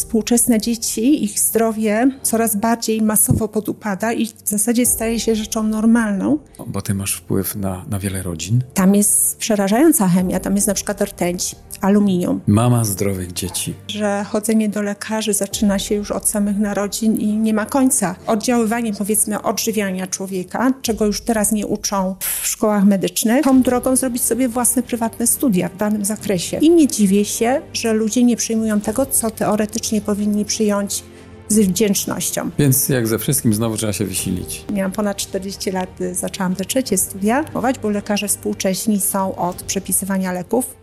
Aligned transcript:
Współczesne 0.00 0.60
dzieci, 0.60 1.24
ich 1.24 1.40
zdrowie 1.40 2.10
coraz 2.22 2.56
bardziej 2.56 3.02
masowo 3.02 3.48
podupada 3.48 4.12
i 4.12 4.26
w 4.26 4.32
zasadzie 4.44 4.86
staje 4.86 5.20
się 5.20 5.34
rzeczą 5.34 5.62
normalną. 5.62 6.38
Bo 6.66 6.82
ty 6.82 6.94
masz 6.94 7.14
wpływ 7.14 7.56
na, 7.56 7.84
na 7.90 7.98
wiele 7.98 8.22
rodzin. 8.22 8.62
Tam 8.74 8.94
jest 8.94 9.36
przerażająca 9.36 10.08
chemia, 10.08 10.40
tam 10.40 10.54
jest 10.54 10.66
na 10.66 10.74
przykład 10.74 11.00
rtęć, 11.00 11.56
aluminium. 11.80 12.40
Mama 12.46 12.84
zdrowych 12.84 13.32
dzieci. 13.32 13.74
Że 13.88 14.24
chodzenie 14.28 14.68
do 14.68 14.82
lekarzy 14.82 15.34
zaczyna 15.34 15.78
się 15.78 15.94
już 15.94 16.10
od 16.10 16.28
samych 16.28 16.58
narodzin 16.58 17.16
i 17.16 17.26
nie 17.26 17.54
ma 17.54 17.66
końca. 17.66 18.16
Oddziaływanie 18.26 18.92
powiedzmy 18.94 19.42
odżywiania 19.42 20.06
człowieka, 20.06 20.72
czego 20.82 21.06
już 21.06 21.20
teraz 21.20 21.52
nie 21.52 21.66
uczą 21.66 22.14
w 22.20 22.46
szkołach 22.46 22.84
medycznych, 22.84 23.44
tą 23.44 23.62
drogą 23.62 23.96
zrobić 23.96 24.22
sobie 24.22 24.48
własne 24.48 24.82
prywatne 24.82 25.26
studia 25.26 25.68
w 25.68 25.76
danym 25.76 26.04
zakresie. 26.04 26.56
I 26.56 26.70
nie 26.70 26.88
dziwię 26.88 27.24
się, 27.24 27.60
że 27.72 27.92
ludzie 27.92 28.24
nie 28.24 28.36
przyjmują 28.36 28.80
tego, 28.80 29.06
co 29.06 29.30
teoretycznie 29.30 30.00
powinni 30.00 30.44
przyjąć 30.44 31.02
z 31.48 31.58
wdzięcznością. 31.58 32.50
Więc 32.58 32.88
jak 32.88 33.06
ze 33.06 33.18
wszystkim 33.18 33.54
znowu 33.54 33.76
trzeba 33.76 33.92
się 33.92 34.04
wysilić. 34.04 34.64
Miałam 34.72 34.92
ponad 34.92 35.16
40 35.16 35.70
lat, 35.70 36.00
y, 36.00 36.14
zaczęłam 36.14 36.54
te 36.54 36.64
trzecie 36.64 36.98
studia, 36.98 37.44
bo 37.82 37.90
lekarze 37.90 38.28
współcześni 38.28 39.00
są 39.00 39.36
od 39.36 39.62
przepisywania 39.62 40.32
leków. 40.32 40.76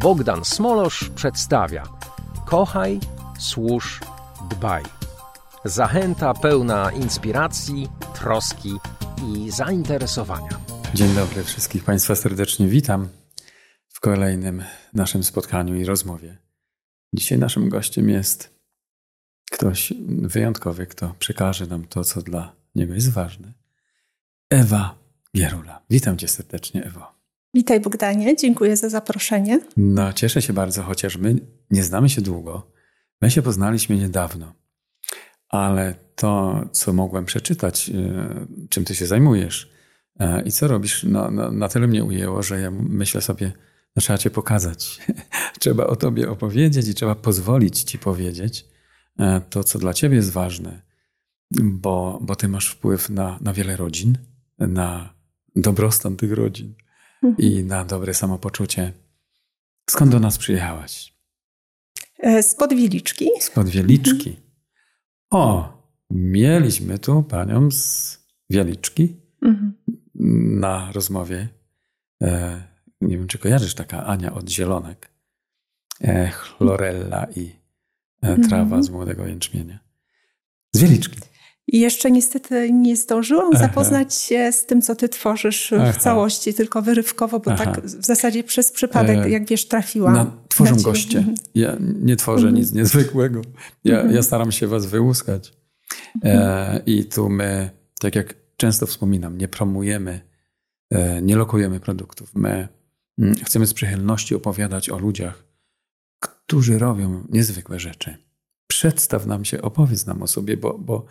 Bogdan 0.00 0.44
Smolosz 0.44 1.10
przedstawia 1.14 1.82
Kochaj, 2.46 3.00
służ, 3.38 4.00
dbaj. 4.50 4.82
Zachęta 5.64 6.34
pełna 6.34 6.92
inspiracji, 6.92 7.88
troski 8.14 8.72
i 9.26 9.50
zainteresowania. 9.50 10.60
Dzień 10.94 11.14
dobry, 11.14 11.44
wszystkich 11.44 11.84
Państwa 11.84 12.14
serdecznie 12.14 12.68
witam 12.68 13.08
w 13.88 14.00
kolejnym 14.00 14.64
naszym 14.94 15.24
spotkaniu 15.24 15.76
i 15.76 15.84
rozmowie. 15.84 16.38
Dzisiaj 17.12 17.38
naszym 17.38 17.68
gościem 17.68 18.08
jest 18.08 18.58
ktoś 19.50 19.92
wyjątkowy, 20.08 20.86
kto 20.86 21.14
przekaże 21.18 21.66
nam 21.66 21.84
to, 21.84 22.04
co 22.04 22.22
dla 22.22 22.52
niego 22.74 22.94
jest 22.94 23.12
ważne. 23.12 23.52
Ewa 24.50 24.94
Gierula. 25.36 25.82
Witam 25.90 26.18
Cię 26.18 26.28
serdecznie, 26.28 26.84
Ewo. 26.84 27.17
Witaj 27.58 27.80
Bogdanie, 27.80 28.36
dziękuję 28.36 28.76
za 28.76 28.88
zaproszenie. 28.88 29.60
No, 29.76 30.12
cieszę 30.12 30.42
się 30.42 30.52
bardzo, 30.52 30.82
chociaż 30.82 31.16
my 31.16 31.36
nie 31.70 31.82
znamy 31.82 32.08
się 32.08 32.22
długo. 32.22 32.72
My 33.20 33.30
się 33.30 33.42
poznaliśmy 33.42 33.96
niedawno, 33.96 34.54
ale 35.48 35.94
to, 36.14 36.64
co 36.72 36.92
mogłem 36.92 37.24
przeczytać, 37.24 37.90
e, 37.90 38.46
czym 38.68 38.84
ty 38.84 38.94
się 38.94 39.06
zajmujesz 39.06 39.70
e, 40.20 40.42
i 40.42 40.52
co 40.52 40.68
robisz, 40.68 41.04
no, 41.04 41.30
no, 41.30 41.50
na 41.50 41.68
tyle 41.68 41.86
mnie 41.86 42.04
ujęło, 42.04 42.42
że 42.42 42.60
ja 42.60 42.70
myślę 42.70 43.20
sobie, 43.20 43.52
no, 43.96 44.02
trzeba 44.02 44.18
cię 44.18 44.30
pokazać. 44.30 45.00
trzeba 45.60 45.86
o 45.86 45.96
tobie 45.96 46.30
opowiedzieć 46.30 46.88
i 46.88 46.94
trzeba 46.94 47.14
pozwolić 47.14 47.82
ci 47.82 47.98
powiedzieć 47.98 48.66
e, 49.18 49.40
to, 49.50 49.64
co 49.64 49.78
dla 49.78 49.94
ciebie 49.94 50.16
jest 50.16 50.30
ważne, 50.30 50.82
bo, 51.62 52.18
bo 52.22 52.36
ty 52.36 52.48
masz 52.48 52.68
wpływ 52.68 53.10
na, 53.10 53.38
na 53.40 53.52
wiele 53.52 53.76
rodzin, 53.76 54.18
na 54.58 55.14
dobrostan 55.56 56.16
tych 56.16 56.32
rodzin 56.32 56.74
i 57.38 57.64
na 57.64 57.84
dobre 57.84 58.14
samopoczucie. 58.14 58.92
Skąd 59.90 60.12
do 60.12 60.20
nas 60.20 60.38
przyjechałaś? 60.38 61.14
Z 62.42 62.54
Podwieliczki. 62.54 63.28
Z 63.40 63.50
Podwieliczki. 63.50 64.36
O, 65.30 65.72
mieliśmy 66.10 66.98
tu 66.98 67.22
panią 67.22 67.70
z 67.70 68.18
Wieliczki 68.50 69.16
mhm. 69.42 69.72
na 70.60 70.92
rozmowie. 70.92 71.48
E, 72.22 72.62
nie 73.00 73.18
wiem, 73.18 73.26
czy 73.26 73.38
kojarzysz, 73.38 73.74
taka 73.74 74.06
Ania 74.06 74.34
od 74.34 74.50
Zielonek. 74.50 75.10
E, 76.00 76.28
chlorella 76.28 77.26
i 77.36 77.52
e, 78.22 78.38
trawa 78.38 78.62
mhm. 78.62 78.82
z 78.82 78.90
młodego 78.90 79.26
jęczmienia. 79.26 79.78
Z 80.72 80.80
Wieliczki. 80.80 81.20
I 81.68 81.80
jeszcze 81.80 82.10
niestety 82.10 82.72
nie 82.72 82.96
zdążyłam 82.96 83.50
Aha. 83.54 83.66
zapoznać 83.66 84.14
się 84.14 84.52
z 84.52 84.66
tym, 84.66 84.82
co 84.82 84.96
ty 84.96 85.08
tworzysz 85.08 85.72
Aha. 85.72 85.92
w 85.92 85.96
całości, 85.96 86.54
tylko 86.54 86.82
wyrywkowo, 86.82 87.40
bo 87.40 87.50
Aha. 87.52 87.64
tak 87.64 87.84
w 87.84 88.06
zasadzie 88.06 88.44
przez 88.44 88.72
przypadek, 88.72 89.18
e, 89.18 89.30
jak 89.30 89.48
wiesz, 89.48 89.68
trafiłam. 89.68 90.14
Na, 90.14 90.32
tworzą 90.48 90.76
na 90.76 90.82
goście. 90.82 91.18
Mhm. 91.18 91.36
Ja 91.54 91.76
nie 91.80 92.16
tworzę 92.16 92.52
nic 92.52 92.68
mhm. 92.68 92.82
niezwykłego. 92.82 93.42
Ja, 93.84 93.96
mhm. 93.96 94.14
ja 94.14 94.22
staram 94.22 94.52
się 94.52 94.66
was 94.66 94.86
wyłuskać. 94.86 95.52
E, 96.24 96.82
I 96.86 97.04
tu 97.04 97.28
my, 97.28 97.70
tak 98.00 98.14
jak 98.14 98.34
często 98.56 98.86
wspominam, 98.86 99.38
nie 99.38 99.48
promujemy, 99.48 100.20
e, 100.90 101.22
nie 101.22 101.36
lokujemy 101.36 101.80
produktów. 101.80 102.34
My 102.34 102.68
mm, 103.18 103.34
chcemy 103.34 103.66
z 103.66 103.74
przychylności 103.74 104.34
opowiadać 104.34 104.90
o 104.90 104.98
ludziach, 104.98 105.44
którzy 106.20 106.78
robią 106.78 107.24
niezwykłe 107.28 107.80
rzeczy. 107.80 108.16
Przedstaw 108.66 109.26
nam 109.26 109.44
się, 109.44 109.62
opowiedz 109.62 110.06
nam 110.06 110.22
o 110.22 110.26
sobie, 110.26 110.56
bo, 110.56 110.78
bo 110.78 111.06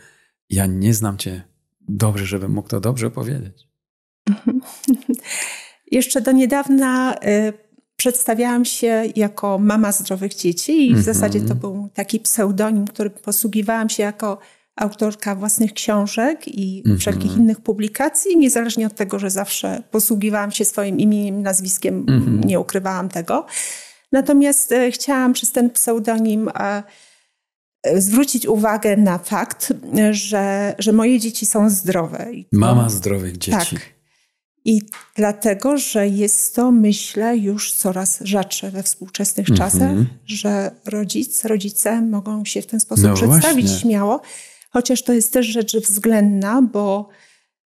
ja 0.50 0.66
nie 0.66 0.94
znam 0.94 1.18
cię 1.18 1.44
dobrze, 1.82 2.26
żebym 2.26 2.52
mógł 2.52 2.70
to 2.70 2.80
dobrze 2.80 3.12
powiedzieć. 3.12 3.68
Jeszcze 5.92 6.22
do 6.22 6.32
niedawna 6.32 7.16
y, 7.16 7.54
przedstawiałam 7.96 8.66
się 8.66 9.04
jako 9.16 9.60
mama 9.60 9.92
zdrowych 9.92 10.34
dzieci 10.34 10.92
i 10.92 10.96
w 10.96 10.98
-hmm. 10.98 11.02
zasadzie 11.02 11.42
to 11.42 11.56
był 11.56 11.90
taki 11.94 12.20
pseudonim, 12.20 12.88
którym 12.88 13.12
posługiwałam 13.12 13.90
się 13.90 14.04
jako 14.04 14.38
autorka 14.76 15.36
własnych 15.36 15.74
książek 15.74 16.48
i 16.48 16.84
-hmm. 16.86 16.98
wszelkich 16.98 17.38
innych 17.38 17.62
publikacji, 17.62 18.38
niezależnie 18.38 18.88
od 18.88 18.96
tego, 18.96 19.20
że 19.20 19.30
zawsze 19.30 19.84
posługiwałam 19.92 20.52
się 20.52 20.66
swoim 20.66 21.00
imieniem, 21.00 21.42
nazwiskiem, 21.42 22.06
-hmm. 22.06 22.46
nie 22.46 22.60
ukrywałam 22.60 23.10
tego. 23.10 23.46
Natomiast 24.12 24.72
y, 24.72 24.92
chciałam 24.92 25.34
przez 25.34 25.52
ten 25.52 25.70
pseudonim 25.70 26.48
y, 26.48 26.52
zwrócić 27.96 28.46
uwagę 28.46 28.98
na 28.98 29.18
fakt, 29.18 29.74
że, 30.12 30.76
że 30.80 30.94
moje 30.94 31.20
dzieci 31.20 31.46
są 31.46 31.70
zdrowe. 31.70 32.28
Mama 32.52 32.90
zdrowych 32.90 33.38
dzieci. 33.38 33.76
Tak. 33.76 33.98
I 34.66 34.82
dlatego, 35.16 35.78
że 35.78 36.08
jest 36.08 36.56
to, 36.56 36.72
myślę, 36.72 37.38
już 37.38 37.74
coraz 37.74 38.20
rzadsze 38.22 38.72
we 38.72 38.84
współczesnych 38.84 39.50
mm 39.50 39.56
-hmm. 39.56 39.64
czasach, 39.64 39.98
że 40.26 40.72
rodzic, 40.86 41.46
rodzice 41.46 42.02
mogą 42.02 42.46
się 42.46 42.62
w 42.62 42.68
ten 42.68 42.80
sposób 42.80 43.06
no 43.06 43.14
przedstawić 43.14 43.66
właśnie. 43.66 43.82
śmiało, 43.82 44.22
chociaż 44.70 45.02
to 45.02 45.14
jest 45.14 45.34
też 45.34 45.46
rzecz 45.46 45.78
względna, 45.78 46.62
bo 46.62 47.10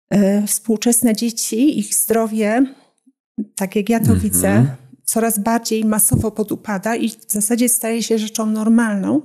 e, 0.09 0.47
współczesne 0.47 1.15
dzieci, 1.15 1.79
ich 1.79 1.95
zdrowie, 1.95 2.73
tak 3.55 3.75
jak 3.75 3.89
ja 3.89 3.99
to 3.99 4.05
mm 4.05 4.17
-hmm. 4.17 4.21
widzę, 4.21 4.65
coraz 5.05 5.39
bardziej 5.39 5.85
masowo 5.85 6.31
podupada 6.31 6.95
i 6.95 7.09
w 7.09 7.31
zasadzie 7.31 7.69
staje 7.69 8.03
się 8.03 8.17
rzeczą 8.17 8.45
normalną 8.45 9.21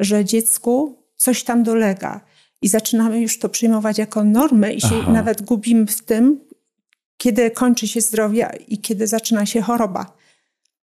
że 0.00 0.24
dziecku 0.24 0.96
coś 1.16 1.44
tam 1.44 1.62
dolega. 1.62 2.20
I 2.62 2.68
zaczynamy 2.68 3.20
już 3.20 3.38
to 3.38 3.48
przyjmować 3.48 3.98
jako 3.98 4.24
normę 4.24 4.72
i 4.72 4.80
się 4.80 4.98
Aha. 5.02 5.12
nawet 5.12 5.42
gubimy 5.42 5.86
w 5.86 6.02
tym, 6.02 6.40
kiedy 7.16 7.50
kończy 7.50 7.88
się 7.88 8.00
zdrowie 8.00 8.48
i 8.68 8.78
kiedy 8.78 9.06
zaczyna 9.06 9.46
się 9.46 9.62
choroba. 9.62 10.16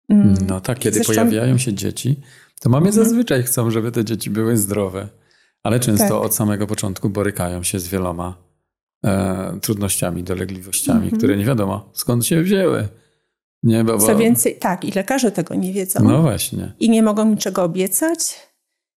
Mm. 0.08 0.34
No 0.46 0.60
tak, 0.60 0.78
kiedy 0.78 0.94
Zresztą... 0.94 1.12
pojawiają 1.14 1.58
się 1.58 1.74
dzieci, 1.74 2.20
to 2.60 2.70
mamy 2.70 2.86
mhm. 2.88 3.04
zazwyczaj 3.04 3.42
chcą, 3.42 3.70
żeby 3.70 3.92
te 3.92 4.04
dzieci 4.04 4.30
były 4.30 4.56
zdrowe, 4.56 5.08
ale 5.62 5.80
często 5.80 6.08
tak. 6.08 6.26
od 6.26 6.34
samego 6.34 6.66
początku 6.66 7.10
borykają 7.10 7.62
się 7.62 7.80
z 7.80 7.88
wieloma 7.88 8.36
e, 9.04 9.58
trudnościami, 9.60 10.22
dolegliwościami, 10.22 11.02
mhm. 11.02 11.18
które 11.18 11.36
nie 11.36 11.44
wiadomo 11.44 11.90
skąd 11.92 12.26
się 12.26 12.42
wzięły. 12.42 12.88
Nie, 13.62 13.84
bo, 13.84 13.98
bo... 13.98 14.06
Co 14.06 14.16
więcej, 14.16 14.58
tak, 14.58 14.84
i 14.84 14.92
lekarze 14.92 15.30
tego 15.30 15.54
nie 15.54 15.72
wiedzą. 15.72 16.00
No 16.04 16.22
właśnie. 16.22 16.72
I 16.80 16.90
nie 16.90 17.02
mogą 17.02 17.30
niczego 17.30 17.62
obiecać 17.62 18.51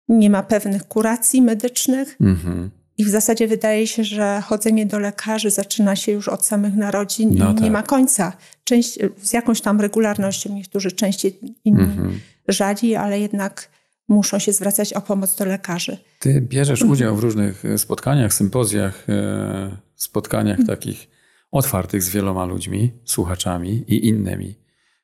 nie 0.07 0.29
ma 0.29 0.43
pewnych 0.43 0.87
kuracji 0.87 1.41
medycznych. 1.41 2.15
Mhm. 2.21 2.71
I 2.97 3.05
w 3.05 3.09
zasadzie 3.09 3.47
wydaje 3.47 3.87
się, 3.87 4.03
że 4.03 4.41
chodzenie 4.45 4.85
do 4.85 4.99
lekarzy 4.99 5.51
zaczyna 5.51 5.95
się 5.95 6.11
już 6.11 6.27
od 6.27 6.45
samych 6.45 6.75
narodzin 6.75 7.29
no 7.37 7.51
i 7.51 7.55
tak. 7.55 7.63
nie 7.63 7.71
ma 7.71 7.83
końca. 7.83 8.33
Część, 8.63 8.99
z 9.21 9.33
jakąś 9.33 9.61
tam 9.61 9.81
regularnością, 9.81 10.55
niektórzy 10.55 10.91
częściej, 10.91 11.39
inni 11.65 11.81
mhm. 11.81 12.19
rzadziej, 12.47 12.95
ale 12.95 13.19
jednak 13.19 13.69
muszą 14.07 14.39
się 14.39 14.53
zwracać 14.53 14.93
o 14.93 15.01
pomoc 15.01 15.35
do 15.35 15.45
lekarzy. 15.45 15.97
Ty 16.19 16.41
bierzesz 16.41 16.81
mhm. 16.81 16.91
udział 16.91 17.15
w 17.15 17.19
różnych 17.19 17.65
e, 17.65 17.77
spotkaniach, 17.77 18.33
sympozjach, 18.33 19.09
e, 19.09 19.77
spotkaniach 19.95 20.59
mhm. 20.59 20.77
takich 20.77 21.07
otwartych 21.51 22.03
z 22.03 22.09
wieloma 22.09 22.45
ludźmi, 22.45 22.91
słuchaczami 23.05 23.83
i 23.87 24.07
innymi, 24.07 24.55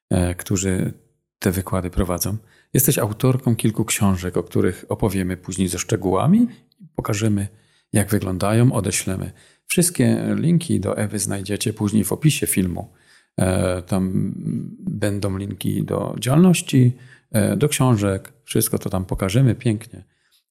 e, 0.10 0.36
którzy 0.36 0.94
te 1.40 1.52
wykłady 1.52 1.90
prowadzą. 1.90 2.38
Jesteś 2.74 3.00
autorką 3.00 3.56
kilku 3.56 3.86
książek, 3.86 4.38
o 4.38 4.44
których 4.44 4.86
opowiemy 4.90 5.38
później 5.38 5.68
ze 5.68 5.80
szczegółami 5.80 6.48
pokażemy, 6.96 7.48
jak 7.94 8.10
wyglądają, 8.10 8.74
odeślemy. 8.74 9.32
Wszystkie 9.68 10.36
linki 10.36 10.80
do 10.80 10.98
Ewy 10.98 11.20
znajdziecie 11.20 11.74
później 11.74 12.04
w 12.04 12.12
opisie 12.12 12.48
filmu. 12.48 12.94
E, 13.38 13.82
tam 13.82 14.34
będą 14.80 15.38
linki 15.38 15.84
do 15.84 16.16
działalności, 16.20 16.94
e, 17.32 17.58
do 17.58 17.70
książek, 17.70 18.34
wszystko 18.44 18.80
to 18.80 18.90
tam 18.90 19.06
pokażemy 19.06 19.56
pięknie, 19.56 20.04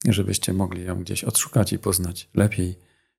żebyście 0.09 0.53
mogli 0.53 0.85
ją 0.85 1.01
gdzieś 1.03 1.25
odszukać 1.25 1.73
i 1.73 1.79
poznać 1.79 2.29
lepiej 2.35 2.79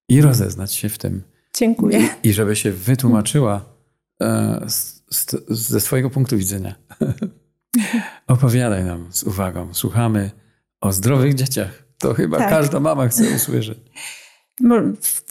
i 0.10 0.22
rozeznać 0.22 0.74
się 0.74 0.90
w 0.90 0.98
tym. 0.98 1.22
Dziękuję. 1.58 2.10
I 2.24 2.34
żeby 2.34 2.56
się 2.56 2.72
wytłumaczyła 2.72 3.66
e, 4.22 4.62
z, 4.70 5.04
z, 5.10 5.48
ze 5.50 5.80
swojego 5.80 6.10
punktu 6.10 6.38
widzenia. 6.38 6.76
Opowiadaj 8.32 8.84
nam 8.84 9.08
z 9.12 9.24
uwagą. 9.24 9.74
Słuchamy 9.74 10.32
o 10.82 10.94
zdrowych 10.94 11.34
dzieciach. 11.34 11.84
To 11.98 12.14
chyba 12.14 12.38
tak. 12.38 12.50
każda 12.50 12.80
mama 12.80 13.08
chce 13.08 13.36
usłyszeć. 13.36 13.80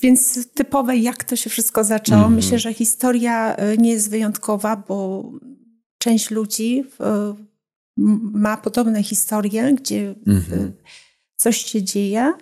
Więc 0.02 0.48
typowe, 0.54 0.96
jak 0.96 1.24
to 1.24 1.36
się 1.36 1.50
wszystko 1.50 1.84
zaczęło. 1.84 2.22
Mm. 2.22 2.34
Myślę, 2.34 2.58
że 2.58 2.74
historia 2.74 3.56
e, 3.56 3.76
nie 3.76 3.90
jest 3.90 4.10
wyjątkowa, 4.10 4.76
bo 4.76 5.24
część 5.98 6.30
ludzi 6.30 6.84
e, 7.00 7.34
ma 8.32 8.56
podobne 8.56 9.02
historie, 9.02 9.74
gdzie 9.74 10.14
mm 10.26 10.72
coś 11.36 11.56
się 11.56 11.82
dzieje 11.82 12.32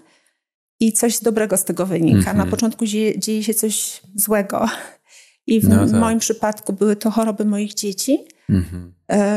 i 0.81 0.93
coś 0.93 1.19
dobrego 1.19 1.57
z 1.57 1.65
tego 1.65 1.87
wynika. 1.87 2.17
Mm. 2.17 2.25
Na 2.25 2.31
mhm. 2.31 2.51
początku 2.51 2.87
dzieje, 2.87 3.19
dzieje, 3.19 3.45
się 3.45 3.55
coś 3.55 4.01
złego. 4.15 4.67
I 5.47 5.61
w 5.61 5.69
no 5.69 5.87
tak. 5.87 6.01
moim 6.01 6.19
przypadku 6.19 6.73
były 6.73 6.97
to 6.97 7.11
choroby 7.11 7.45
moich 7.45 7.75
dzieci, 7.75 8.19
mhm. 8.49 8.93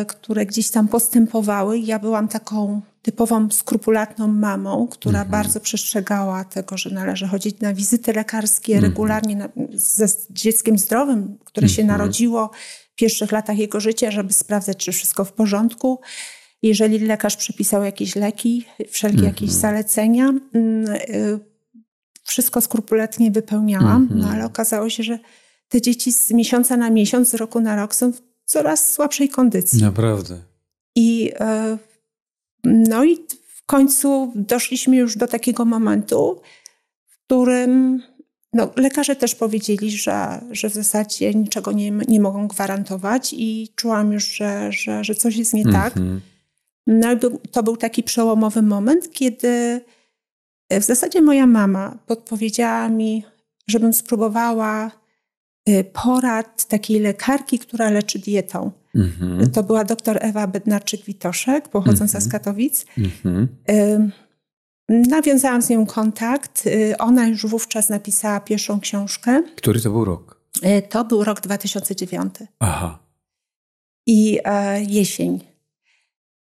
które 0.07 0.45
gdzieś 0.45 0.69
tam 0.69 0.87
postępowały. 0.87 1.79
Ja 1.79 1.99
byłam 1.99 2.27
taką 2.27 2.81
typową 3.01 3.51
skrupulatną 3.51 4.27
mamą, 4.27 4.87
która 4.87 5.19
mhm. 5.19 5.31
bardzo 5.31 5.59
przestrzegała 5.59 6.43
tego, 6.43 6.77
że 6.77 6.89
należy 6.89 7.27
chodzić 7.27 7.59
na 7.59 7.73
wizyty 7.73 8.13
lekarskie 8.13 8.73
mhm. 8.73 8.91
regularnie 8.91 9.35
na, 9.35 9.49
ze 9.73 10.07
dzieckiem 10.29 10.77
zdrowym, 10.77 11.37
które 11.45 11.69
się 11.69 11.81
mhm. 11.81 11.99
narodziło 11.99 12.51
w 12.91 12.95
pierwszych 12.95 13.31
latach 13.31 13.57
jego 13.57 13.79
życia, 13.79 14.11
żeby 14.11 14.33
sprawdzać, 14.33 14.77
czy 14.77 14.91
wszystko 14.91 15.25
w 15.25 15.33
porządku. 15.33 15.99
Jeżeli 16.61 16.99
lekarz 16.99 17.37
przepisał 17.37 17.83
jakieś 17.83 18.15
leki, 18.15 18.65
wszelkie 18.89 19.23
jakieś 19.23 19.49
mhm. 19.49 19.61
zalecenia, 19.61 20.29
mm, 20.53 20.95
y, 20.95 21.39
wszystko 22.23 22.61
skrupulatnie 22.61 23.31
wypełniałam, 23.31 24.07
no 24.09 24.15
mhm. 24.15 24.35
ale 24.35 24.45
okazało 24.45 24.89
się, 24.89 25.03
że 25.03 25.19
te 25.69 25.81
dzieci 25.81 26.13
z 26.13 26.31
miesiąca 26.31 26.77
na 26.77 26.89
miesiąc, 26.89 27.29
z 27.29 27.33
roku 27.33 27.59
na 27.59 27.75
rok 27.75 27.95
są 27.95 28.13
w 28.13 28.21
coraz 28.51 28.93
słabszej 28.93 29.29
kondycji. 29.29 29.81
Naprawdę. 29.81 30.37
I 30.95 31.31
y, 31.31 31.77
no 32.63 33.03
i 33.03 33.17
w 33.47 33.65
końcu 33.65 34.31
doszliśmy 34.35 34.97
już 34.97 35.17
do 35.17 35.27
takiego 35.27 35.65
momentu, 35.65 36.41
w 37.07 37.25
którym 37.25 38.01
no, 38.53 38.69
lekarze 38.75 39.15
też 39.15 39.35
powiedzieli, 39.35 39.91
że, 39.91 40.41
że 40.51 40.69
w 40.69 40.73
zasadzie 40.73 41.33
niczego 41.33 41.71
nie, 41.71 41.91
nie 41.91 42.19
mogą 42.19 42.47
gwarantować 42.47 43.33
i 43.37 43.73
czułam 43.75 44.13
już, 44.13 44.25
że, 44.25 44.71
że, 44.71 45.03
że 45.03 45.15
coś 45.15 45.35
jest 45.35 45.53
nie 45.53 45.63
mm 45.63 45.73
-hmm. 45.73 45.83
tak. 45.83 45.97
Mhm. 45.97 46.21
No 46.87 47.13
i 47.13 47.17
to 47.51 47.63
był 47.63 47.77
taki 47.77 48.03
przełomowy 48.03 48.61
moment, 48.61 49.11
kiedy 49.11 49.81
w 50.71 50.83
zasadzie 50.83 51.21
moja 51.21 51.47
mama 51.47 51.97
podpowiedziała 52.05 52.89
mi, 52.89 53.23
żebym 53.67 53.93
spróbowała 53.93 55.00
porad 55.93 56.65
takiej 56.65 56.99
lekarki, 56.99 57.59
która 57.59 57.89
leczy 57.89 58.19
dietą. 58.19 58.71
Mhm. 58.95 59.51
To 59.51 59.63
była 59.63 59.83
doktor 59.83 60.17
Ewa 60.21 60.47
Bednarczyk-Witoszek, 60.47 61.61
pochodząca 61.61 62.17
mhm. 62.17 62.21
z 62.21 62.27
Katowic. 62.27 62.85
Mhm. 62.97 63.47
Nawiązałam 64.89 65.61
z 65.61 65.69
nią 65.69 65.85
kontakt. 65.85 66.65
Y, 66.65 66.97
ona 66.97 67.27
już 67.27 67.45
wówczas 67.45 67.89
napisała 67.89 68.39
pierwszą 68.39 68.79
książkę. 68.79 69.43
Który 69.55 69.81
to 69.81 69.91
był 69.91 70.05
rok? 70.05 70.41
Y, 70.65 70.81
to 70.89 71.05
był 71.05 71.23
rok 71.23 71.41
2009. 71.41 72.33
Aha. 72.59 72.99
I 74.07 74.39
e, 74.43 74.81
jesień. 74.83 75.39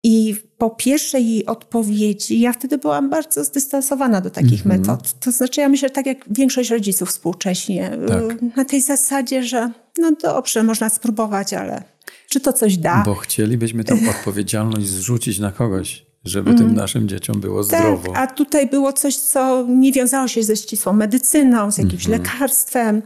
I 0.04 0.36
po 0.64 0.70
pierwszej 0.70 1.30
jej 1.30 1.46
odpowiedzi, 1.46 2.40
ja 2.40 2.54
wtedy 2.54 2.78
byłam 2.78 3.10
bardzo 3.10 3.44
zdystansowana 3.44 4.22
do 4.22 4.30
takich 4.30 4.66
mhm. 4.66 4.82
metod. 4.82 5.20
To 5.20 5.32
znaczy, 5.32 5.62
ja 5.62 5.70
myślę, 5.70 5.90
tak 5.90 6.06
jak 6.06 6.18
większość 6.32 6.70
rodziców 6.70 7.10
współcześnie, 7.10 7.98
tak. 8.08 8.56
na 8.56 8.66
tej 8.66 8.82
zasadzie, 8.82 9.44
że 9.44 9.72
no 9.98 10.12
dobrze, 10.22 10.64
można 10.64 10.90
spróbować, 10.90 11.54
ale 11.54 11.84
czy 12.30 12.40
to 12.40 12.54
coś 12.54 12.78
da? 12.78 13.04
Bo 13.06 13.16
chcielibyśmy 13.16 13.84
tę 13.84 13.98
odpowiedzialność 14.20 14.88
zrzucić 14.88 15.40
na 15.40 15.52
kogoś, 15.52 16.06
żeby 16.26 16.50
mm. 16.50 16.62
tym 16.62 16.76
naszym 16.76 17.08
dzieciom 17.08 17.40
było 17.40 17.64
tak, 17.64 17.80
zdrowo. 17.80 18.18
A 18.18 18.28
tutaj 18.28 18.68
było 18.68 18.94
coś, 18.94 19.16
co 19.16 19.66
nie 19.70 19.92
wiązało 19.92 20.28
się 20.28 20.44
ze 20.44 20.56
ścisłą 20.56 20.94
medycyną, 20.94 21.72
z 21.72 21.78
jakimś 21.78 22.08
mm 22.08 22.20
-hmm. 22.20 22.24
lekarstwem, 22.24 23.02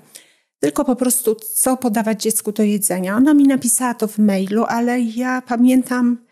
tylko 0.59 0.85
po 0.85 0.95
prostu 0.95 1.35
co 1.55 1.77
podawać 1.77 2.21
dziecku 2.23 2.51
do 2.51 2.63
jedzenia. 2.63 3.15
Ona 3.15 3.33
mi 3.33 3.43
napisała 3.43 3.93
to 3.93 4.07
w 4.07 4.17
mailu, 4.17 4.65
ale 4.67 4.99
ja 4.99 5.41
pamiętam 5.41 6.26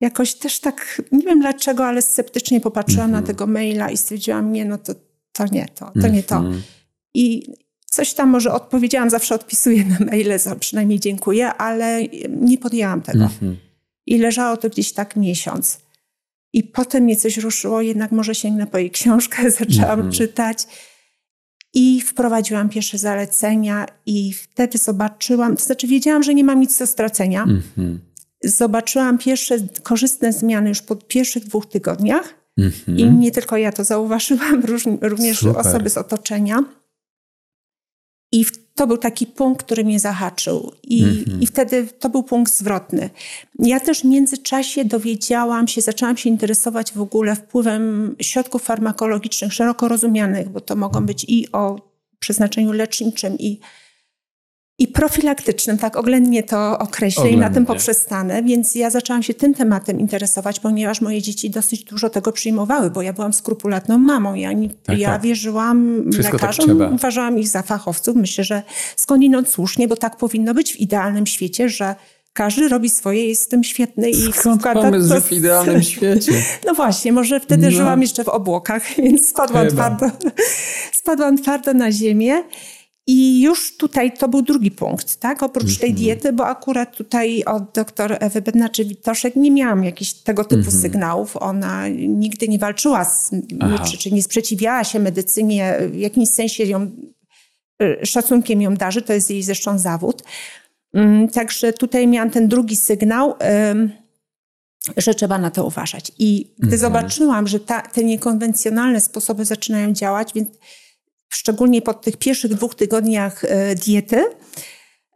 jakoś 0.00 0.34
też 0.34 0.60
tak, 0.60 1.02
nie 1.12 1.26
wiem 1.26 1.40
dlaczego, 1.40 1.86
ale 1.86 2.02
sceptycznie 2.02 2.60
popatrzyłam 2.60 3.04
mm 3.04 3.10
-hmm. 3.10 3.12
na 3.12 3.18
mhm. 3.18 3.36
tego 3.36 3.46
maila 3.46 3.90
i 3.90 3.96
stwierdziłam, 3.96 4.52
nie, 4.52 4.64
no 4.64 4.78
to, 4.78 4.92
to 5.32 5.44
nie 5.52 5.66
to, 5.74 5.84
to 5.84 5.92
mm 5.94 6.10
-hmm. 6.10 6.14
nie 6.14 6.22
to. 6.22 6.36
Mhm. 6.36 6.62
I 7.14 7.52
Coś 7.96 8.14
tam 8.14 8.28
może 8.28 8.52
odpowiedziałam, 8.52 9.10
zawsze 9.10 9.34
odpisuję 9.34 9.84
na 9.84 10.06
maile, 10.06 10.38
przynajmniej 10.60 11.00
dziękuję, 11.00 11.48
ale 11.48 12.02
nie 12.28 12.58
podjęłam 12.58 13.02
tego. 13.02 13.24
Mhm. 13.24 13.56
I 14.06 14.18
leżało 14.18 14.56
to 14.56 14.68
gdzieś 14.68 14.92
tak 14.92 15.16
miesiąc. 15.16 15.78
I 16.52 16.62
potem 16.64 17.04
mnie 17.04 17.16
coś 17.16 17.36
ruszyło, 17.36 17.82
jednak 17.82 18.12
może 18.12 18.34
sięgnę 18.34 18.66
po 18.66 18.78
jej 18.78 18.90
książkę, 18.90 19.50
zaczęłam 19.60 20.00
mhm. 20.00 20.12
czytać. 20.12 20.66
I 21.74 22.00
wprowadziłam 22.00 22.68
pierwsze 22.68 22.98
zalecenia, 22.98 23.86
i 24.06 24.32
wtedy 24.32 24.78
zobaczyłam, 24.78 25.56
to 25.56 25.64
znaczy 25.64 25.86
wiedziałam, 25.86 26.22
że 26.22 26.34
nie 26.34 26.44
mam 26.44 26.60
nic 26.60 26.78
do 26.78 26.86
stracenia. 26.86 27.44
Mhm. 28.44 28.56
Zobaczyłam 28.58 29.18
pierwsze 29.18 29.58
korzystne 29.82 30.32
zmiany 30.32 30.68
już 30.68 30.82
po 30.82 30.96
pierwszych 30.96 31.44
dwóch 31.44 31.66
tygodniach. 31.66 32.34
I 32.96 33.04
nie 33.04 33.30
tylko 33.30 33.56
ja 33.56 33.72
to 33.72 33.84
zauważyłam, 33.84 34.62
również 35.02 35.38
Super. 35.38 35.66
osoby 35.66 35.90
z 35.90 35.96
otoczenia. 35.98 36.64
I 38.32 38.46
to 38.74 38.86
był 38.86 38.98
taki 38.98 39.26
punkt, 39.26 39.66
który 39.66 39.84
mnie 39.84 40.00
zahaczył. 40.00 40.72
I, 40.82 41.04
mm-hmm. 41.04 41.42
I 41.42 41.46
wtedy 41.46 41.86
to 41.98 42.08
był 42.08 42.22
punkt 42.22 42.52
zwrotny. 42.52 43.10
Ja 43.58 43.80
też 43.80 44.00
w 44.00 44.04
międzyczasie 44.04 44.84
dowiedziałam 44.84 45.68
się, 45.68 45.80
zaczęłam 45.80 46.16
się 46.16 46.28
interesować 46.28 46.92
w 46.92 47.00
ogóle 47.00 47.36
wpływem 47.36 48.16
środków 48.20 48.62
farmakologicznych, 48.62 49.52
szeroko 49.52 49.88
rozumianych, 49.88 50.48
bo 50.48 50.60
to 50.60 50.76
mogą 50.76 51.06
być 51.06 51.24
i 51.28 51.52
o 51.52 51.80
przeznaczeniu 52.18 52.72
leczniczym, 52.72 53.38
i 53.38 53.60
i 54.78 54.88
profilaktycznym, 54.88 55.78
tak 55.78 55.96
oględnie 55.96 56.42
to 56.42 56.78
określę 56.78 57.22
oględnie. 57.22 57.38
i 57.38 57.48
na 57.48 57.50
tym 57.50 57.66
poprzestanę, 57.66 58.42
więc 58.42 58.74
ja 58.74 58.90
zaczęłam 58.90 59.22
się 59.22 59.34
tym 59.34 59.54
tematem 59.54 60.00
interesować, 60.00 60.60
ponieważ 60.60 61.00
moje 61.00 61.22
dzieci 61.22 61.50
dosyć 61.50 61.84
dużo 61.84 62.10
tego 62.10 62.32
przyjmowały, 62.32 62.90
bo 62.90 63.02
ja 63.02 63.12
byłam 63.12 63.32
skrupulatną 63.32 63.98
mamą. 63.98 64.34
Ja, 64.34 64.50
tak, 64.84 64.98
ja 64.98 65.08
tak. 65.08 65.22
wierzyłam 65.22 66.04
Wszystko 66.12 66.38
tak 66.38 66.42
lekarzom, 66.42 66.78
tak 66.78 66.92
uważałam 66.92 67.38
ich 67.38 67.48
za 67.48 67.62
fachowców. 67.62 68.16
Myślę, 68.16 68.44
że 68.44 68.62
skądinąd 68.96 69.48
słusznie, 69.48 69.88
bo 69.88 69.96
tak 69.96 70.16
powinno 70.16 70.54
być 70.54 70.72
w 70.72 70.76
idealnym 70.76 71.26
świecie, 71.26 71.68
że 71.68 71.94
każdy 72.32 72.68
robi 72.68 72.90
swoje, 72.90 73.28
jest 73.28 73.44
w 73.44 73.48
tym 73.48 73.64
świetny 73.64 74.10
i 74.10 74.32
Skąd 74.32 74.60
wkłada 74.60 74.82
pomysł, 74.82 75.14
to... 75.14 75.20
w 75.20 75.32
idealnym 75.32 75.82
świecie? 75.92 76.32
No 76.66 76.74
właśnie, 76.74 77.12
może 77.12 77.40
wtedy 77.40 77.66
no. 77.66 77.70
żyłam 77.70 78.02
jeszcze 78.02 78.24
w 78.24 78.28
obłokach, 78.28 78.82
więc 78.98 79.28
spadłam 79.28 79.68
twardo, 79.68 80.10
spadłam 81.00 81.38
twardo 81.38 81.74
na 81.74 81.92
ziemię. 81.92 82.42
I 83.06 83.40
już 83.40 83.76
tutaj 83.76 84.12
to 84.12 84.28
był 84.28 84.42
drugi 84.42 84.70
punkt, 84.70 85.16
tak? 85.16 85.42
Oprócz 85.42 85.78
tej 85.78 85.90
mhm. 85.90 86.04
diety, 86.04 86.32
bo 86.32 86.46
akurat 86.46 86.96
tutaj 86.96 87.44
od 87.44 87.72
doktor 87.74 88.16
Ewy 88.20 88.42
Bednaczy-Witoszek 88.42 89.36
nie 89.36 89.50
miałam 89.50 89.84
jakichś 89.84 90.12
tego 90.12 90.44
typu 90.44 90.54
mm 90.54 90.72
-hmm. 90.72 90.80
sygnałów. 90.82 91.36
Ona 91.36 91.88
nigdy 91.88 92.48
nie 92.48 92.58
walczyła 92.58 93.04
z, 93.04 93.30
czy, 93.90 93.98
czy 93.98 94.10
nie 94.10 94.22
sprzeciwiała 94.22 94.84
się 94.84 94.98
medycynie, 94.98 95.78
w 95.90 95.96
jakimś 95.96 96.28
sensie 96.28 96.64
ją, 96.64 96.90
y, 97.82 98.06
szacunkiem 98.06 98.62
ją 98.62 98.74
darzy, 98.74 99.02
to 99.02 99.12
jest 99.12 99.30
jej 99.30 99.42
zresztą 99.42 99.78
zawód. 99.78 100.22
Mm, 100.94 101.28
także 101.28 101.72
tutaj 101.72 102.06
miałam 102.06 102.30
ten 102.30 102.48
drugi 102.48 102.76
sygnał, 102.76 103.34
że 104.96 105.14
trzeba 105.14 105.38
na 105.38 105.50
to 105.50 105.66
uważać. 105.66 106.12
I 106.18 106.54
gdy 106.58 106.66
mm 106.66 106.78
-hmm. 106.78 106.80
zobaczyłam, 106.80 107.48
że 107.48 107.60
ta, 107.60 107.82
te 107.82 108.04
niekonwencjonalne 108.04 109.00
sposoby 109.00 109.44
zaczynają 109.44 109.92
działać, 109.92 110.32
więc 110.34 110.48
szczególnie 111.28 111.82
po 111.82 111.94
tych 111.94 112.16
pierwszych 112.16 112.54
dwóch 112.54 112.74
tygodniach 112.74 113.44
e, 113.44 113.74
diety, 113.74 114.24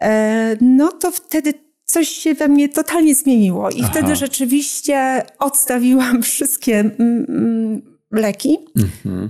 e, 0.01 0.57
no 0.61 0.93
to 0.93 1.11
wtedy 1.11 1.55
coś 1.85 2.09
się 2.09 2.35
we 2.35 2.49
mnie 2.49 2.69
totalnie 2.69 3.15
zmieniło. 3.15 3.71
I 3.71 3.81
Aha. 3.83 3.91
wtedy 3.91 4.17
rzeczywiście 4.17 5.23
odstawiłam 5.39 6.23
wszystkie 6.33 6.81
mm, 6.81 7.27
mm, 7.29 7.83
leki. 8.11 8.59
Mhm. 8.77 9.29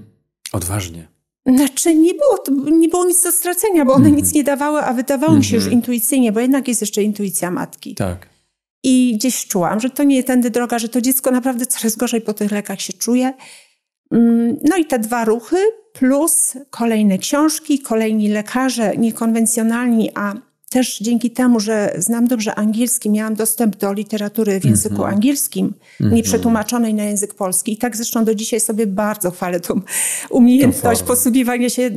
Odważnie. 0.52 1.08
Znaczy 1.46 1.94
nie 1.94 2.12
było, 2.14 2.60
nie 2.70 2.88
było 2.88 3.04
nic 3.04 3.22
do 3.22 3.32
stracenia, 3.32 3.84
bo 3.84 3.92
one 3.92 4.06
mhm. 4.08 4.16
nic 4.16 4.34
nie 4.34 4.44
dawały, 4.44 4.80
a 4.80 4.92
wydawało 4.92 5.36
mi 5.36 5.44
się 5.44 5.56
już 5.56 5.64
mhm. 5.64 5.80
intuicyjnie, 5.80 6.32
bo 6.32 6.40
jednak 6.40 6.68
jest 6.68 6.80
jeszcze 6.80 7.02
intuicja 7.02 7.50
matki. 7.50 7.94
Tak. 7.94 8.28
I 8.82 9.12
gdzieś 9.16 9.46
czułam, 9.46 9.80
że 9.80 9.90
to 9.90 10.02
nie 10.02 10.24
tędy 10.24 10.50
droga, 10.50 10.78
że 10.78 10.88
to 10.88 11.00
dziecko 11.00 11.30
naprawdę 11.30 11.66
coraz 11.66 11.96
gorzej 11.96 12.20
po 12.20 12.34
tych 12.34 12.50
lekach 12.50 12.80
się 12.80 12.92
czuje. 12.92 13.32
Mm, 14.10 14.56
no 14.62 14.76
i 14.76 14.84
te 14.84 14.98
dwa 14.98 15.24
ruchy, 15.24 15.56
plus 15.92 16.56
kolejne 16.70 17.18
książki, 17.18 17.80
kolejni 17.80 18.28
lekarze, 18.28 18.96
niekonwencjonalni, 18.96 20.10
a 20.14 20.34
też 20.70 20.98
dzięki 20.98 21.30
temu, 21.30 21.60
że 21.60 21.94
znam 21.98 22.26
dobrze 22.26 22.54
angielski, 22.54 23.10
miałam 23.10 23.34
dostęp 23.34 23.76
do 23.76 23.92
literatury 23.92 24.60
w 24.60 24.64
języku 24.64 24.94
mm 24.94 25.06
-hmm. 25.06 25.14
angielskim, 25.14 25.74
mm 26.00 26.12
-hmm. 26.12 26.16
nieprzetłumaczonej 26.16 26.94
na 26.94 27.04
język 27.04 27.34
polski. 27.34 27.72
I 27.72 27.76
tak 27.76 27.96
zresztą 27.96 28.24
do 28.24 28.34
dzisiaj 28.34 28.60
sobie 28.60 28.86
bardzo 28.86 29.30
chwalę 29.30 29.60
tą 29.60 29.80
umiejętność 30.30 31.02
posługiwania 31.02 31.68
się. 31.70 31.90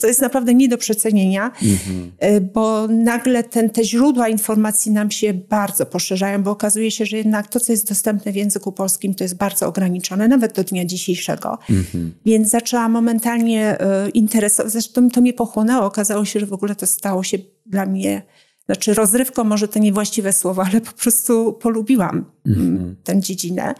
To 0.00 0.06
jest 0.06 0.20
naprawdę 0.20 0.54
nie 0.54 0.68
do 0.68 0.78
przecenienia, 0.78 1.52
mm 1.62 1.76
-hmm. 1.76 2.40
bo 2.40 2.88
nagle 2.88 3.44
ten, 3.44 3.70
te 3.70 3.84
źródła 3.84 4.28
informacji 4.28 4.92
nam 4.92 5.10
się 5.10 5.34
bardzo 5.34 5.86
poszerzają, 5.86 6.42
bo 6.42 6.50
okazuje 6.50 6.90
się, 6.90 7.06
że 7.06 7.16
jednak 7.16 7.48
to, 7.48 7.60
co 7.60 7.72
jest 7.72 7.88
dostępne 7.88 8.32
w 8.32 8.36
języku 8.36 8.72
polskim, 8.72 9.14
to 9.14 9.24
jest 9.24 9.36
bardzo 9.36 9.66
ograniczone, 9.66 10.28
nawet 10.28 10.54
do 10.54 10.64
dnia 10.64 10.84
dzisiejszego. 10.84 11.58
Mhm. 11.70 12.14
Więc 12.26 12.48
zaczęłam 12.48 12.92
momentalnie 12.92 13.80
e, 13.80 14.08
interesować, 14.08 14.72
zresztą 14.72 15.10
to 15.10 15.20
mnie 15.20 15.32
pochłonęło. 15.32 15.86
Okazało 15.86 16.24
się, 16.24 16.40
że 16.40 16.46
w 16.46 16.52
ogóle 16.52 16.74
to 16.74 16.86
stało 16.86 17.22
się 17.22 17.38
dla 17.74 17.86
mnie, 17.86 18.22
znaczy 18.66 18.94
rozrywką 18.94 19.44
może 19.44 19.68
to 19.68 19.78
niewłaściwe 19.78 20.32
słowo, 20.32 20.64
ale 20.70 20.80
po 20.80 20.92
prostu 20.92 21.52
polubiłam 21.52 22.24
mhm. 22.46 22.96
tę 23.04 23.20
dziedzinę. 23.20 23.74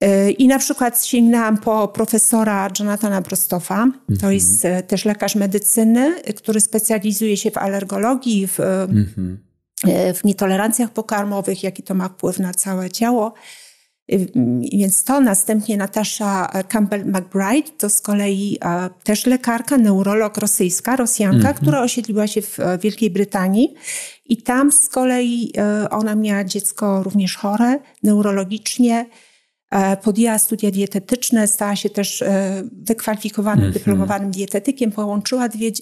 E, 0.00 0.30
I 0.30 0.48
na 0.48 0.58
przykład 0.58 1.04
sięgnęłam 1.04 1.58
po 1.58 1.88
profesora 1.88 2.70
Jonathana 2.78 3.20
Brostofa. 3.20 3.86
To 4.06 4.12
mhm. 4.12 4.32
jest 4.32 4.64
e, 4.64 4.82
też 4.82 5.04
lekarz 5.04 5.34
medycyny, 5.34 6.14
który 6.36 6.60
specjalizuje 6.60 7.36
się 7.36 7.50
w 7.50 7.58
alergologii, 7.58 8.46
w, 8.46 8.60
mhm. 8.60 9.38
w 10.14 10.24
nietolerancjach 10.24 10.90
pokarmowych, 10.90 11.62
jaki 11.62 11.82
to 11.82 11.94
ma 11.94 12.08
wpływ 12.08 12.38
na 12.38 12.54
całe 12.54 12.90
ciało. 12.90 13.34
Więc 14.72 15.04
to 15.04 15.20
następnie 15.20 15.76
Natasza 15.76 16.50
Campbell-McBride, 16.68 17.70
to 17.78 17.90
z 17.90 18.00
kolei 18.00 18.58
też 19.04 19.26
lekarka, 19.26 19.78
neurolog 19.78 20.38
rosyjska, 20.38 20.96
Rosjanka, 20.96 21.38
mm 21.38 21.52
-hmm. 21.52 21.60
która 21.60 21.82
osiedliła 21.82 22.26
się 22.26 22.42
w 22.42 22.58
Wielkiej 22.80 23.10
Brytanii. 23.10 23.74
I 24.26 24.42
tam 24.42 24.72
z 24.72 24.88
kolei 24.88 25.52
e, 25.56 25.90
ona 25.90 26.14
miała 26.14 26.44
dziecko 26.44 27.02
również 27.02 27.36
chore, 27.36 27.78
neurologicznie. 28.02 29.06
E, 29.70 29.96
podjęła 29.96 30.38
studia 30.38 30.70
dietetyczne, 30.70 31.48
stała 31.48 31.76
się 31.76 31.90
też 31.90 32.22
e, 32.22 32.62
wykwalifikowanym, 32.72 33.64
mm 33.64 33.70
-hmm. 33.70 33.78
dyplomowanym 33.78 34.30
dietetykiem, 34.30 34.92
połączyła 34.92 35.48
dwie 35.48 35.72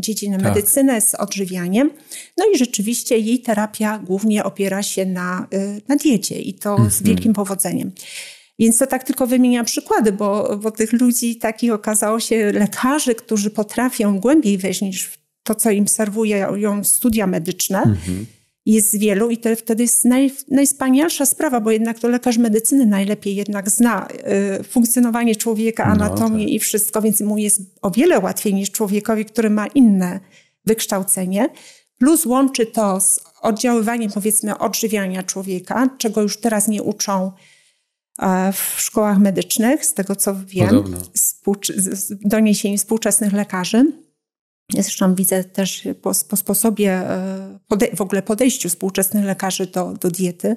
dziedziny 0.00 0.38
tak. 0.38 0.44
medycynę 0.44 1.00
z 1.00 1.14
odżywianiem. 1.14 1.90
No 2.36 2.44
i 2.54 2.58
rzeczywiście 2.58 3.18
jej 3.18 3.40
terapia 3.40 3.98
głównie 3.98 4.44
opiera 4.44 4.82
się 4.82 5.06
na, 5.06 5.46
e, 5.52 5.80
na 5.88 5.96
diecie 5.96 6.40
i 6.40 6.54
to 6.54 6.74
mm 6.74 6.88
-hmm. 6.88 6.90
z 6.90 6.98
mhm. 6.98 7.06
wielkim 7.06 7.32
powodzeniem. 7.32 7.92
Więc 8.58 8.78
to 8.78 8.86
tak 8.86 9.04
tylko 9.04 9.26
wymieniam 9.26 9.64
przykłady, 9.64 10.12
bo, 10.12 10.58
bo 10.62 10.70
tych 10.70 10.92
ludzi 10.92 11.36
takich 11.36 11.72
okazało 11.72 12.20
się 12.20 12.52
lekarzy, 12.52 13.14
którzy 13.14 13.50
potrafią 13.50 14.20
głębiej 14.20 14.58
wejść 14.58 14.82
niż 14.82 15.10
to, 15.42 15.54
co 15.54 15.70
im 15.70 15.88
serwują 15.88 16.84
studia 16.84 17.26
medyczne. 17.26 17.82
Mm 17.82 17.96
-hmm 17.96 18.41
jest 18.66 18.98
wielu 18.98 19.30
i 19.30 19.38
to 19.38 19.56
wtedy 19.56 19.82
jest 19.82 20.04
naj, 20.04 20.30
najspanialsza 20.48 21.26
sprawa, 21.26 21.60
bo 21.60 21.70
jednak 21.70 21.98
to 21.98 22.08
lekarz 22.08 22.38
medycyny 22.38 22.86
najlepiej 22.86 23.36
jednak 23.36 23.70
zna 23.70 24.08
y, 24.60 24.64
funkcjonowanie 24.64 25.36
człowieka, 25.36 25.84
no, 25.84 25.92
anatomię 25.92 26.38
no, 26.38 26.44
tak. 26.44 26.52
i 26.52 26.58
wszystko, 26.58 27.02
więc 27.02 27.20
mu 27.20 27.38
jest 27.38 27.60
o 27.82 27.90
wiele 27.90 28.20
łatwiej 28.20 28.54
niż 28.54 28.70
człowiekowi, 28.70 29.24
który 29.24 29.50
ma 29.50 29.66
inne 29.66 30.20
wykształcenie. 30.66 31.48
Plus 31.98 32.26
łączy 32.26 32.66
to 32.66 33.00
z 33.00 33.20
oddziaływaniem, 33.42 34.10
powiedzmy, 34.12 34.58
odżywiania 34.58 35.22
człowieka, 35.22 35.88
czego 35.98 36.22
już 36.22 36.36
teraz 36.36 36.68
nie 36.68 36.82
uczą 36.82 37.32
e, 38.22 38.52
w 38.52 38.80
szkołach 38.80 39.18
medycznych, 39.18 39.84
z 39.84 39.94
tego 39.94 40.16
co 40.16 40.36
wiem, 40.46 40.84
z 41.14 42.14
doniesień 42.20 42.78
współczesnych 42.78 43.32
lekarzy. 43.32 43.92
Zresztą 44.72 45.14
widzę 45.14 45.44
też 45.44 45.88
po, 46.02 46.12
po 46.28 46.36
sposobie, 46.36 46.92
e, 46.92 47.58
w 47.96 48.00
ogóle 48.00 48.22
podejściu 48.22 48.68
współczesnych 48.68 49.24
lekarzy 49.24 49.66
do, 49.66 49.92
do 50.00 50.10
diety, 50.10 50.56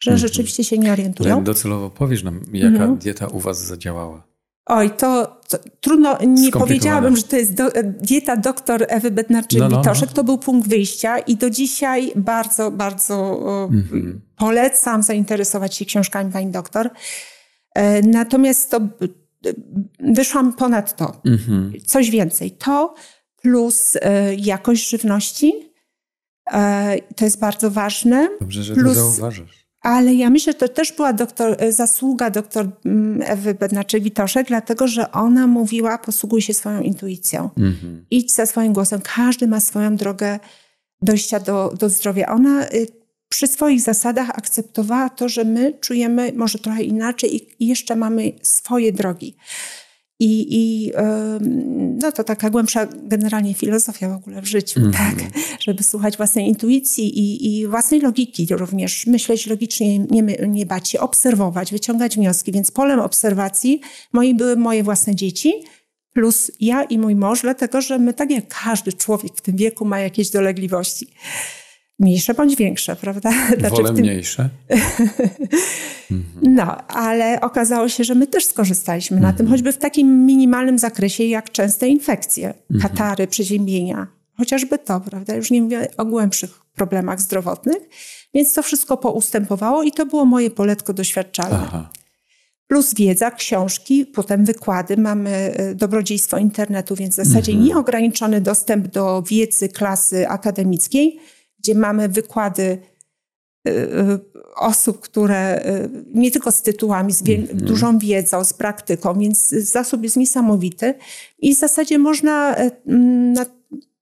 że 0.00 0.10
mm 0.10 0.18
-hmm. 0.18 0.22
rzeczywiście 0.22 0.64
się 0.64 0.78
nie 0.78 0.92
orientują. 0.92 1.44
Docelowo 1.44 1.90
powiesz 1.90 2.22
nam, 2.22 2.40
jaka 2.52 2.76
mm 2.76 2.96
-hmm. 2.96 2.98
dieta 2.98 3.26
u 3.26 3.38
Was 3.38 3.64
zadziałała? 3.64 4.28
Oj, 4.66 4.90
to, 4.90 5.40
to 5.48 5.58
trudno, 5.80 6.18
nie 6.26 6.50
powiedziałabym, 6.50 7.16
że 7.16 7.22
to 7.22 7.36
jest 7.36 7.54
do, 7.54 7.70
dieta 8.00 8.36
doktor 8.36 8.86
Ewy 8.88 9.10
Bednarczyk-Witoszek. 9.10 10.00
No, 10.00 10.00
no, 10.00 10.06
no. 10.06 10.14
To 10.14 10.24
był 10.24 10.38
punkt 10.38 10.68
wyjścia 10.68 11.18
i 11.18 11.36
do 11.36 11.50
dzisiaj 11.50 12.12
bardzo, 12.16 12.70
bardzo 12.70 13.38
mm 13.70 13.82
-hmm. 13.82 14.18
polecam 14.36 15.02
zainteresować 15.02 15.74
się 15.74 15.84
książkami 15.84 16.32
pani 16.32 16.50
doktor. 16.50 16.90
E, 17.74 18.02
natomiast 18.02 18.70
to 18.70 18.80
wyszłam 20.00 20.52
ponad 20.52 20.96
to. 20.96 21.20
Mhm. 21.24 21.72
Coś 21.86 22.10
więcej. 22.10 22.50
To 22.50 22.94
plus 23.42 23.96
e, 24.00 24.34
jakość 24.34 24.90
żywności. 24.90 25.72
E, 26.52 26.96
to 27.16 27.24
jest 27.24 27.38
bardzo 27.38 27.70
ważne. 27.70 28.28
Dobrze, 28.40 28.62
że 28.62 28.74
plus, 28.74 28.96
to 28.96 29.10
zauważasz. 29.10 29.68
Ale 29.80 30.14
ja 30.14 30.30
myślę, 30.30 30.52
że 30.52 30.58
to 30.58 30.68
też 30.68 30.92
była 30.92 31.12
doktor, 31.12 31.56
e, 31.58 31.72
zasługa 31.72 32.30
doktor 32.30 32.68
mm, 32.84 33.22
Ewy 33.22 33.54
Bednaczek-Witoszek, 33.54 34.44
dlatego 34.44 34.88
że 34.88 35.12
ona 35.12 35.46
mówiła, 35.46 35.98
posługuj 35.98 36.42
się 36.42 36.54
swoją 36.54 36.80
intuicją. 36.80 37.50
Mhm. 37.56 38.06
Idź 38.10 38.32
za 38.32 38.46
swoim 38.46 38.72
głosem. 38.72 39.00
Każdy 39.00 39.46
ma 39.46 39.60
swoją 39.60 39.96
drogę 39.96 40.38
dojścia 41.02 41.40
do, 41.40 41.74
do 41.78 41.88
zdrowia. 41.88 42.26
Ona 42.26 42.68
y, 42.68 42.86
przy 43.28 43.46
swoich 43.46 43.80
zasadach 43.80 44.30
akceptowała 44.30 45.08
to, 45.08 45.28
że 45.28 45.44
my 45.44 45.72
czujemy 45.80 46.32
może 46.36 46.58
trochę 46.58 46.82
inaczej 46.82 47.46
i 47.64 47.66
jeszcze 47.66 47.96
mamy 47.96 48.32
swoje 48.42 48.92
drogi. 48.92 49.36
I, 50.20 50.46
i 50.50 50.92
no 52.00 52.12
to 52.12 52.24
taka 52.24 52.50
głębsza 52.50 52.86
generalnie 53.02 53.54
filozofia 53.54 54.08
w 54.08 54.12
ogóle 54.12 54.42
w 54.42 54.46
życiu, 54.46 54.80
mm. 54.80 54.92
tak? 54.92 55.14
Żeby 55.60 55.82
słuchać 55.82 56.16
własnej 56.16 56.48
intuicji 56.48 57.18
i, 57.18 57.58
i 57.60 57.66
własnej 57.66 58.00
logiki 58.00 58.46
również. 58.50 59.06
Myśleć 59.06 59.46
logicznie, 59.46 59.98
nie, 59.98 60.22
nie 60.48 60.66
bać 60.66 60.88
się, 60.88 61.00
obserwować, 61.00 61.72
wyciągać 61.72 62.16
wnioski. 62.16 62.52
Więc 62.52 62.70
polem 62.70 63.00
obserwacji 63.00 63.80
moi 64.12 64.34
były 64.34 64.56
moje 64.56 64.82
własne 64.82 65.14
dzieci, 65.14 65.52
plus 66.12 66.50
ja 66.60 66.82
i 66.84 66.98
mój 66.98 67.16
mąż, 67.16 67.42
dlatego 67.42 67.80
że 67.80 67.98
my, 67.98 68.14
tak 68.14 68.30
jak 68.30 68.62
każdy 68.62 68.92
człowiek 68.92 69.32
w 69.36 69.40
tym 69.40 69.56
wieku, 69.56 69.84
ma 69.84 70.00
jakieś 70.00 70.30
dolegliwości. 70.30 71.06
Mniejsze 71.98 72.34
bądź 72.34 72.56
większe, 72.56 72.96
prawda? 72.96 73.30
Znaczy 73.58 73.76
Wolę 73.76 73.88
tym... 73.88 74.00
mniejsze. 74.00 74.48
no, 76.42 76.76
ale 76.88 77.40
okazało 77.40 77.88
się, 77.88 78.04
że 78.04 78.14
my 78.14 78.26
też 78.26 78.46
skorzystaliśmy 78.46 79.20
na 79.20 79.32
tym, 79.32 79.46
mhm. 79.46 79.48
choćby 79.50 79.72
w 79.72 79.78
takim 79.78 80.26
minimalnym 80.26 80.78
zakresie, 80.78 81.24
jak 81.24 81.52
częste 81.52 81.88
infekcje, 81.88 82.54
mhm. 82.70 82.92
katary, 82.92 83.26
przeziębienia. 83.26 84.06
Chociażby 84.36 84.78
to, 84.78 85.00
prawda? 85.00 85.34
Już 85.34 85.50
nie 85.50 85.62
mówię 85.62 85.88
o 85.96 86.04
głębszych 86.04 86.60
problemach 86.74 87.20
zdrowotnych. 87.20 87.88
Więc 88.34 88.52
to 88.52 88.62
wszystko 88.62 88.96
poustępowało 88.96 89.82
i 89.82 89.92
to 89.92 90.06
było 90.06 90.24
moje 90.24 90.50
poletko 90.50 90.92
doświadczalne. 90.92 91.60
Aha. 91.62 91.90
Plus 92.66 92.94
wiedza, 92.94 93.30
książki, 93.30 94.06
potem 94.06 94.44
wykłady. 94.44 94.96
Mamy 94.96 95.54
y, 95.60 95.74
dobrodziejstwo 95.74 96.38
internetu, 96.38 96.96
więc 96.96 97.14
w 97.14 97.16
zasadzie 97.16 97.52
mhm. 97.52 97.68
nieograniczony 97.68 98.40
dostęp 98.40 98.86
do 98.86 99.22
wiedzy 99.22 99.68
klasy 99.68 100.28
akademickiej 100.28 101.18
gdzie 101.58 101.74
mamy 101.74 102.08
wykłady 102.08 102.62
y, 103.68 103.70
y, 103.70 104.18
osób, 104.56 105.00
które 105.00 105.66
y, 105.66 105.90
nie 106.14 106.30
tylko 106.30 106.52
z 106.52 106.62
tytułami, 106.62 107.12
z 107.12 107.22
mm 107.28 107.42
-hmm. 107.42 107.54
dużą 107.54 107.98
wiedzą, 107.98 108.44
z 108.44 108.52
praktyką, 108.52 109.18
więc 109.18 109.48
zasób 109.48 110.02
jest 110.02 110.16
niesamowity 110.16 110.94
i 111.38 111.54
w 111.54 111.58
zasadzie 111.58 111.98
można 111.98 112.56
na 113.34 113.46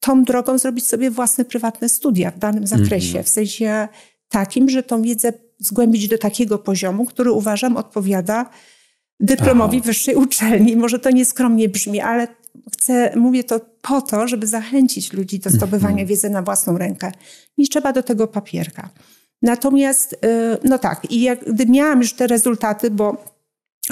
tą 0.00 0.24
drogą 0.24 0.58
zrobić 0.58 0.86
sobie 0.86 1.10
własne 1.10 1.44
prywatne 1.44 1.88
studia 1.88 2.30
w 2.30 2.38
danym 2.38 2.66
zakresie, 2.66 3.10
mm 3.10 3.22
-hmm. 3.22 3.26
w 3.26 3.28
sensie 3.28 3.88
takim, 4.28 4.68
że 4.68 4.82
tą 4.82 5.02
wiedzę 5.02 5.32
zgłębić 5.58 6.08
do 6.08 6.18
takiego 6.18 6.58
poziomu, 6.58 7.04
który 7.04 7.32
uważam 7.32 7.76
odpowiada 7.76 8.50
dyplomowi 9.20 9.76
Aha. 9.76 9.86
wyższej 9.86 10.14
uczelni. 10.14 10.76
Może 10.76 10.98
to 10.98 11.10
nieskromnie 11.10 11.68
brzmi, 11.68 12.00
ale 12.00 12.28
chcę, 12.72 13.12
mówię 13.16 13.44
to 13.44 13.60
po 13.82 14.00
to, 14.00 14.28
żeby 14.28 14.46
zachęcić 14.46 15.12
ludzi 15.12 15.38
do 15.38 15.50
zdobywania 15.50 15.90
mhm. 15.90 16.08
wiedzy 16.08 16.30
na 16.30 16.42
własną 16.42 16.78
rękę. 16.78 17.12
Nie 17.58 17.66
trzeba 17.66 17.92
do 17.92 18.02
tego 18.02 18.28
papierka. 18.28 18.90
Natomiast, 19.42 20.12
y, 20.12 20.16
no 20.64 20.78
tak, 20.78 21.10
i 21.10 21.22
jak, 21.22 21.52
gdy 21.52 21.66
miałam 21.66 22.00
już 22.00 22.12
te 22.12 22.26
rezultaty, 22.26 22.90
bo 22.90 23.36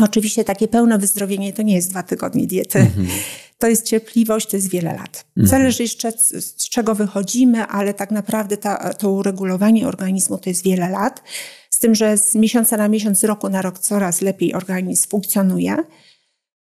Oczywiście 0.01 0.45
takie 0.45 0.69
pełne 0.69 0.99
wyzdrowienie 0.99 1.53
to 1.53 1.63
nie 1.63 1.75
jest 1.75 1.91
dwa 1.91 2.03
tygodnie 2.03 2.47
diety. 2.47 2.79
Mhm. 2.79 3.07
To 3.59 3.69
jest 3.69 3.87
cierpliwość, 3.87 4.51
to 4.51 4.57
jest 4.57 4.71
wiele 4.71 4.95
lat. 4.95 5.25
Mhm. 5.37 5.47
Zależy 5.47 5.83
jeszcze 5.83 6.13
z, 6.13 6.45
z, 6.45 6.69
czego 6.69 6.95
wychodzimy, 6.95 7.67
ale 7.67 7.95
tak 7.95 8.11
naprawdę 8.11 8.57
ta, 8.57 8.95
to 8.95 9.11
uregulowanie 9.11 9.89
organizmu 9.89 10.39
to 10.39 10.51
jest 10.51 10.65
wiele 10.65 10.91
lat. 10.91 11.23
Z 11.71 11.79
tym, 11.79 11.95
że 11.95 12.19
z 12.19 12.35
miesiąca 12.35 12.77
na 12.77 12.89
miesiąc, 12.89 13.19
z 13.19 13.25
roku 13.25 13.49
na 13.49 13.63
rok 13.63 13.79
coraz 13.79 14.21
lepiej 14.21 14.55
organizm 14.55 15.09
funkcjonuje. 15.09 15.77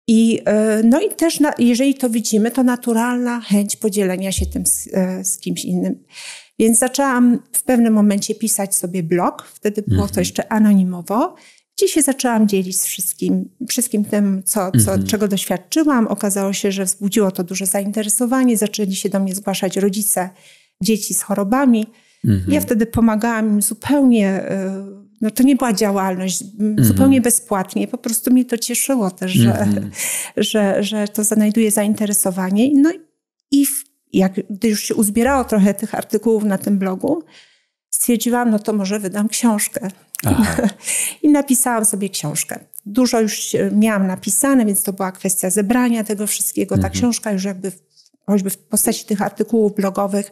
I, 0.08 0.42
e, 0.46 0.82
no 0.84 1.02
i 1.02 1.10
też, 1.10 1.40
na, 1.40 1.54
jeżeli 1.60 1.96
to 1.96 2.10
widzimy, 2.10 2.52
to 2.52 2.64
naturalna 2.64 3.42
chęć 3.42 3.76
podzielenia 3.76 4.32
się 4.32 4.46
tym 4.46 4.66
z, 4.66 4.90
e, 4.94 5.24
z, 5.24 5.38
kimś 5.38 5.66
innym. 5.66 6.04
Więc 6.60 6.80
zaczęłam 6.80 7.40
w 7.52 7.64
pewnym 7.64 7.94
momencie 7.94 8.36
pisać 8.36 8.76
sobie 8.76 9.04
blog, 9.04 9.48
wtedy 9.54 9.84
było 9.88 10.02
to 10.02 10.08
mhm. 10.08 10.22
jeszcze 10.22 10.52
anonimowo, 10.52 11.36
gdzie 11.78 11.88
się 11.88 12.02
zaczęłam 12.02 12.48
dzielić 12.48 12.82
z 12.82 12.86
wszystkim, 12.86 13.50
wszystkim 13.70 14.06
tym, 14.06 14.44
co, 14.46 14.72
co, 14.72 14.78
mhm. 14.78 15.08
czego 15.08 15.28
doświadczyłam. 15.28 16.08
Okazało 16.08 16.54
się, 16.54 16.72
że 16.72 16.86
wzbudziło 16.86 17.32
to 17.32 17.44
duże 17.44 17.66
zainteresowanie, 17.66 18.58
zaczęli 18.58 18.96
się 18.96 19.10
do 19.10 19.20
mnie 19.20 19.36
zgłaszać 19.36 19.78
rodzice 19.78 20.30
dzieci 20.82 21.14
z 21.14 21.22
chorobami. 21.22 21.88
Mhm. 22.26 22.54
Ja 22.54 22.62
wtedy 22.62 22.86
pomagałam 22.86 23.50
im 23.50 23.62
zupełnie, 23.62 24.44
no 25.24 25.32
to 25.32 25.44
nie 25.44 25.56
była 25.56 25.74
działalność, 25.74 26.42
mhm. 26.42 26.84
zupełnie 26.84 27.22
bezpłatnie. 27.22 27.88
Po 27.88 27.98
prostu 27.98 28.32
mnie 28.32 28.46
to 28.46 28.58
cieszyło 28.58 29.12
też, 29.12 29.32
że, 29.32 29.60
mhm. 29.60 29.92
że, 30.38 30.84
że 30.84 31.08
to 31.08 31.24
znajduje 31.24 31.72
zainteresowanie. 31.72 32.70
No 32.74 32.92
i 33.52 33.66
jak, 34.14 34.34
gdy 34.50 34.68
już 34.68 34.84
się 34.84 34.96
uzbierało 34.96 35.44
trochę 35.44 35.74
tych 35.74 35.96
artykułów 35.96 36.44
na 36.44 36.58
tym 36.58 36.78
blogu, 36.78 37.24
stwierdziłam, 37.90 38.50
no 38.50 38.60
to 38.60 38.74
może 38.74 39.00
wydam 39.00 39.30
książkę. 39.30 39.88
I 41.24 41.30
napisałam 41.30 41.86
sobie 41.86 42.10
książkę. 42.10 42.60
Dużo 42.86 43.22
już 43.22 43.56
miałam 43.72 44.08
napisane, 44.08 44.66
więc 44.66 44.84
to 44.84 44.94
była 44.94 45.12
kwestia 45.12 45.50
zebrania 45.50 46.04
tego 46.04 46.28
wszystkiego. 46.28 46.76
Ta 46.76 46.88
mhm. 46.88 46.94
książka 46.94 47.32
już 47.32 47.44
jakby, 47.44 47.72
choćby 48.26 48.50
w 48.50 48.58
postaci 48.58 49.06
tych 49.06 49.22
artykułów 49.22 49.76
blogowych, 49.76 50.32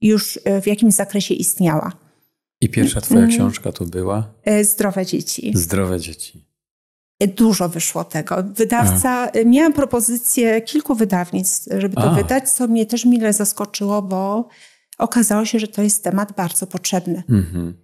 już 0.00 0.38
e, 0.44 0.62
w 0.62 0.66
jakimś 0.66 0.94
zakresie 0.94 1.34
istniała. 1.34 2.05
I 2.60 2.68
pierwsza 2.68 3.00
twoja 3.00 3.20
mm. 3.20 3.30
książka 3.30 3.72
to 3.72 3.84
była? 3.84 4.34
E, 4.44 4.64
Zdrowe 4.64 5.06
dzieci. 5.06 5.52
Zdrowe 5.54 6.00
dzieci. 6.00 6.44
E, 7.20 7.28
dużo 7.28 7.68
wyszło 7.68 8.04
tego. 8.04 8.36
Wydawca, 8.42 9.10
A. 9.10 9.44
miałam 9.44 9.72
propozycję 9.72 10.60
kilku 10.60 10.94
wydawnictw, 10.94 11.68
żeby 11.78 11.94
to 11.94 12.10
A. 12.10 12.14
wydać, 12.14 12.50
co 12.50 12.66
mnie 12.68 12.86
też 12.86 13.04
mile 13.04 13.32
zaskoczyło, 13.32 14.02
bo 14.02 14.48
okazało 14.98 15.44
się, 15.44 15.58
że 15.58 15.68
to 15.68 15.82
jest 15.82 16.04
temat 16.04 16.32
bardzo 16.32 16.66
potrzebny. 16.66 17.22
Mhm. 17.30 17.74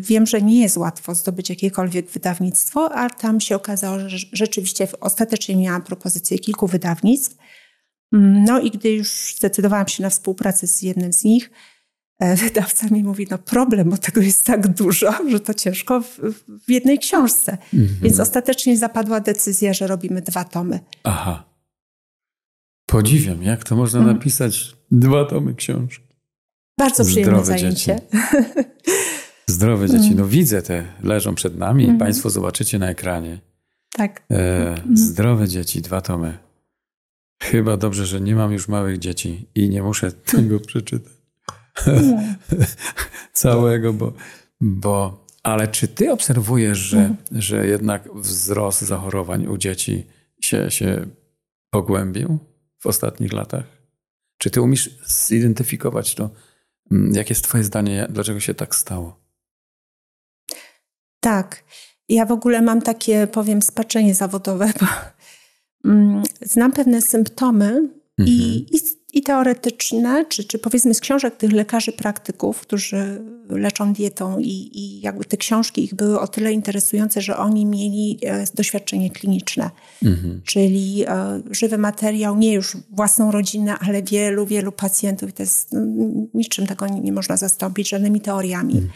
Wiem, 0.00 0.26
że 0.26 0.42
nie 0.42 0.60
jest 0.60 0.76
łatwo 0.76 1.14
zdobyć 1.14 1.50
jakiekolwiek 1.50 2.10
wydawnictwo, 2.10 2.92
a 2.92 3.10
tam 3.10 3.40
się 3.40 3.56
okazało, 3.56 3.98
że 4.08 4.16
rzeczywiście 4.32 4.88
ostatecznie 5.00 5.56
miałam 5.56 5.82
propozycję 5.82 6.38
kilku 6.38 6.66
wydawnictw. 6.66 7.36
Mm, 8.12 8.44
no 8.44 8.60
i 8.60 8.70
gdy 8.70 8.90
już 8.90 9.34
zdecydowałam 9.38 9.88
się 9.88 10.02
na 10.02 10.10
współpracę 10.10 10.66
z 10.66 10.82
jednym 10.82 11.12
z 11.12 11.24
nich, 11.24 11.50
e, 11.50 11.54
wydawca 12.20 12.86
mi 12.90 13.04
mówi, 13.04 13.26
no 13.30 13.38
problem, 13.38 13.90
bo 13.90 13.96
tego 13.96 14.20
jest 14.20 14.46
tak 14.46 14.68
dużo, 14.68 15.12
że 15.30 15.40
to 15.40 15.54
ciężko 15.54 16.00
w, 16.00 16.18
w 16.66 16.70
jednej 16.70 16.98
książce. 16.98 17.58
Mhm. 17.74 17.98
Więc 18.02 18.20
ostatecznie 18.20 18.78
zapadła 18.78 19.20
decyzja, 19.20 19.74
że 19.74 19.86
robimy 19.86 20.22
dwa 20.22 20.44
tomy. 20.44 20.80
Aha. 21.04 21.44
Podziwiam, 22.86 23.42
jak 23.42 23.64
to 23.64 23.76
można 23.76 23.98
mhm. 23.98 24.16
napisać 24.16 24.76
dwa 24.90 25.24
tomy 25.24 25.54
książki. 25.54 26.10
Bardzo 26.78 27.04
przyjemne 27.04 27.44
Zdrowe 27.44 27.46
zajęcie. 27.46 28.00
Dzieci. 28.12 28.68
Zdrowe 29.46 29.86
dzieci. 29.86 29.98
Mhm. 29.98 30.18
No 30.18 30.26
widzę 30.26 30.62
te, 30.62 30.84
leżą 31.02 31.34
przed 31.34 31.58
nami. 31.58 31.82
Mhm. 31.82 31.98
Państwo 31.98 32.30
zobaczycie 32.30 32.78
na 32.78 32.90
ekranie. 32.90 33.40
Tak. 33.92 34.22
E, 34.30 34.74
zdrowe 34.94 35.48
dzieci, 35.48 35.82
dwa 35.82 36.00
tomy. 36.00 36.38
Chyba 37.42 37.76
dobrze, 37.76 38.06
że 38.06 38.20
nie 38.20 38.34
mam 38.34 38.52
już 38.52 38.68
małych 38.68 38.98
dzieci 38.98 39.46
i 39.54 39.68
nie 39.68 39.82
muszę 39.82 40.12
tego 40.12 40.60
przeczytać. 40.60 41.19
Całego, 43.32 43.92
bo, 43.92 44.12
bo. 44.60 45.26
Ale 45.42 45.68
czy 45.68 45.88
ty 45.88 46.12
obserwujesz, 46.12 46.78
że, 46.78 47.14
że 47.32 47.66
jednak 47.66 48.14
wzrost 48.14 48.80
zachorowań 48.80 49.46
u 49.46 49.56
dzieci 49.56 50.06
się, 50.40 50.70
się 50.70 51.06
pogłębił 51.70 52.38
w 52.78 52.86
ostatnich 52.86 53.32
latach? 53.32 53.64
Czy 54.38 54.50
ty 54.50 54.62
umiesz 54.62 54.98
zidentyfikować 55.06 56.14
to? 56.14 56.30
Mm, 56.90 57.14
jakie 57.14 57.32
jest 57.32 57.44
Twoje 57.44 57.64
zdanie, 57.64 58.06
dlaczego 58.10 58.40
się 58.40 58.54
tak 58.54 58.74
stało? 58.74 59.20
Tak. 61.20 61.64
Ja 62.08 62.26
w 62.26 62.32
ogóle 62.32 62.62
mam 62.62 62.82
takie, 62.82 63.26
powiem, 63.26 63.62
spaczenie 63.62 64.14
zawodowe, 64.14 64.72
bo 64.80 64.86
Mm, 65.84 66.22
znam 66.42 66.72
pewne 66.72 67.02
symptomy 67.02 67.66
mhm. 67.66 67.88
i, 68.18 68.66
i, 68.70 68.80
i, 69.12 69.22
teoretyczne, 69.22 70.24
czy, 70.28 70.44
czy 70.44 70.58
powiedzmy 70.58 70.94
z 70.94 71.00
książek 71.00 71.36
tych 71.36 71.52
lekarzy 71.52 71.92
praktyków, 71.92 72.60
którzy 72.60 73.22
leczą 73.48 73.92
dietą 73.92 74.38
i, 74.38 74.70
i 74.74 75.00
jakby 75.00 75.24
te 75.24 75.36
książki 75.36 75.84
ich 75.84 75.94
były 75.94 76.20
o 76.20 76.28
tyle 76.28 76.52
interesujące, 76.52 77.20
że 77.20 77.36
oni 77.36 77.66
mieli 77.66 78.18
e, 78.22 78.44
doświadczenie 78.54 79.10
kliniczne, 79.10 79.70
mhm. 80.04 80.40
czyli 80.44 81.04
e, 81.08 81.42
żywy 81.50 81.78
materiał, 81.78 82.36
nie 82.36 82.52
już 82.52 82.76
własną 82.90 83.30
rodzinę, 83.30 83.76
ale 83.80 84.02
wielu, 84.02 84.46
wielu 84.46 84.72
pacjentów. 84.72 85.32
To 85.32 85.42
jest, 85.42 85.72
no, 85.72 85.80
niczym 86.34 86.66
tego 86.66 86.86
nie, 86.86 87.00
nie 87.00 87.12
można 87.12 87.36
zastąpić, 87.36 87.88
żadnymi 87.88 88.20
teoriami. 88.20 88.74
Mhm. 88.74 88.90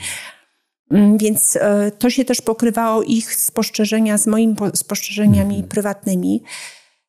Mm, 0.90 1.18
więc 1.18 1.56
e, 1.56 1.90
to 1.98 2.10
się 2.10 2.24
też 2.24 2.40
pokrywało 2.40 3.02
ich 3.02 3.34
spostrzeżenia 3.34 4.18
z 4.18 4.26
moimi 4.26 4.56
spostrzeżeniami 4.74 5.54
mhm. 5.54 5.68
prywatnymi. 5.68 6.42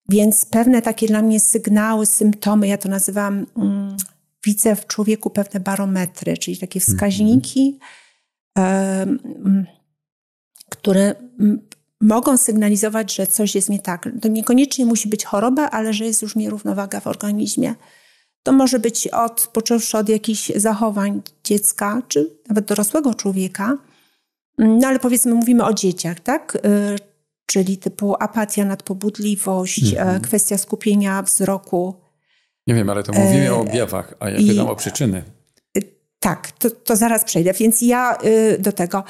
Więc 0.09 0.45
pewne 0.45 0.81
takie 0.81 1.07
dla 1.07 1.21
mnie 1.21 1.39
sygnały, 1.39 2.05
symptomy, 2.05 2.67
ja 2.67 2.77
to 2.77 2.89
nazywam, 2.89 3.45
mm, 3.57 3.97
widzę 4.43 4.75
w 4.75 4.87
człowieku 4.87 5.29
pewne 5.29 5.59
barometry, 5.59 6.37
czyli 6.37 6.57
takie 6.57 6.79
mhm. 6.79 6.95
wskaźniki, 6.97 7.79
mm, 8.55 9.65
które 10.69 11.15
mogą 12.01 12.37
sygnalizować, 12.37 13.15
że 13.15 13.27
coś 13.27 13.55
jest 13.55 13.69
nie 13.69 13.79
tak. 13.79 14.09
To 14.21 14.27
niekoniecznie 14.27 14.85
musi 14.85 15.09
być 15.09 15.25
choroba, 15.25 15.69
ale 15.69 15.93
że 15.93 16.05
jest 16.05 16.21
już 16.21 16.35
nierównowaga 16.35 16.99
w 16.99 17.07
organizmie. 17.07 17.75
To 18.43 18.51
może 18.51 18.79
być 18.79 19.07
od, 19.07 19.49
począwszy 19.53 19.97
od 19.97 20.09
jakichś 20.09 20.51
zachowań 20.55 21.21
dziecka, 21.43 22.01
czy 22.07 22.37
nawet 22.49 22.65
dorosłego 22.65 23.13
człowieka. 23.13 23.77
No 24.57 24.87
ale 24.87 24.99
powiedzmy, 24.99 25.33
mówimy 25.33 25.65
o 25.65 25.73
dzieciach, 25.73 26.19
tak? 26.19 26.57
Czyli 27.45 27.77
typu 27.77 28.15
apatia, 28.19 28.65
nadpobudliwość, 28.65 29.93
mm 29.93 30.07
-hmm. 30.07 30.21
kwestia 30.21 30.57
skupienia 30.57 31.21
wzroku. 31.21 31.95
Nie 32.67 32.75
wiem, 32.75 32.89
ale 32.89 33.03
to 33.03 33.13
mówimy 33.13 33.47
e, 33.47 33.53
o 33.53 33.59
objawach, 33.59 34.13
a 34.19 34.29
ja 34.29 34.37
pytam 34.37 34.67
o 34.67 34.75
przyczyny. 34.75 35.23
Y, 35.77 35.81
tak, 36.19 36.51
to, 36.51 36.69
to 36.69 36.95
zaraz 36.95 37.23
przejdę. 37.23 37.53
Więc 37.53 37.81
ja 37.81 38.17
do 38.59 38.71
tego 38.71 39.03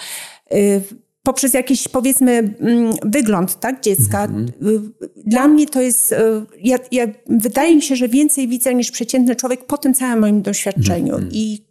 poprzez 1.23 1.53
jakiś 1.53 1.87
powiedzmy 1.87 2.31
mm, 2.31 2.93
wygląd 3.03 3.59
tak, 3.59 3.81
dziecka. 3.81 4.27
-hmm. 4.27 4.79
Dla 5.25 5.47
mnie 5.47 5.67
to 5.67 5.81
jest, 5.81 6.15
ja, 6.63 6.77
ja, 6.91 7.07
wydaje 7.27 7.75
mi 7.75 7.81
się, 7.81 7.95
że 7.95 8.09
więcej 8.09 8.47
widzę 8.47 8.75
niż 8.75 8.91
przeciętny 8.91 9.35
człowiek 9.35 9.65
po 9.65 9.77
tym 9.77 9.93
całym 9.93 10.19
moim 10.19 10.41
doświadczeniu. 10.41 11.17
-hmm. 11.17 11.29
I 11.31 11.65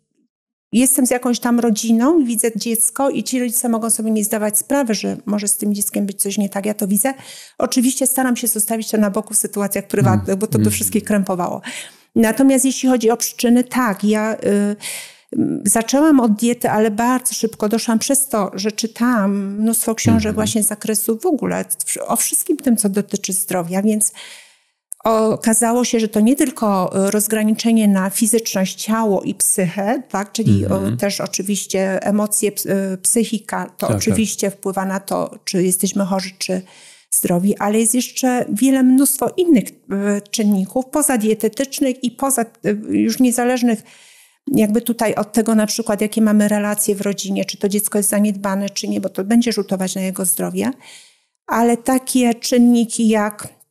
jestem 0.78 1.06
z 1.06 1.10
jakąś 1.10 1.40
tam 1.40 1.60
rodziną, 1.60 2.24
widzę 2.24 2.48
dziecko 2.56 3.10
i 3.10 3.22
ci 3.22 3.40
rodzice 3.40 3.68
mogą 3.68 3.90
sobie 3.90 4.10
nie 4.10 4.24
zdawać 4.24 4.58
sprawy, 4.58 4.94
że 4.94 5.16
może 5.26 5.48
z 5.48 5.56
tym 5.56 5.74
dzieckiem 5.74 6.06
być 6.06 6.22
coś 6.22 6.38
nie 6.38 6.48
tak, 6.48 6.66
ja 6.66 6.74
to 6.74 6.87
widzę. 6.88 7.14
Oczywiście 7.58 8.06
staram 8.06 8.37
się 8.37 8.46
zostawić 8.46 8.90
to 8.90 8.98
na 8.98 9.10
boku 9.10 9.34
w 9.34 9.37
sytuacjach 9.37 9.87
prywatnych, 9.87 10.28
mm. 10.28 10.38
bo 10.38 10.46
to 10.46 10.58
by 10.58 10.62
mm. 10.62 10.72
wszystkich 10.72 11.04
krępowało. 11.04 11.60
Natomiast 12.14 12.64
jeśli 12.64 12.88
chodzi 12.88 13.10
o 13.10 13.16
przyczyny, 13.16 13.64
tak, 13.64 14.04
ja... 14.04 14.37
Y, 14.37 14.76
Zaczęłam 15.64 16.20
od 16.20 16.32
diety, 16.32 16.70
ale 16.70 16.90
bardzo 16.90 17.34
szybko 17.34 17.68
doszłam 17.68 17.98
przez 17.98 18.28
to, 18.28 18.50
że 18.54 18.72
czytałam 18.72 19.54
mnóstwo 19.54 19.94
książek 19.94 20.24
mm 20.24 20.34
właśnie 20.34 20.62
z 20.62 20.66
zakresu 20.66 21.18
w 21.18 21.26
ogóle 21.26 21.64
o 22.06 22.16
wszystkim 22.16 22.56
tym, 22.56 22.76
co 22.76 22.88
dotyczy 22.88 23.32
zdrowia, 23.32 23.82
więc 23.82 24.12
okazało 25.04 25.84
się, 25.84 26.00
że 26.00 26.08
to 26.08 26.20
nie 26.20 26.36
tylko 26.36 26.90
rozgraniczenie 26.92 27.88
na 27.88 28.10
fizyczność, 28.10 28.82
ciało 28.82 29.22
i 29.22 29.34
psychę, 29.34 30.02
tak? 30.08 30.32
czyli 30.32 30.64
mm 30.64 30.82
-hmm. 30.82 30.96
też 30.96 31.20
oczywiście 31.20 32.02
emocje, 32.02 32.52
psychika, 33.02 33.70
to 33.78 33.86
tak, 33.86 33.96
oczywiście 33.96 34.50
tak. 34.50 34.58
wpływa 34.58 34.84
na 34.84 35.00
to, 35.00 35.38
czy 35.44 35.62
jesteśmy 35.62 36.04
chorzy, 36.04 36.30
czy 36.38 36.62
zdrowi, 37.10 37.58
ale 37.58 37.78
jest 37.78 37.94
jeszcze 37.94 38.44
wiele, 38.48 38.82
mnóstwo 38.82 39.30
innych 39.36 39.64
e, 39.64 40.20
czynników 40.20 40.86
pozadietetycznych 40.86 42.04
i 42.04 42.10
poza 42.10 42.42
e, 42.42 42.46
już 42.88 43.20
niezależnych 43.20 43.82
jakby 44.46 44.80
tutaj 44.80 45.14
od 45.14 45.32
tego 45.32 45.54
na 45.54 45.66
przykład, 45.66 46.00
jakie 46.00 46.22
mamy 46.22 46.48
relacje 46.48 46.94
w 46.94 47.00
rodzinie, 47.00 47.44
czy 47.44 47.56
to 47.56 47.68
dziecko 47.68 47.98
jest 47.98 48.10
zaniedbane, 48.10 48.70
czy 48.70 48.88
nie, 48.88 49.00
bo 49.00 49.08
to 49.08 49.24
będzie 49.24 49.52
rzutować 49.52 49.94
na 49.94 50.00
jego 50.00 50.24
zdrowie, 50.24 50.70
ale 51.46 51.76
takie 51.76 52.34
czynniki 52.34 53.08
jak 53.08 53.48
E, 53.48 53.63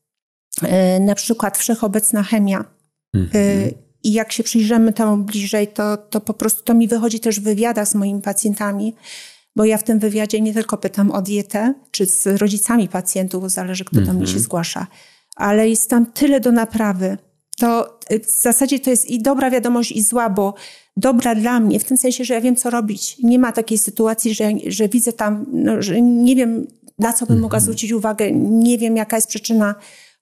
na 0.99 1.15
przykład 1.15 1.57
wszechobecna 1.57 2.23
chemia. 2.23 2.65
Mhm. 3.13 3.71
I 4.03 4.13
jak 4.13 4.31
się 4.31 4.43
przyjrzymy 4.43 4.93
temu 4.93 5.17
bliżej, 5.17 5.67
to, 5.67 5.97
to 5.97 6.21
po 6.21 6.33
prostu 6.33 6.63
to 6.63 6.73
mi 6.73 6.87
wychodzi 6.87 7.19
też 7.19 7.39
w 7.39 7.43
wywiadach 7.43 7.87
z 7.87 7.95
moimi 7.95 8.21
pacjentami, 8.21 8.95
bo 9.55 9.65
ja 9.65 9.77
w 9.77 9.83
tym 9.83 9.99
wywiadzie 9.99 10.41
nie 10.41 10.53
tylko 10.53 10.77
pytam 10.77 11.11
o 11.11 11.21
dietę, 11.21 11.73
czy 11.91 12.05
z 12.05 12.25
rodzicami 12.25 12.89
pacjentów, 12.89 13.41
bo 13.41 13.49
zależy, 13.49 13.85
kto 13.85 14.01
do 14.01 14.13
mnie 14.13 14.25
się 14.25 14.31
mhm. 14.31 14.39
zgłasza, 14.39 14.87
ale 15.35 15.69
jest 15.69 15.89
tam 15.89 16.05
tyle 16.05 16.39
do 16.39 16.51
naprawy. 16.51 17.17
To 17.57 17.99
y, 18.11 18.19
w 18.19 18.29
zasadzie 18.29 18.79
to 18.79 18.89
jest 18.89 19.09
i 19.09 19.21
dobra 19.21 19.49
wiadomość, 19.49 19.91
i 19.91 20.03
zła, 20.03 20.29
bo 20.29 20.53
dobra 20.97 21.35
dla 21.35 21.59
mnie, 21.59 21.79
w 21.79 21.83
tym 21.83 21.97
sensie, 21.97 22.25
że 22.25 22.33
ja 22.33 22.41
wiem, 22.41 22.55
co 22.55 22.69
robić. 22.69 23.17
Nie 23.23 23.39
ma 23.39 23.51
takiej 23.51 23.77
sytuacji, 23.77 24.33
że, 24.35 24.51
że 24.67 24.89
widzę 24.89 25.13
tam, 25.13 25.45
no, 25.53 25.81
że 25.81 26.01
nie 26.01 26.35
wiem, 26.35 26.67
na 26.99 27.13
co 27.13 27.25
bym 27.25 27.35
mogła 27.35 27.57
mhm. 27.57 27.61
zwrócić 27.61 27.91
uwagę, 27.91 28.31
nie 28.31 28.77
wiem, 28.77 28.97
jaka 28.97 29.17
jest 29.17 29.27
przyczyna 29.27 29.75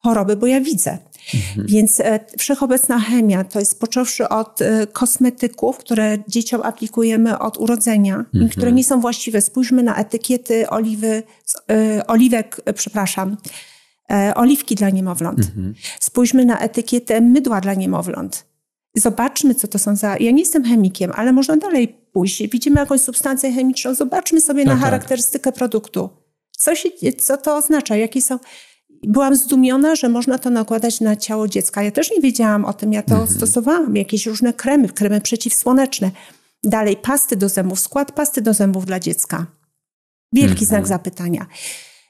choroby, 0.03 0.35
bo 0.35 0.47
ja 0.47 0.61
widzę. 0.61 0.97
Mhm. 1.33 1.67
Więc 1.67 1.99
e, 1.99 2.19
wszechobecna 2.37 2.99
chemia 2.99 3.43
to 3.43 3.59
jest 3.59 3.79
począwszy 3.79 4.29
od 4.29 4.61
e, 4.61 4.87
kosmetyków, 4.87 5.77
które 5.77 6.17
dzieciom 6.27 6.61
aplikujemy 6.61 7.39
od 7.39 7.57
urodzenia 7.57 8.15
mhm. 8.15 8.45
i 8.45 8.49
które 8.49 8.71
nie 8.71 8.83
są 8.83 9.01
właściwe. 9.01 9.41
Spójrzmy 9.41 9.83
na 9.83 9.95
etykiety 9.95 10.69
oliwy, 10.69 11.23
e, 11.71 12.07
oliwek, 12.07 12.61
przepraszam, 12.75 13.37
oliwki 14.35 14.75
dla 14.75 14.89
niemowląt. 14.89 15.39
Mhm. 15.39 15.73
Spójrzmy 15.99 16.45
na 16.45 16.59
etykietę 16.59 17.21
mydła 17.21 17.61
dla 17.61 17.73
niemowląt. 17.73 18.45
Zobaczmy, 18.95 19.55
co 19.55 19.67
to 19.67 19.79
są 19.79 19.95
za. 19.95 20.17
Ja 20.17 20.31
nie 20.31 20.39
jestem 20.39 20.63
chemikiem, 20.63 21.11
ale 21.15 21.33
można 21.33 21.57
dalej 21.57 21.87
pójść. 21.87 22.47
Widzimy 22.47 22.79
jakąś 22.79 23.01
substancję 23.01 23.51
chemiczną, 23.51 23.95
zobaczmy 23.95 24.41
sobie 24.41 24.63
tak, 24.65 24.73
na 24.73 24.73
tak. 24.73 24.83
charakterystykę 24.83 25.51
produktu. 25.51 26.09
Co, 26.57 26.75
się, 26.75 26.89
co 27.19 27.37
to 27.37 27.57
oznacza? 27.57 27.95
Jakie 27.95 28.21
są. 28.21 28.39
Byłam 29.03 29.35
zdumiona, 29.35 29.95
że 29.95 30.09
można 30.09 30.37
to 30.37 30.49
nakładać 30.49 31.01
na 31.01 31.15
ciało 31.15 31.47
dziecka. 31.47 31.83
Ja 31.83 31.91
też 31.91 32.11
nie 32.11 32.21
wiedziałam 32.21 32.65
o 32.65 32.73
tym, 32.73 32.93
ja 32.93 33.03
to 33.03 33.15
mhm. 33.15 33.37
stosowałam. 33.37 33.95
Jakieś 33.95 34.25
różne 34.25 34.53
kremy, 34.53 34.89
kremy 34.89 35.21
przeciwsłoneczne. 35.21 36.11
Dalej, 36.63 36.97
pasty 36.97 37.35
do 37.35 37.49
zębów, 37.49 37.79
skład 37.79 38.11
pasty 38.11 38.41
do 38.41 38.53
zębów 38.53 38.85
dla 38.85 38.99
dziecka. 38.99 39.45
Wielki 40.33 40.51
mhm. 40.51 40.67
znak 40.67 40.87
zapytania. 40.87 41.45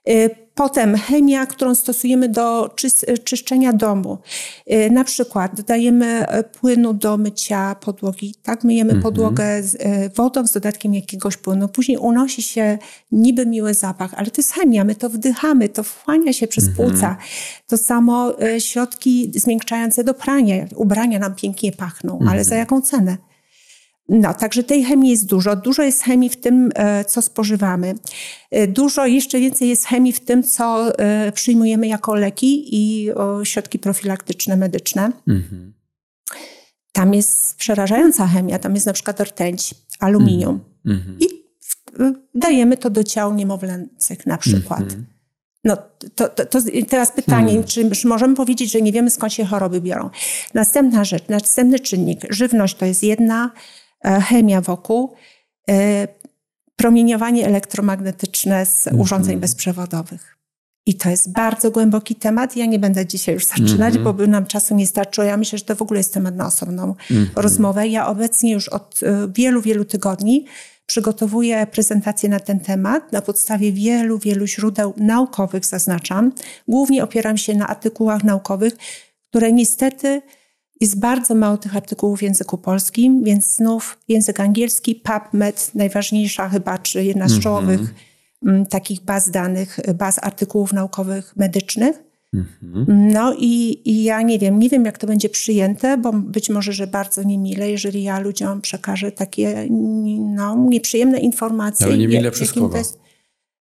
Y, 0.10 0.30
potem 0.56 0.98
chemia, 0.98 1.46
którą 1.46 1.76
stosujemy 1.76 2.30
do 2.30 2.76
y, 3.10 3.18
czyszczenia 3.18 3.74
domu. 3.74 4.18
Y, 4.72 4.92
na 4.92 5.04
przykład 5.04 5.56
dodajemy 5.56 6.26
płynu 6.60 6.94
do 6.94 7.18
mycia 7.18 7.76
podłogi, 7.76 8.36
tak? 8.44 8.64
Myjemy 8.64 8.92
mhm. 8.92 9.04
podłogę 9.04 9.64
z 9.64 9.78
wodą 10.16 10.48
z 10.48 10.52
dodatkiem 10.52 10.94
jakiegoś 10.94 11.38
płynu. 11.38 11.68
Później 11.68 11.98
unosi 11.98 12.42
się 12.42 12.78
niby 13.12 13.46
miły 13.46 13.74
zapach, 13.74 14.14
ale 14.14 14.26
to 14.32 14.40
jest 14.40 14.54
chemia, 14.54 14.84
my 14.84 14.96
to 14.96 15.10
wdychamy, 15.10 15.70
to 15.70 15.84
wchłania 15.84 16.34
się 16.34 16.48
przez 16.48 16.68
mhm. 16.68 16.90
płuca. 16.90 17.18
To 17.68 17.78
samo 17.78 18.34
środki 18.60 19.32
zmiękczające 19.36 20.04
do 20.04 20.14
prania. 20.14 20.66
Ubrania 20.76 21.20
nam 21.20 21.36
pięknie 21.36 21.72
pachną, 21.72 22.14
mhm. 22.14 22.30
ale 22.32 22.44
za 22.44 22.56
jaką 22.56 22.82
cenę? 22.82 23.18
No, 24.12 24.34
także 24.34 24.64
tej 24.64 24.84
chemii 24.84 25.12
jest 25.12 25.26
dużo. 25.26 25.56
Dużo 25.56 25.84
jest 25.84 26.04
chemii 26.04 26.30
w 26.30 26.38
tym, 26.38 26.70
e, 26.76 27.06
co 27.06 27.22
spożywamy. 27.22 27.96
E, 28.52 28.68
dużo, 28.68 29.06
jeszcze 29.06 29.40
więcej 29.40 29.70
jest 29.70 29.86
chemii 29.86 30.14
w 30.14 30.20
tym, 30.20 30.44
co 30.44 30.98
e, 31.00 31.32
przyjmujemy 31.32 31.88
jako 31.88 32.16
leki 32.16 32.76
i 32.76 33.10
środki 33.44 33.80
profilaktyczne, 33.80 34.58
medyczne. 34.58 35.12
Mhm. 35.28 35.74
Tam 36.92 37.14
jest 37.14 37.56
przerażająca 37.56 38.28
chemia. 38.28 38.60
Tam 38.60 38.74
jest 38.74 38.86
na 38.86 38.94
przykład 38.94 39.20
rtęć, 39.20 39.76
aluminium. 40.00 40.60
Mhm. 40.86 41.18
I 41.20 41.26
dajemy 42.36 42.78
to 42.78 42.90
do 42.90 43.04
ciał 43.04 43.36
niemowlęcych 43.36 44.26
na 44.26 44.38
przykład. 44.38 44.82
Mhm. 44.82 45.06
No, 45.64 45.78
to, 46.16 46.30
to, 46.30 46.46
to, 46.46 46.60
teraz 46.90 47.12
pytanie, 47.12 47.48
hmm. 47.48 47.64
czy, 47.64 47.92
czy 47.92 48.08
możemy 48.08 48.36
powiedzieć, 48.36 48.72
że 48.72 48.82
nie 48.82 48.92
wiemy 48.92 49.10
skąd 49.10 49.34
się 49.34 49.46
choroby 49.46 49.82
biorą? 49.82 50.10
Następna 50.54 51.04
rzecz, 51.04 51.24
następny 51.30 51.80
czynnik. 51.80 52.20
Żywność 52.30 52.76
to 52.76 52.86
jest 52.86 53.04
jedna 53.04 53.52
chemia 54.04 54.62
wokół, 54.62 55.14
e, 55.70 56.08
promieniowanie 56.76 57.46
elektromagnetyczne 57.46 58.66
z 58.66 58.88
mhm. 58.88 59.02
urządzeń 59.02 59.40
bezprzewodowych. 59.40 60.38
I 60.86 60.96
to 60.96 61.10
jest 61.10 61.32
bardzo 61.32 61.72
głęboki 61.72 62.16
temat. 62.16 62.56
Ja 62.56 62.66
nie 62.66 62.80
będę 62.80 63.06
dzisiaj 63.06 63.36
już 63.36 63.46
zaczynać, 63.46 63.94
mm 63.94 63.94
-hmm. 63.94 64.04
bo 64.04 64.14
by 64.14 64.28
nam 64.28 64.46
czasu 64.46 64.76
nie 64.76 64.88
starczyło. 64.88 65.28
Ja 65.28 65.38
myślę, 65.38 65.60
że 65.60 65.66
to 65.66 65.76
w 65.76 65.82
ogóle 65.82 66.00
jest 66.00 66.14
temat 66.14 66.36
na 66.36 66.48
osobną 66.48 66.84
mm 66.84 66.96
-hmm. 67.26 67.30
rozmowę. 67.36 67.88
Ja 67.88 68.08
obecnie 68.08 68.52
już 68.52 68.70
od 68.70 69.00
e, 69.04 69.28
wielu, 69.36 69.62
wielu 69.62 69.86
tygodni 69.86 70.46
przygotowuję 70.86 71.68
prezentację 71.68 72.30
na 72.30 72.40
ten 72.40 72.60
temat 72.60 73.12
na 73.12 73.22
podstawie 73.22 73.72
wielu, 73.72 74.20
wielu 74.20 74.48
źródeł 74.48 74.94
naukowych, 74.98 75.66
zaznaczam. 75.66 76.32
Głównie 76.68 77.04
opieram 77.04 77.38
się 77.38 77.54
na 77.54 77.68
artykułach 77.68 78.24
naukowych, 78.24 78.74
które 79.30 79.52
niestety 79.52 80.22
jest 80.82 81.00
bardzo 81.00 81.36
mało 81.36 81.58
tych 81.58 81.76
artykułów 81.76 82.20
w 82.20 82.24
języku 82.24 82.58
polskim, 82.58 83.24
więc 83.24 83.56
znów 83.56 83.98
język 84.08 84.40
angielski, 84.40 84.96
PubMed, 84.96 85.72
najważniejsza 85.76 86.50
chyba, 86.50 86.78
czy 86.78 87.04
jedna 87.04 87.28
z 87.28 87.32
mhm. 87.32 87.44
czołowych 87.44 87.80
mm 88.44 88.64
-hmm. 88.64 88.68
takich 88.68 89.02
baz 89.02 89.32
danych, 89.32 89.80
baz 89.96 90.20
artykułów 90.24 90.74
naukowych 90.74 91.34
medycznych. 91.36 92.04
Mm 92.34 92.46
-hmm. 92.64 92.86
No 93.14 93.36
i, 93.40 93.82
i, 93.86 94.04
ja 94.04 94.22
nie 94.22 94.40
wiem, 94.40 94.60
nie 94.60 94.70
wiem 94.70 94.86
jak 94.86 94.98
to 94.98 95.08
będzie 95.08 95.30
przyjęte, 95.30 95.98
bo 95.98 96.14
być 96.14 96.50
może, 96.50 96.74
że 96.74 96.88
bardzo 96.88 97.24
niemile, 97.24 97.72
jeżeli 97.72 98.04
ja 98.04 98.20
ludziom 98.20 98.62
przekażę 98.62 99.12
takie 99.12 99.68
no, 100.20 100.66
nieprzyjemne 100.70 101.20
informacje. 101.20 101.86
Ale 101.86 101.98
niemile 101.98 102.32
przez 102.32 102.54
kogo? 102.54 102.78
Jest, 102.78 103.00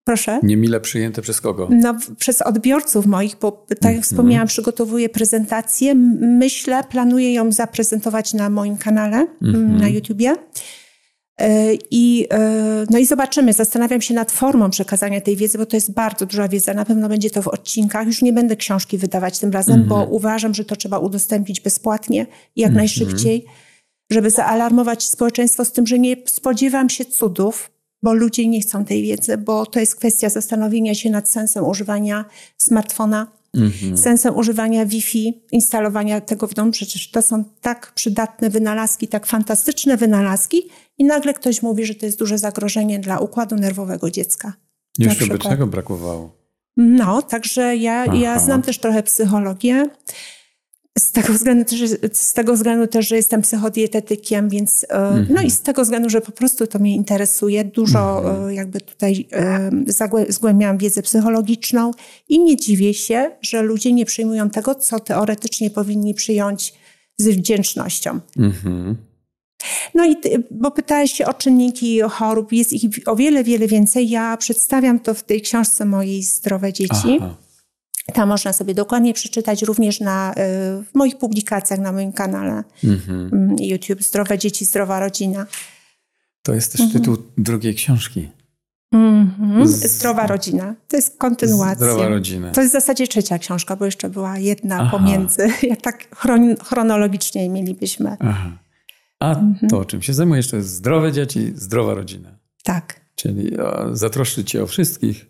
Proszę? 0.04 0.40
Niemile 0.44 0.80
przyjęte 0.80 1.22
przez 1.22 1.42
kogo? 1.42 1.70
No, 1.72 1.98
przez 2.18 2.42
odbiorców 2.42 3.06
moich, 3.06 3.36
bo 3.42 3.52
tak 3.52 3.70
jak 3.70 3.84
mm 3.86 4.02
-hmm. 4.02 4.06
wspomniałam, 4.06 4.48
przygotowuję 4.48 5.10
prezentację. 5.10 5.96
Myślę, 6.20 6.84
planuję 6.84 7.34
ją 7.34 7.52
zaprezentować 7.52 8.34
na 8.34 8.50
moim 8.50 8.78
kanale 8.78 9.28
mm 9.42 9.56
-hmm. 9.56 9.80
na 9.80 9.88
YouTubie. 9.88 10.36
E, 11.42 11.74
I, 11.92 12.28
e, 12.34 12.86
no 12.90 12.98
i 12.98 13.06
zobaczymy. 13.06 13.54
Zastanawiam 13.54 14.02
się 14.02 14.14
nad 14.14 14.32
formą 14.32 14.70
przekazania 14.70 15.22
tej 15.22 15.36
wiedzy, 15.36 15.58
bo 15.58 15.66
to 15.66 15.78
jest 15.78 15.94
bardzo 15.94 16.26
duża 16.26 16.48
wiedza. 16.48 16.74
Na 16.74 16.86
pewno 16.86 17.10
będzie 17.10 17.30
to 17.30 17.42
w 17.42 17.48
odcinkach. 17.48 18.08
Już 18.08 18.22
nie 18.22 18.34
będę 18.34 18.56
książki 18.56 18.98
wydawać 18.98 19.40
tym 19.40 19.52
razem, 19.52 19.76
mm 19.76 19.86
-hmm. 19.86 19.90
bo 19.90 19.96
mhm. 19.96 20.14
uważam, 20.14 20.54
że 20.54 20.66
to 20.66 20.76
trzeba 20.76 21.00
udostępnić 21.00 21.62
bezpłatnie 21.62 22.26
i 22.56 22.62
jak 22.62 22.70
mhm. 22.70 22.78
najszybciej, 22.78 23.46
żeby 24.12 24.30
zaalarmować 24.30 25.10
społeczeństwo 25.10 25.66
z 25.66 25.72
tym, 25.72 25.88
że 25.88 26.00
nie 26.00 26.16
spodziewam 26.26 26.90
się 26.90 27.06
cudów, 27.06 27.71
bo 28.04 28.14
ludzie 28.14 28.48
nie 28.48 28.62
chcą 28.62 28.86
tej 28.86 29.04
wiedzy, 29.04 29.38
bo 29.38 29.66
to 29.66 29.80
jest 29.80 29.96
kwestia 29.96 30.30
zastanowienia 30.30 30.96
się 30.96 31.10
nad 31.10 31.30
sensem 31.30 31.66
używania 31.66 32.26
smartfona, 32.58 33.28
mhm. 33.56 33.98
sensem 33.98 34.36
używania 34.36 34.86
Wi-Fi, 34.86 35.44
instalowania 35.52 36.22
tego 36.22 36.48
w 36.48 36.54
domu. 36.54 36.72
Przecież 36.72 37.12
to 37.12 37.22
są 37.22 37.44
tak 37.62 37.92
przydatne 37.96 38.50
wynalazki, 38.50 39.08
tak 39.08 39.26
fantastyczne 39.26 39.98
wynalazki 39.98 40.62
i 40.98 41.04
nagle 41.04 41.34
ktoś 41.34 41.62
mówi, 41.62 41.86
że 41.86 41.96
to 41.96 42.06
jest 42.06 42.20
duże 42.20 42.38
zagrożenie 42.38 43.00
dla 43.00 43.20
układu 43.20 43.56
nerwowego 43.56 44.12
dziecka. 44.12 44.54
Jeszcze 45.00 45.28
by 45.28 45.40
czego 45.40 45.68
brakowało. 45.68 46.42
No, 46.78 47.22
także 47.22 47.76
ja, 47.76 48.06
ja 48.06 48.40
znam 48.40 48.62
też 48.62 48.78
trochę 48.78 49.04
psychologię. 49.04 49.90
Z 50.98 51.12
tego, 51.12 51.34
względu 51.34 51.66
też, 51.66 51.80
z 52.14 52.34
tego 52.34 52.54
względu 52.54 52.88
też, 52.88 53.08
że 53.08 53.16
jestem 53.16 53.42
psychodietetykiem, 53.42 54.50
więc 54.50 54.86
-hmm. 54.90 55.26
no 55.30 55.42
i 55.42 55.52
z 55.52 55.62
tego 55.62 55.84
względu, 55.84 56.10
że 56.10 56.22
po 56.22 56.32
prostu 56.32 56.68
to 56.68 56.80
mnie 56.80 56.96
interesuje. 56.96 57.64
Dużo 57.64 58.20
mm 58.20 58.36
-hmm. 58.36 58.50
jakby 58.50 58.82
tutaj 58.82 59.28
zgłębiałam 60.30 60.78
wiedzę 60.78 61.02
psychologiczną 61.02 61.92
i 62.30 62.40
nie 62.40 62.58
dziwię 62.58 62.94
się, 62.94 63.32
że 63.42 63.62
ludzie 63.62 63.94
nie 63.94 64.06
przyjmują 64.06 64.50
tego, 64.50 64.76
co 64.76 65.00
teoretycznie 65.00 65.70
powinni 65.70 66.14
przyjąć 66.14 66.74
z 67.18 67.28
wdzięcznością. 67.28 68.20
-hmm. 68.38 68.96
No 69.94 70.06
i 70.06 70.16
bo 70.52 70.72
pytałeś 70.72 71.12
się 71.12 71.26
o 71.26 71.34
czynniki 71.34 72.02
chorób, 72.02 72.52
jest 72.52 72.74
ich 72.74 72.84
o 73.06 73.16
wiele, 73.16 73.44
wiele 73.44 73.68
więcej. 73.68 74.10
Ja 74.10 74.38
przedstawiam 74.38 75.00
to 75.00 75.14
w 75.14 75.24
tej 75.24 75.42
książce 75.42 75.86
mojej 75.86 76.24
Zdrowe 76.24 76.74
Dzieci. 76.74 77.18
Aha. 77.22 77.36
Tam 78.14 78.30
można 78.30 78.54
sobie 78.54 78.74
dokładnie 78.74 79.14
przeczytać 79.14 79.62
również 79.62 80.00
na, 80.00 80.32
y, 80.32 80.36
w 80.84 80.96
moich 80.96 81.18
publikacjach 81.18 81.80
na 81.80 81.92
moim 81.92 82.14
kanale 82.14 82.64
mhm. 82.84 83.30
Mm, 83.34 83.56
YouTube 83.60 84.04
Zdrowe 84.04 84.38
Dzieci, 84.38 84.66
Zdrowa 84.66 85.00
Rodzina. 85.00 85.46
To 86.44 86.54
jest 86.54 86.72
też 86.72 86.82
mhm. 86.82 87.00
tytuł 87.00 87.18
drugiej 87.38 87.76
książki. 87.76 88.30
Mhm. 88.94 89.68
Zdrowa 89.68 90.28
rodzina. 90.28 90.76
To 90.88 90.98
jest 90.98 91.18
kontynuacja. 91.18 91.76
Zdrowa 91.76 92.08
rodzina. 92.08 92.52
To 92.52 92.62
jest 92.62 92.74
w 92.74 92.78
zasadzie 92.78 93.08
trzecia 93.08 93.40
książka, 93.40 93.76
bo 93.76 93.86
jeszcze 93.86 94.10
była 94.10 94.38
jedna 94.38 94.80
Aha. 94.80 94.98
pomiędzy. 94.98 95.48
Jak 95.70 95.82
tak 95.82 96.16
chron 96.16 96.56
chronologicznie 96.56 97.50
mielibyśmy. 97.50 98.18
Aha. 98.20 98.52
A 99.20 99.30
mhm. 99.36 99.70
to, 99.70 99.86
czym 99.86 100.02
się 100.02 100.14
zajmujesz, 100.14 100.50
to 100.50 100.56
jest 100.56 100.70
zdrowe 100.70 101.12
dzieci, 101.12 101.52
zdrowa 101.56 101.94
rodzina. 101.94 102.40
Tak. 102.64 103.02
Czyli 103.16 103.52
zatroszczyć 103.92 104.52
się 104.52 104.64
o 104.64 104.68
wszystkich, 104.68 105.26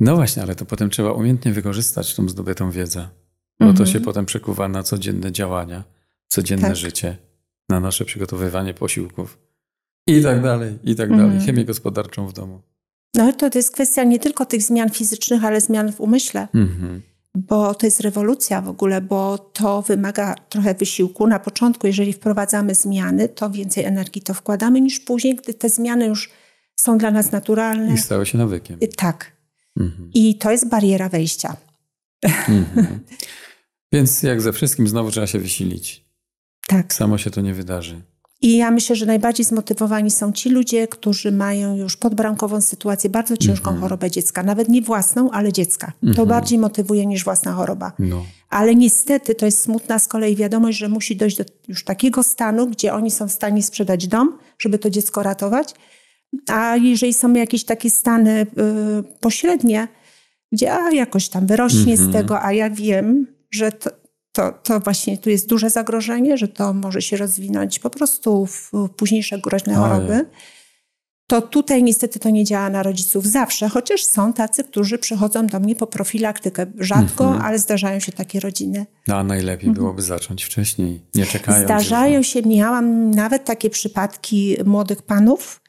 no 0.00 0.16
właśnie, 0.16 0.42
ale 0.42 0.54
to 0.54 0.64
potem 0.64 0.90
trzeba 0.90 1.12
umiejętnie 1.12 1.52
wykorzystać 1.52 2.14
tą 2.14 2.28
zdobytą 2.28 2.70
wiedzę, 2.70 3.08
bo 3.60 3.66
mhm. 3.66 3.76
to 3.76 3.92
się 3.92 4.00
potem 4.00 4.26
przekuwa 4.26 4.68
na 4.68 4.82
codzienne 4.82 5.32
działania, 5.32 5.84
codzienne 6.28 6.68
tak. 6.68 6.76
życie, 6.76 7.16
na 7.68 7.80
nasze 7.80 8.04
przygotowywanie 8.04 8.74
posiłków 8.74 9.38
i 10.06 10.22
tak 10.22 10.42
dalej, 10.42 10.78
i 10.84 10.96
tak 10.96 11.10
mhm. 11.10 11.28
dalej. 11.28 11.46
Chemię 11.46 11.64
gospodarczą 11.64 12.26
w 12.26 12.32
domu. 12.32 12.60
No 13.14 13.32
to, 13.32 13.50
to 13.50 13.58
jest 13.58 13.70
kwestia 13.70 14.04
nie 14.04 14.18
tylko 14.18 14.46
tych 14.46 14.62
zmian 14.62 14.90
fizycznych, 14.90 15.44
ale 15.44 15.60
zmian 15.60 15.92
w 15.92 16.00
umyśle. 16.00 16.48
Mhm. 16.54 17.02
Bo 17.34 17.74
to 17.74 17.86
jest 17.86 18.00
rewolucja 18.00 18.62
w 18.62 18.68
ogóle, 18.68 19.00
bo 19.00 19.38
to 19.38 19.82
wymaga 19.82 20.34
trochę 20.48 20.74
wysiłku. 20.74 21.26
Na 21.26 21.38
początku, 21.38 21.86
jeżeli 21.86 22.12
wprowadzamy 22.12 22.74
zmiany, 22.74 23.28
to 23.28 23.50
więcej 23.50 23.84
energii 23.84 24.22
to 24.22 24.34
wkładamy 24.34 24.80
niż 24.80 25.00
później, 25.00 25.36
gdy 25.36 25.54
te 25.54 25.68
zmiany 25.68 26.06
już 26.06 26.30
są 26.76 26.98
dla 26.98 27.10
nas 27.10 27.32
naturalne. 27.32 27.94
I 27.94 27.98
stały 27.98 28.26
się 28.26 28.38
nawykiem. 28.38 28.78
Tak. 28.96 29.35
Mhm. 29.80 30.10
I 30.14 30.38
to 30.38 30.50
jest 30.50 30.68
bariera 30.68 31.08
wejścia. 31.08 31.56
Mhm. 32.48 33.00
Więc 33.92 34.22
jak 34.22 34.40
ze 34.40 34.52
wszystkim 34.52 34.88
znowu 34.88 35.10
trzeba 35.10 35.26
się 35.26 35.38
wysilić. 35.38 36.04
Tak. 36.68 36.94
Samo 36.94 37.18
się 37.18 37.30
to 37.30 37.40
nie 37.40 37.54
wydarzy. 37.54 38.02
I 38.40 38.56
ja 38.56 38.70
myślę, 38.70 38.96
że 38.96 39.06
najbardziej 39.06 39.46
zmotywowani 39.46 40.10
są 40.10 40.32
ci 40.32 40.50
ludzie, 40.50 40.88
którzy 40.88 41.32
mają 41.32 41.76
już 41.76 41.96
podbramkową 41.96 42.60
sytuację, 42.60 43.10
bardzo 43.10 43.36
ciężką 43.36 43.70
mhm. 43.70 43.80
chorobę 43.80 44.10
dziecka. 44.10 44.42
Nawet 44.42 44.68
nie 44.68 44.82
własną, 44.82 45.30
ale 45.30 45.52
dziecka. 45.52 45.92
To 46.16 46.26
bardziej 46.26 46.58
motywuje 46.58 47.06
niż 47.06 47.24
własna 47.24 47.52
choroba. 47.52 47.92
No. 47.98 48.24
Ale 48.48 48.74
niestety 48.74 49.34
to 49.34 49.46
jest 49.46 49.62
smutna 49.62 49.98
z 49.98 50.08
kolei 50.08 50.36
wiadomość, 50.36 50.78
że 50.78 50.88
musi 50.88 51.16
dojść 51.16 51.36
do 51.36 51.44
już 51.68 51.84
takiego 51.84 52.22
stanu, 52.22 52.66
gdzie 52.66 52.94
oni 52.94 53.10
są 53.10 53.28
w 53.28 53.32
stanie 53.32 53.62
sprzedać 53.62 54.08
dom, 54.08 54.38
żeby 54.58 54.78
to 54.78 54.90
dziecko 54.90 55.22
ratować 55.22 55.74
a 56.48 56.76
jeżeli 56.76 57.14
są 57.14 57.32
jakieś 57.32 57.64
takie 57.64 57.90
stany 57.90 58.40
y, 58.40 58.46
pośrednie, 59.20 59.88
gdzie 60.52 60.72
a 60.72 60.90
jakoś 60.90 61.28
tam 61.28 61.46
wyrośnie 61.46 61.96
z 61.96 62.00
mhm. 62.00 62.12
tego, 62.12 62.42
a 62.42 62.52
ja 62.52 62.70
wiem, 62.70 63.26
że 63.50 63.72
to, 63.72 63.90
to, 64.32 64.52
to 64.62 64.80
właśnie 64.80 65.18
tu 65.18 65.30
jest 65.30 65.48
duże 65.48 65.70
zagrożenie, 65.70 66.38
że 66.38 66.48
to 66.48 66.72
może 66.72 67.02
się 67.02 67.16
rozwinąć 67.16 67.78
po 67.78 67.90
prostu 67.90 68.46
w 68.46 68.70
późniejsze 68.96 69.38
groźne 69.38 69.74
choroby. 69.74 70.26
To 71.28 71.42
tutaj 71.42 71.82
niestety 71.82 72.18
to 72.18 72.30
nie 72.30 72.44
działa 72.44 72.70
na 72.70 72.82
rodziców 72.82 73.26
zawsze, 73.26 73.68
chociaż 73.68 74.04
są 74.04 74.32
tacy, 74.32 74.64
którzy 74.64 74.98
przychodzą 74.98 75.46
do 75.46 75.60
mnie 75.60 75.76
po 75.76 75.86
profilaktykę. 75.86 76.66
Rzadko, 76.78 77.24
mhm. 77.24 77.42
ale 77.44 77.58
zdarzają 77.58 78.00
się 78.00 78.12
takie 78.12 78.40
rodziny. 78.40 78.86
No, 79.08 79.16
a 79.16 79.24
najlepiej 79.24 79.68
mhm. 79.68 79.74
byłoby 79.74 80.02
zacząć 80.02 80.44
wcześniej, 80.44 81.00
nie 81.14 81.26
czekając. 81.26 81.64
Zdarzają 81.64 82.22
się, 82.22 82.42
miałam 82.42 83.10
nawet 83.10 83.44
takie 83.44 83.70
przypadki 83.70 84.56
młodych 84.64 85.02
panów, 85.02 85.60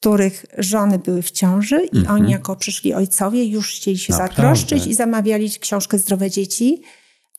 których 0.00 0.46
żony 0.58 0.98
były 0.98 1.22
w 1.22 1.30
ciąży 1.30 1.88
i 1.92 1.98
mhm. 1.98 2.22
oni 2.22 2.32
jako 2.32 2.56
przyszli 2.56 2.94
ojcowie 2.94 3.44
już 3.44 3.74
chcieli 3.74 3.98
się 3.98 4.12
Naprawdę? 4.12 4.36
zatroszczyć 4.36 4.86
i 4.86 4.94
zamawiali 4.94 5.50
książkę 5.60 5.98
Zdrowe 5.98 6.30
Dzieci 6.30 6.82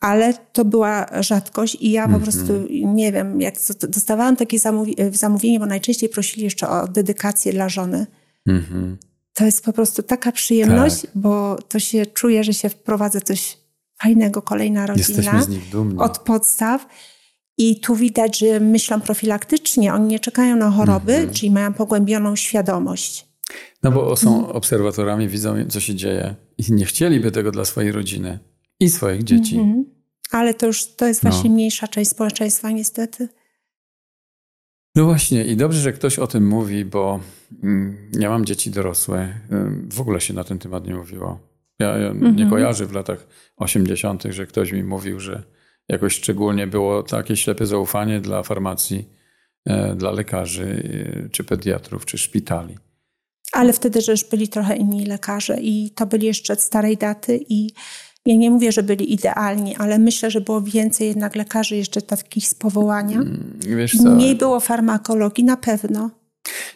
ale 0.01 0.33
to 0.33 0.65
była 0.65 1.05
rzadkość 1.19 1.77
i 1.79 1.91
ja 1.91 2.07
po 2.07 2.13
-hmm. 2.13 2.21
prostu 2.21 2.67
nie 2.69 3.11
wiem, 3.11 3.41
jak 3.41 3.55
dostawałam 3.89 4.35
takie 4.35 4.59
zamówi 4.59 4.95
zamówienie, 5.11 5.59
bo 5.59 5.65
najczęściej 5.65 6.09
prosili 6.09 6.43
jeszcze 6.43 6.69
o 6.69 6.87
dedykację 6.87 7.53
dla 7.53 7.69
żony. 7.69 8.07
-hmm. 8.47 8.95
To 9.33 9.45
jest 9.45 9.65
po 9.65 9.73
prostu 9.73 10.03
taka 10.03 10.31
przyjemność, 10.31 11.01
tak. 11.01 11.11
bo 11.15 11.57
to 11.69 11.79
się 11.79 12.05
czuje, 12.05 12.43
że 12.43 12.53
się 12.53 12.69
wprowadza 12.69 13.21
coś 13.21 13.57
fajnego, 14.01 14.41
kolejna 14.41 14.85
rodzina 14.85 15.43
od 15.97 16.19
podstaw. 16.19 16.85
I 17.57 17.79
tu 17.79 17.95
widać, 17.95 18.39
że 18.39 18.59
myślą 18.59 19.01
profilaktycznie, 19.01 19.93
oni 19.93 20.07
nie 20.07 20.19
czekają 20.19 20.55
na 20.55 20.71
choroby, 20.71 21.15
mm 21.15 21.29
-hmm. 21.29 21.33
czyli 21.33 21.51
mają 21.51 21.73
pogłębioną 21.73 22.35
świadomość. 22.35 23.27
No 23.83 23.91
bo 23.91 24.15
są 24.15 24.37
mhm. 24.37 24.55
obserwatorami, 24.55 25.27
widzą, 25.27 25.55
co 25.69 25.79
się 25.79 25.95
dzieje 25.95 26.35
i 26.57 26.73
nie 26.73 26.85
chcieliby 26.85 27.31
tego 27.31 27.51
dla 27.51 27.65
swojej 27.65 27.91
rodziny. 27.91 28.39
I 28.79 28.89
swoich 28.89 29.23
dzieci. 29.23 29.57
Mhm. 29.57 29.85
Ale 30.31 30.53
to 30.53 30.67
już 30.67 30.85
to 30.85 31.07
jest 31.07 31.21
właśnie 31.21 31.49
no. 31.49 31.55
mniejsza 31.55 31.87
część 31.87 32.11
społeczeństwa, 32.11 32.71
niestety. 32.71 33.29
No 34.95 35.05
właśnie, 35.05 35.45
i 35.45 35.57
dobrze, 35.57 35.79
że 35.79 35.93
ktoś 35.93 36.19
o 36.19 36.27
tym 36.27 36.47
mówi, 36.47 36.85
bo 36.85 37.19
mm, 37.63 37.97
ja 38.19 38.29
mam 38.29 38.45
dzieci 38.45 38.71
dorosłe. 38.71 39.39
W 39.89 40.01
ogóle 40.01 40.21
się 40.21 40.33
na 40.33 40.43
ten 40.43 40.59
temat 40.59 40.87
nie 40.87 40.95
mówiło. 40.95 41.39
Ja, 41.79 41.97
ja 41.97 42.09
mhm. 42.09 42.35
nie 42.35 42.49
kojarzę 42.49 42.85
w 42.85 42.93
latach 42.93 43.27
80., 43.57 44.23
że 44.29 44.47
ktoś 44.47 44.71
mi 44.71 44.83
mówił, 44.83 45.19
że 45.19 45.43
jakoś 45.89 46.13
szczególnie 46.13 46.67
było 46.67 47.03
takie 47.03 47.37
ślepe 47.37 47.65
zaufanie 47.65 48.21
dla 48.21 48.43
farmacji, 48.43 49.09
e, 49.65 49.95
dla 49.95 50.11
lekarzy, 50.11 50.83
e, 51.25 51.29
czy 51.29 51.43
pediatrów, 51.43 52.05
czy 52.05 52.17
szpitali. 52.17 52.77
Ale 53.51 53.73
wtedy, 53.73 53.99
już 54.07 54.23
byli 54.23 54.47
trochę 54.47 54.75
inni 54.75 55.05
lekarze 55.05 55.57
i 55.61 55.91
to 55.95 56.05
byli 56.05 56.27
jeszcze 56.27 56.55
starej 56.55 56.97
daty 56.97 57.39
i 57.49 57.69
ja 58.25 58.35
nie 58.35 58.51
mówię, 58.51 58.71
że 58.71 58.83
byli 58.83 59.13
idealni, 59.13 59.75
ale 59.75 59.99
myślę, 59.99 60.31
że 60.31 60.41
było 60.41 60.61
więcej 60.61 61.07
jednak 61.07 61.35
lekarzy 61.35 61.75
jeszcze 61.75 62.01
takich 62.01 62.47
z 62.47 62.55
powołania. 62.55 63.15
Mm, 63.15 63.59
wiesz 63.59 63.97
co? 63.97 64.09
Mniej 64.09 64.35
było 64.35 64.59
farmakologii, 64.59 65.43
na 65.43 65.57
pewno. 65.57 66.09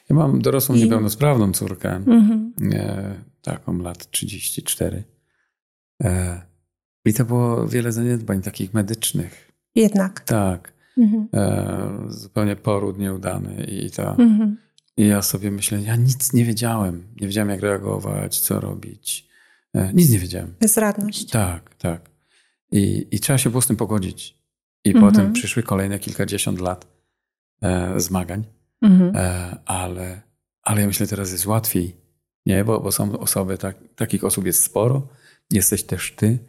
Ja 0.09 0.15
mam 0.15 0.41
dorosłą 0.41 0.75
I... 0.75 0.79
niepełnosprawną 0.79 1.51
córkę, 1.51 1.95
mhm. 1.95 2.53
e, 2.73 3.15
taką 3.41 3.77
lat 3.77 4.11
34. 4.11 5.03
E, 6.03 6.41
I 7.05 7.13
to 7.13 7.25
było 7.25 7.67
wiele 7.67 7.91
zaniedbań 7.91 8.41
takich 8.41 8.73
medycznych. 8.73 9.51
Jednak. 9.75 10.19
Tak. 10.19 10.73
Mhm. 10.97 11.27
E, 11.33 12.05
zupełnie 12.07 12.55
poród 12.55 12.99
nieudany 12.99 13.63
i 13.63 13.91
to. 13.91 14.09
Mhm. 14.09 14.57
I 14.97 15.07
ja 15.07 15.21
sobie 15.21 15.51
myślę, 15.51 15.81
ja 15.81 15.95
nic 15.95 16.33
nie 16.33 16.45
wiedziałem. 16.45 17.07
Nie 17.21 17.27
wiedziałem, 17.27 17.49
jak 17.49 17.61
reagować, 17.61 18.39
co 18.39 18.59
robić. 18.59 19.27
E, 19.73 19.93
nic 19.93 20.09
nie 20.09 20.19
wiedziałem. 20.19 20.55
Bezradność. 20.59 21.29
Tak, 21.29 21.75
tak. 21.75 22.09
I, 22.71 23.07
i 23.11 23.19
trzeba 23.19 23.37
się 23.37 23.49
było 23.49 23.61
z 23.61 23.67
tym 23.67 23.75
pogodzić. 23.75 24.37
I 24.83 24.89
mhm. 24.89 25.05
potem 25.05 25.33
przyszły 25.33 25.63
kolejne 25.63 25.99
kilkadziesiąt 25.99 26.59
lat 26.59 26.87
e, 27.61 27.99
zmagań, 27.99 28.43
mhm. 28.81 29.15
e, 29.15 29.57
ale, 29.65 30.21
ale 30.61 30.81
ja 30.81 30.87
myślę, 30.87 31.07
teraz 31.07 31.31
jest 31.31 31.45
łatwiej, 31.45 31.95
nie? 32.45 32.65
Bo, 32.65 32.79
bo 32.79 32.91
są 32.91 33.19
osoby, 33.19 33.57
tak, 33.57 33.77
takich 33.95 34.23
osób 34.23 34.45
jest 34.45 34.63
sporo, 34.63 35.07
jesteś 35.51 35.83
też 35.83 36.13
ty, 36.15 36.39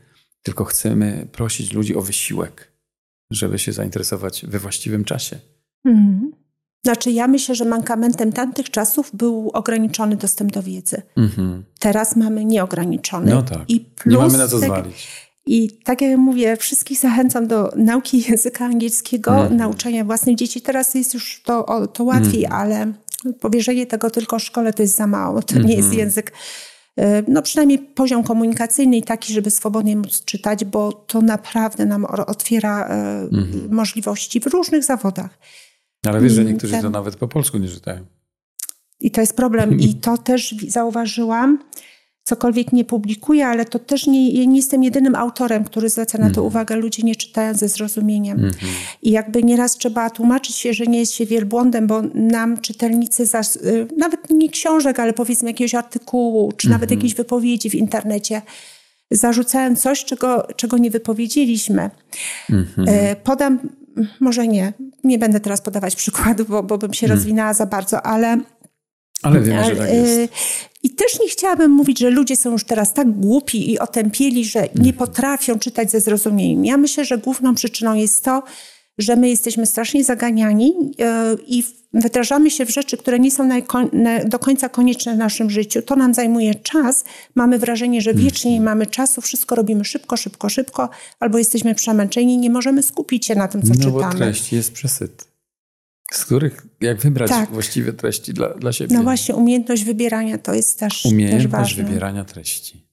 tylko 0.46 0.64
chcemy 0.64 1.26
prosić 1.32 1.72
ludzi 1.72 1.96
o 1.96 2.02
wysiłek, 2.02 2.72
żeby 3.30 3.58
się 3.58 3.72
zainteresować 3.72 4.46
we 4.48 4.58
właściwym 4.58 5.04
czasie. 5.04 5.38
Mhm. 5.84 6.32
Znaczy, 6.84 7.10
ja 7.10 7.28
myślę, 7.28 7.54
że 7.54 7.64
mankamentem 7.64 8.32
tamtych 8.32 8.70
czasów 8.70 9.10
był 9.14 9.50
ograniczony 9.50 10.16
dostęp 10.16 10.52
do 10.52 10.62
wiedzy. 10.62 11.02
Mhm. 11.16 11.64
Teraz 11.78 12.16
mamy 12.16 12.44
nieograniczony. 12.44 13.30
No 13.30 13.42
tak. 13.42 13.60
I 13.68 13.80
plus 13.80 14.12
Nie 14.12 14.18
mamy 14.18 14.38
na 14.38 14.48
co 14.48 14.58
zwalić. 14.58 15.08
I 15.46 15.70
tak 15.84 16.02
jak 16.02 16.18
mówię, 16.18 16.56
wszystkich 16.56 16.98
zachęcam 16.98 17.46
do 17.46 17.72
nauki 17.76 18.24
języka 18.30 18.64
angielskiego, 18.64 19.30
mhm. 19.30 19.56
nauczania 19.56 20.04
własnych 20.04 20.36
dzieci. 20.36 20.60
Teraz 20.60 20.94
jest 20.94 21.14
już 21.14 21.42
to, 21.44 21.86
to 21.86 22.04
łatwiej, 22.04 22.44
mhm. 22.44 22.62
ale 22.62 22.92
powierzenie 23.40 23.86
tego 23.86 24.10
tylko 24.10 24.38
szkole 24.38 24.72
to 24.72 24.82
jest 24.82 24.96
za 24.96 25.06
mało. 25.06 25.42
To 25.42 25.58
nie 25.58 25.74
jest 25.74 25.88
mhm. 25.88 25.98
język 25.98 26.32
no 27.28 27.42
przynajmniej 27.42 27.78
poziom 27.78 28.22
komunikacyjny 28.22 29.02
taki, 29.02 29.32
żeby 29.32 29.50
swobodnie 29.50 29.96
móc 29.96 30.24
czytać, 30.24 30.64
bo 30.64 30.92
to 30.92 31.20
naprawdę 31.20 31.86
nam 31.86 32.04
otwiera 32.04 32.88
e, 32.88 32.92
mhm. 33.22 33.74
możliwości 33.74 34.40
w 34.40 34.46
różnych 34.46 34.84
zawodach. 34.84 35.38
Ale 36.06 36.20
wiesz, 36.20 36.32
że 36.32 36.44
niektórzy 36.44 36.82
to 36.82 36.90
nawet 36.90 37.16
po 37.16 37.28
polsku 37.28 37.58
nie 37.58 37.68
czytają. 37.68 38.04
I 39.00 39.10
to 39.10 39.20
jest 39.20 39.36
problem. 39.36 39.78
I 39.80 39.94
to 39.94 40.18
też 40.18 40.54
zauważyłam. 40.68 41.58
Cokolwiek 42.28 42.72
nie 42.72 42.84
publikuję, 42.84 43.46
ale 43.46 43.64
to 43.64 43.78
też 43.78 44.06
nie, 44.06 44.46
nie 44.46 44.56
jestem 44.56 44.82
jedynym 44.82 45.14
autorem, 45.14 45.64
który 45.64 45.88
zwraca 45.88 46.18
na 46.18 46.30
to 46.30 46.40
mm. 46.40 46.46
uwagę. 46.46 46.76
Ludzie 46.76 47.02
nie 47.02 47.16
czytają 47.16 47.54
ze 47.54 47.68
zrozumieniem. 47.68 48.38
Mm 48.38 48.50
-hmm. 48.50 48.66
I 49.02 49.10
jakby 49.10 49.42
nieraz 49.42 49.76
trzeba 49.76 50.10
tłumaczyć 50.10 50.56
się, 50.56 50.74
że 50.74 50.86
nie 50.86 50.98
jest 50.98 51.12
się 51.12 51.26
wielbłądem, 51.26 51.86
bo 51.86 52.02
nam 52.14 52.60
czytelnicy, 52.60 53.22
y, 53.22 53.86
nawet 53.96 54.30
nie 54.30 54.48
książek, 54.48 55.00
ale 55.00 55.12
powiedzmy 55.12 55.50
jakiegoś 55.50 55.74
artykułu, 55.74 56.52
czy 56.52 56.68
-hmm. 56.68 56.70
nawet 56.70 56.90
jakiejś 56.90 57.14
wypowiedzi 57.14 57.70
w 57.70 57.74
internecie, 57.74 58.42
zarzucają 59.10 59.76
coś, 59.76 60.04
czego, 60.04 60.48
czego 60.56 60.78
nie 60.78 60.90
wypowiedzieliśmy. 60.90 61.90
-hmm. 62.50 63.16
Podam 63.24 63.58
może 64.20 64.48
nie, 64.48 64.72
nie 65.04 65.18
będę 65.18 65.40
teraz 65.40 65.60
podawać 65.60 65.96
przykładów, 65.96 66.48
bo, 66.48 66.62
bo 66.62 66.78
bym 66.78 66.94
się 66.94 67.06
rozwinęła 67.06 67.54
za 67.54 67.66
bardzo, 67.66 68.02
ale. 68.02 68.40
Ale 69.22 69.40
wiem, 69.40 69.64
że 69.64 69.76
tak 69.76 69.92
jest. 69.92 70.32
I 70.86 70.90
też 70.90 71.20
nie 71.20 71.28
chciałabym 71.28 71.70
mówić, 71.70 71.98
że 71.98 72.10
ludzie 72.10 72.36
są 72.36 72.52
już 72.52 72.64
teraz 72.64 72.92
tak 72.92 73.10
głupi 73.10 73.72
i 73.72 73.78
otępieli, 73.78 74.44
że 74.44 74.62
nie 74.62 74.68
hmm. 74.74 74.92
potrafią 74.92 75.58
czytać 75.58 75.90
ze 75.90 76.00
zrozumieniem. 76.00 76.64
Ja 76.64 76.76
myślę, 76.76 77.04
że 77.04 77.18
główną 77.18 77.54
przyczyną 77.54 77.94
jest 77.94 78.24
to, 78.24 78.42
że 78.98 79.16
my 79.16 79.28
jesteśmy 79.28 79.66
strasznie 79.66 80.04
zaganiani 80.04 80.72
e, 81.00 81.36
i 81.46 81.64
wdrażamy 81.94 82.50
się 82.50 82.66
w 82.66 82.70
rzeczy, 82.70 82.96
które 82.96 83.18
nie 83.18 83.30
są 83.30 83.48
do 84.26 84.38
końca 84.38 84.68
konieczne 84.68 85.14
w 85.14 85.18
naszym 85.18 85.50
życiu. 85.50 85.82
To 85.82 85.96
nam 85.96 86.14
zajmuje 86.14 86.54
czas. 86.54 87.04
Mamy 87.34 87.58
wrażenie, 87.58 88.00
że 88.00 88.14
wiecznie 88.14 88.52
nie 88.52 88.60
mamy 88.60 88.86
czasu, 88.86 89.20
wszystko 89.20 89.54
robimy 89.54 89.84
szybko, 89.84 90.16
szybko, 90.16 90.48
szybko, 90.48 90.88
albo 91.20 91.38
jesteśmy 91.38 91.74
przemęczeni, 91.74 92.38
nie 92.38 92.50
możemy 92.50 92.82
skupić 92.82 93.26
się 93.26 93.34
na 93.34 93.48
tym, 93.48 93.62
co 93.62 93.68
no, 93.68 93.74
czytamy. 93.74 93.92
No 94.02 94.10
bo 94.10 94.16
treść 94.16 94.52
jest 94.52 94.72
przesyt. 94.72 95.35
Z 96.12 96.24
których, 96.24 96.66
jak 96.80 97.00
wybrać 97.00 97.30
tak. 97.30 97.50
właściwe 97.50 97.92
treści 97.92 98.34
dla, 98.34 98.54
dla 98.54 98.72
siebie? 98.72 98.96
No 98.96 99.02
właśnie, 99.02 99.34
umiejętność 99.34 99.84
wybierania 99.84 100.38
to 100.38 100.54
jest 100.54 100.78
też, 100.78 101.04
umiejętność 101.04 101.44
też 101.44 101.52
ważne. 101.52 101.84
wybierania 101.84 102.24
treści. 102.24 102.86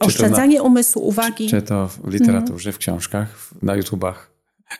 Czy 0.00 0.06
Oszczędzanie 0.06 0.56
na, 0.56 0.62
umysłu, 0.62 1.08
uwagi. 1.08 1.48
Czy, 1.48 1.60
czy, 1.60 1.62
to 1.62 1.88
w 1.88 2.08
literaturze, 2.08 2.70
mhm. 2.70 2.72
w 2.72 2.78
książkach, 2.78 3.50
na 3.62 3.74
YouTubach, 3.74 4.30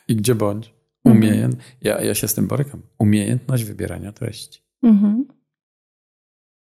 i 0.08 0.16
gdzie 0.16 0.34
bądź. 0.34 0.74
Mhm. 1.04 1.16
Umiejęt, 1.16 1.54
mhm. 1.54 1.72
ja, 1.82 2.00
ja 2.00 2.14
się 2.14 2.28
z 2.28 2.34
tym 2.34 2.46
borykam. 2.46 2.82
Umiejętność 2.98 3.64
wybierania 3.64 4.12
treści. 4.12 4.62
Mhm. 4.82 5.26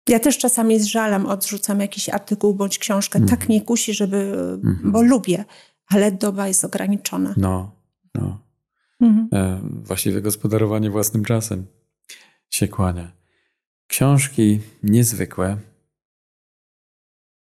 Ja 0.09 0.21
też 0.21 0.39
czasami 0.39 0.81
z 0.81 0.85
żalem 0.85 1.27
odrzucam 1.27 1.81
jakiś 1.81 2.09
artykuł 2.09 2.55
bądź 2.55 2.79
książkę. 2.79 3.13
Tak 3.13 3.23
mhm. 3.23 3.41
Tak 3.41 3.49
mnie 3.49 3.61
kusi, 3.61 3.95
żeby, 3.95 4.17
mhm. 4.65 4.93
bo 4.93 5.03
lubię, 5.03 5.45
ale 5.87 6.13
doba 6.13 6.49
jest 6.49 6.65
ograniczona. 6.65 7.35
No, 7.37 7.73
no. 8.15 8.44
Mhm. 9.01 9.29
E, 9.33 9.61
właściwe 9.63 10.21
gospodarowanie 10.23 10.91
własnym 10.91 11.25
czasem 11.25 11.67
się 12.51 12.69
kłania. 12.69 13.13
Książki 13.87 14.61
niezwykłe. 14.83 15.57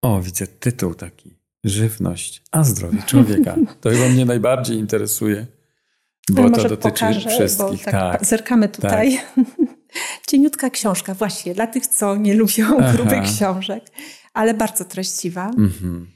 O, 0.02 0.22
widzę 0.22 0.48
tytuł 0.48 0.94
taki. 0.94 1.36
Żywność, 1.64 2.44
a 2.52 2.64
zdrowie 2.64 3.04
człowieka. 3.06 3.56
To 3.82 3.90
chyba 3.90 4.10
mnie 4.10 4.26
najbardziej 4.26 4.78
interesuje. 4.78 5.48
Bo 6.30 6.50
to 6.50 6.70
dotyczy 6.70 6.78
pokażę, 6.78 7.30
wszystkich. 7.30 7.84
tak, 7.84 7.94
tak, 7.94 8.26
zerkamy 8.26 8.70
tutaj. 8.70 9.20
Tak. 9.36 9.46
Cieniutka 10.28 10.70
książka, 10.70 11.14
właśnie 11.14 11.54
dla 11.54 11.68
tych, 11.68 11.88
co 11.88 12.16
nie 12.16 12.34
lubią 12.34 12.78
Aha. 12.80 12.94
grubych 12.94 13.24
książek, 13.24 13.84
ale 14.34 14.54
bardzo 14.54 14.86
treściwa. 14.86 15.50
Mhm. 15.50 16.08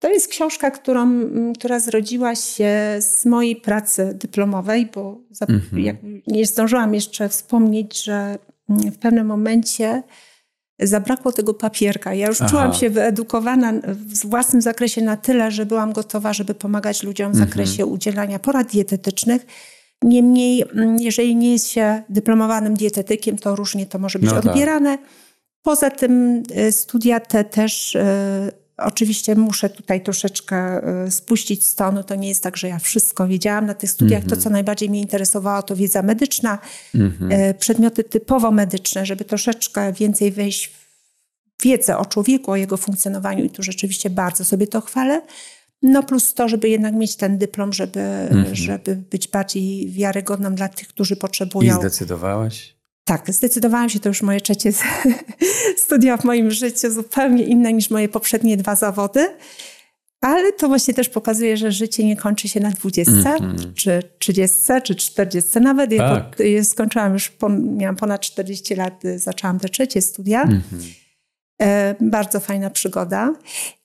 To 0.00 0.08
jest 0.08 0.28
książka, 0.28 0.70
którą, 0.70 1.10
która 1.54 1.80
zrodziła 1.80 2.34
się 2.34 2.70
z 3.00 3.26
mojej 3.26 3.56
pracy 3.56 4.12
dyplomowej, 4.14 4.88
bo 4.94 5.20
mhm. 5.40 6.22
nie 6.26 6.46
zdążyłam 6.46 6.94
jeszcze 6.94 7.28
wspomnieć, 7.28 8.04
że 8.04 8.38
w 8.68 8.98
pewnym 8.98 9.26
momencie 9.26 10.02
zabrakło 10.78 11.32
tego 11.32 11.54
papierka. 11.54 12.14
Ja 12.14 12.26
już 12.26 12.40
Aha. 12.40 12.50
czułam 12.50 12.74
się 12.74 12.90
wyedukowana 12.90 13.72
w 13.86 14.26
własnym 14.26 14.62
zakresie 14.62 15.02
na 15.02 15.16
tyle, 15.16 15.50
że 15.50 15.66
byłam 15.66 15.92
gotowa, 15.92 16.32
żeby 16.32 16.54
pomagać 16.54 17.02
ludziom 17.02 17.32
w 17.32 17.34
mhm. 17.34 17.48
zakresie 17.48 17.86
udzielania 17.86 18.38
porad 18.38 18.70
dietetycznych. 18.70 19.46
Niemniej, 20.02 20.64
jeżeli 21.00 21.36
nie 21.36 21.52
jest 21.52 21.68
się 21.68 22.02
dyplomowanym 22.08 22.74
dietetykiem, 22.74 23.38
to 23.38 23.56
różnie 23.56 23.86
to 23.86 23.98
może 23.98 24.18
być 24.18 24.30
no 24.30 24.36
tak. 24.40 24.46
odbierane. 24.46 24.98
Poza 25.62 25.90
tym 25.90 26.42
y, 26.58 26.72
studia 26.72 27.20
te 27.20 27.44
też 27.44 27.94
y, 27.94 28.00
Oczywiście 28.80 29.34
muszę 29.34 29.70
tutaj 29.70 30.02
troszeczkę 30.02 30.80
y, 31.06 31.10
spuścić 31.10 31.64
z 31.64 31.74
tonu. 31.74 32.04
To 32.04 32.14
nie 32.14 32.28
jest 32.28 32.42
tak, 32.42 32.56
że 32.56 32.68
ja 32.68 32.78
wszystko 32.78 33.28
wiedziałam 33.28 33.66
na 33.66 33.74
tych 33.74 33.90
studiach. 33.90 34.18
Mm 34.18 34.26
-hmm. 34.26 34.30
To, 34.30 34.34
mhm. 34.34 34.44
co 34.44 34.50
najbardziej 34.50 34.90
mnie 34.90 35.00
interesowało, 35.00 35.62
to 35.62 35.76
wiedza 35.76 36.02
medyczna, 36.02 36.58
mm 36.94 37.10
-hmm. 37.10 37.54
przedmioty 37.54 38.04
typowo 38.04 38.50
medyczne, 38.50 39.06
żeby 39.06 39.24
troszeczkę 39.24 39.92
więcej 39.92 40.32
wejść 40.32 40.66
w 40.66 40.80
wiedzę 41.62 41.98
o 41.98 42.06
człowieku, 42.06 42.50
o 42.50 42.56
jego 42.56 42.76
funkcjonowaniu 42.76 43.44
i 43.44 43.50
tu 43.50 43.62
rzeczywiście 43.62 44.10
bardzo 44.10 44.44
sobie 44.44 44.66
to 44.66 44.80
chwalę. 44.80 45.22
No 45.82 46.02
plus 46.02 46.34
to, 46.34 46.48
żeby 46.48 46.68
jednak 46.68 46.94
mieć 46.94 47.16
ten 47.16 47.38
dyplom, 47.38 47.72
żeby, 47.72 48.00
mm 48.00 48.44
-hmm. 48.44 48.54
żeby 48.54 48.96
być 48.96 49.28
bardziej 49.28 49.90
wiarygodną 49.90 50.54
dla 50.54 50.68
tych, 50.68 50.88
którzy 50.88 51.16
potrzebują. 51.16 51.76
I 51.76 51.80
zdecydowałaś? 51.80 52.79
Tak, 53.04 53.32
zdecydowałam 53.32 53.88
się, 53.88 54.00
to 54.00 54.08
już 54.08 54.22
moje 54.22 54.40
trzecie 54.40 54.72
studia 55.86 56.16
w 56.16 56.24
moim 56.24 56.50
życiu, 56.50 56.90
zupełnie 56.90 57.44
inne 57.44 57.72
niż 57.72 57.90
moje 57.90 58.08
poprzednie 58.08 58.56
dwa 58.56 58.76
zawody. 58.76 59.36
Ale 60.20 60.52
to 60.52 60.68
właśnie 60.68 60.94
też 60.94 61.08
pokazuje, 61.08 61.56
że 61.56 61.72
życie 61.72 62.04
nie 62.04 62.16
kończy 62.16 62.48
się 62.48 62.60
na 62.60 62.70
20, 62.70 63.12
mm 63.12 63.56
-hmm. 63.56 63.74
czy 63.74 64.02
30, 64.18 64.58
czy 64.84 64.94
40 64.94 65.60
nawet. 65.60 65.90
Tak. 65.96 66.36
Ja 66.38 66.64
skończyłam 66.64 67.12
już, 67.12 67.32
miałam 67.58 67.96
ponad 67.96 68.20
40 68.20 68.74
lat, 68.74 69.02
zaczęłam 69.16 69.60
te 69.60 69.68
trzecie 69.68 70.02
studia. 70.02 70.42
Mm 70.42 70.60
-hmm. 70.60 70.94
e, 71.62 71.94
bardzo 72.00 72.40
fajna 72.40 72.70
przygoda. 72.70 73.34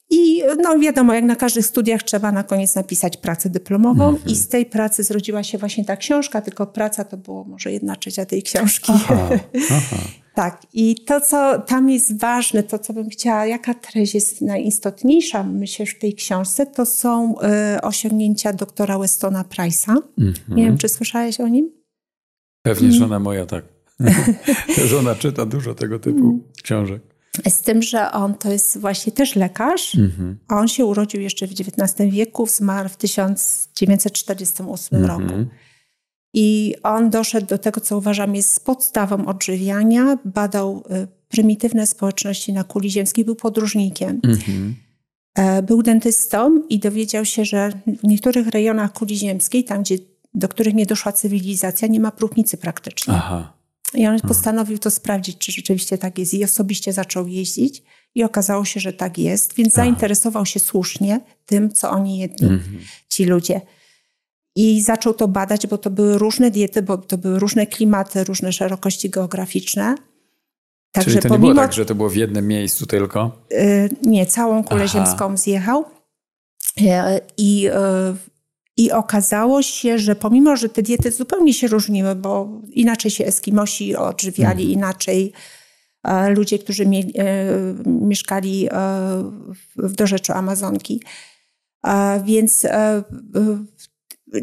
I 0.10 0.44
no 0.62 0.80
wiadomo, 0.80 1.14
jak 1.14 1.24
na 1.24 1.36
każdych 1.36 1.66
studiach 1.66 2.04
trzeba 2.04 2.32
na 2.32 2.44
koniec 2.44 2.76
napisać 2.76 3.18
pracę 3.18 3.50
dyplomową 3.50 4.10
mm 4.10 4.22
-hmm. 4.22 4.32
i 4.32 4.36
z 4.36 4.48
tej 4.48 4.66
pracy 4.66 5.04
zrodziła 5.04 5.44
się 5.44 5.58
właśnie 5.58 5.86
ta 5.86 5.98
książka, 5.98 6.42
tylko 6.42 6.68
praca 6.68 7.04
to 7.04 7.18
było 7.18 7.44
może 7.44 7.72
jedna 7.72 7.96
trzecia 7.96 8.26
tej 8.26 8.44
książki. 8.44 8.92
Aha, 8.96 9.30
aha. 9.72 9.98
tak, 10.36 10.62
i 10.74 10.96
to, 10.96 11.22
co 11.22 11.60
tam 11.60 11.90
jest 11.90 12.20
ważne, 12.20 12.64
to, 12.64 12.80
co 12.80 12.94
bym 12.94 13.10
chciała, 13.10 13.46
jaka 13.46 13.74
treść 13.74 14.16
jest 14.16 14.42
najistotniejsza, 14.42 15.44
myślę, 15.44 15.86
w 15.86 16.00
tej 16.00 16.14
książce, 16.14 16.66
to 16.66 16.86
są 16.86 17.36
y, 17.78 17.82
osiągnięcia 17.82 18.54
doktora 18.54 19.00
Westona 19.00 19.44
Price'a. 19.44 19.96
Mm 20.18 20.34
-hmm. 20.34 20.56
Nie 20.56 20.66
wiem, 20.66 20.78
czy 20.78 20.90
słyszałeś 20.90 21.40
o 21.40 21.48
nim? 21.48 21.72
Pewnie 22.62 22.92
żona 22.92 23.20
moja 23.20 23.46
tak. 23.46 23.66
żona 24.92 25.16
czyta 25.16 25.46
dużo 25.46 25.76
tego 25.76 26.00
typu 26.00 26.20
mm. 26.20 26.42
książek. 26.64 27.15
Z 27.50 27.62
tym, 27.62 27.82
że 27.82 28.12
on 28.12 28.36
to 28.36 28.52
jest 28.52 28.78
właśnie 28.78 29.14
też 29.14 29.36
lekarz. 29.36 29.96
Mhm. 29.96 30.38
On 30.48 30.68
się 30.68 30.86
urodził 30.86 31.22
jeszcze 31.22 31.48
w 31.48 31.52
XIX 31.52 32.12
wieku, 32.12 32.48
zmarł 32.48 32.90
w 32.90 32.98
1948 32.98 35.02
mhm. 35.02 35.22
roku. 35.22 35.50
I 36.34 36.76
on 36.84 37.10
doszedł 37.10 37.48
do 37.48 37.58
tego, 37.58 37.82
co 37.82 37.98
uważam 37.98 38.36
jest 38.36 38.66
podstawą 38.66 39.26
odżywiania. 39.26 40.18
Badał 40.26 40.84
y, 41.04 41.08
prymitywne 41.28 41.88
społeczności 41.88 42.54
na 42.54 42.64
kuli 42.64 42.92
ziemskiej, 42.92 43.26
był 43.26 43.36
podróżnikiem. 43.36 44.20
Mhm. 44.24 44.76
E, 45.36 45.62
był 45.62 45.84
dentystą 45.84 46.62
i 46.70 46.80
dowiedział 46.80 47.26
się, 47.26 47.46
że 47.46 47.72
w 47.88 48.04
niektórych 48.04 48.48
rejonach 48.48 48.94
kuli 48.94 49.18
ziemskiej, 49.18 49.64
tam 49.64 49.82
gdzie, 49.82 49.98
do 50.34 50.48
których 50.48 50.74
nie 50.74 50.86
doszła 50.86 51.12
cywilizacja, 51.12 51.88
nie 51.88 52.00
ma 52.00 52.12
próchnicy 52.12 52.58
praktycznie. 52.58 53.14
Aha. 53.14 53.55
I 53.96 54.08
on 54.08 54.20
postanowił 54.20 54.78
to 54.78 54.92
sprawdzić, 54.92 55.38
czy 55.38 55.52
rzeczywiście 55.52 55.98
tak 55.98 56.18
jest. 56.18 56.34
I 56.34 56.44
osobiście 56.44 56.94
zaczął 56.94 57.28
jeździć. 57.28 57.84
I 58.16 58.24
okazało 58.24 58.66
się, 58.66 58.80
że 58.80 58.94
tak 58.94 59.18
jest, 59.18 59.54
więc 59.56 59.74
Aha. 59.74 59.84
zainteresował 59.84 60.46
się 60.46 60.60
słusznie 60.60 61.20
tym, 61.46 61.72
co 61.72 61.90
oni 61.90 62.18
jedli, 62.18 62.48
mhm. 62.48 62.80
ci 63.10 63.26
ludzie. 63.26 63.62
I 64.56 64.82
zaczął 64.82 65.14
to 65.14 65.28
badać, 65.28 65.68
bo 65.68 65.78
to 65.78 65.90
były 65.90 66.18
różne 66.18 66.52
diety, 66.52 66.82
bo 66.82 66.98
to 66.98 67.18
były 67.18 67.40
różne 67.40 67.68
klimaty, 67.68 68.24
różne 68.24 68.54
szerokości 68.54 69.10
geograficzne. 69.10 69.96
Także 70.92 71.12
Czyli 71.12 71.22
to 71.22 71.30
pomimo, 71.30 71.48
nie 71.48 71.54
było 71.54 71.64
tak, 71.64 71.74
że 71.74 71.86
to 71.86 71.96
było 71.96 72.10
w 72.10 72.16
jednym 72.16 72.48
miejscu 72.48 72.86
tylko? 72.86 73.46
Yy, 73.52 73.90
nie, 74.04 74.26
całą 74.26 74.64
kulę 74.64 74.84
Aha. 74.84 74.94
ziemską 74.94 75.38
zjechał. 75.38 75.86
Yy, 76.78 76.92
I 77.38 77.62
yy, 77.62 77.72
i 78.78 78.92
okazało 78.92 79.62
się, 79.62 80.00
że 80.00 80.16
pomimo, 80.16 80.56
że 80.56 80.70
te 80.70 80.82
diety 80.82 81.12
zupełnie 81.12 81.54
się 81.54 81.68
różniły, 81.68 82.16
bo 82.16 82.62
inaczej 82.72 83.12
się 83.12 83.26
Eskimosi 83.26 83.96
odżywiali, 83.96 84.64
mhm. 84.64 84.80
inaczej 84.80 85.34
e, 86.04 86.30
ludzie, 86.30 86.60
którzy 86.60 86.86
mie 86.86 87.00
e, 87.00 87.04
mieszkali 87.86 88.68
e, 88.68 88.72
w 89.76 89.92
dorzeczu 89.96 90.34
Amazonki. 90.34 91.02
Więc 92.24 92.68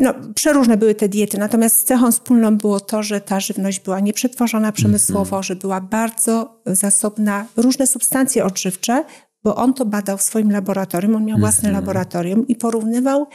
no, 0.00 0.14
przeróżne 0.34 0.76
były 0.76 0.94
te 0.94 1.08
diety, 1.08 1.38
natomiast 1.38 1.86
cechą 1.86 2.12
wspólną 2.12 2.56
było 2.56 2.80
to, 2.80 3.02
że 3.02 3.20
ta 3.20 3.40
żywność 3.40 3.80
była 3.80 4.00
nieprzetworzona 4.00 4.72
przemysłowo, 4.72 5.36
mm 5.36 5.42
-hmm. 5.42 5.46
że 5.46 5.56
była 5.56 5.80
bardzo 5.80 6.62
zasobna 6.66 7.46
różne 7.56 7.86
substancje 7.86 8.44
odżywcze, 8.44 9.04
bo 9.44 9.56
on 9.56 9.74
to 9.74 9.84
badał 9.84 10.18
w 10.18 10.22
swoim 10.22 10.50
laboratorium, 10.50 11.16
on 11.16 11.24
miał 11.24 11.38
własne 11.38 11.68
mm 11.68 11.72
-hmm. 11.72 11.82
laboratorium 11.82 12.48
i 12.48 12.56
porównywał 12.56 13.26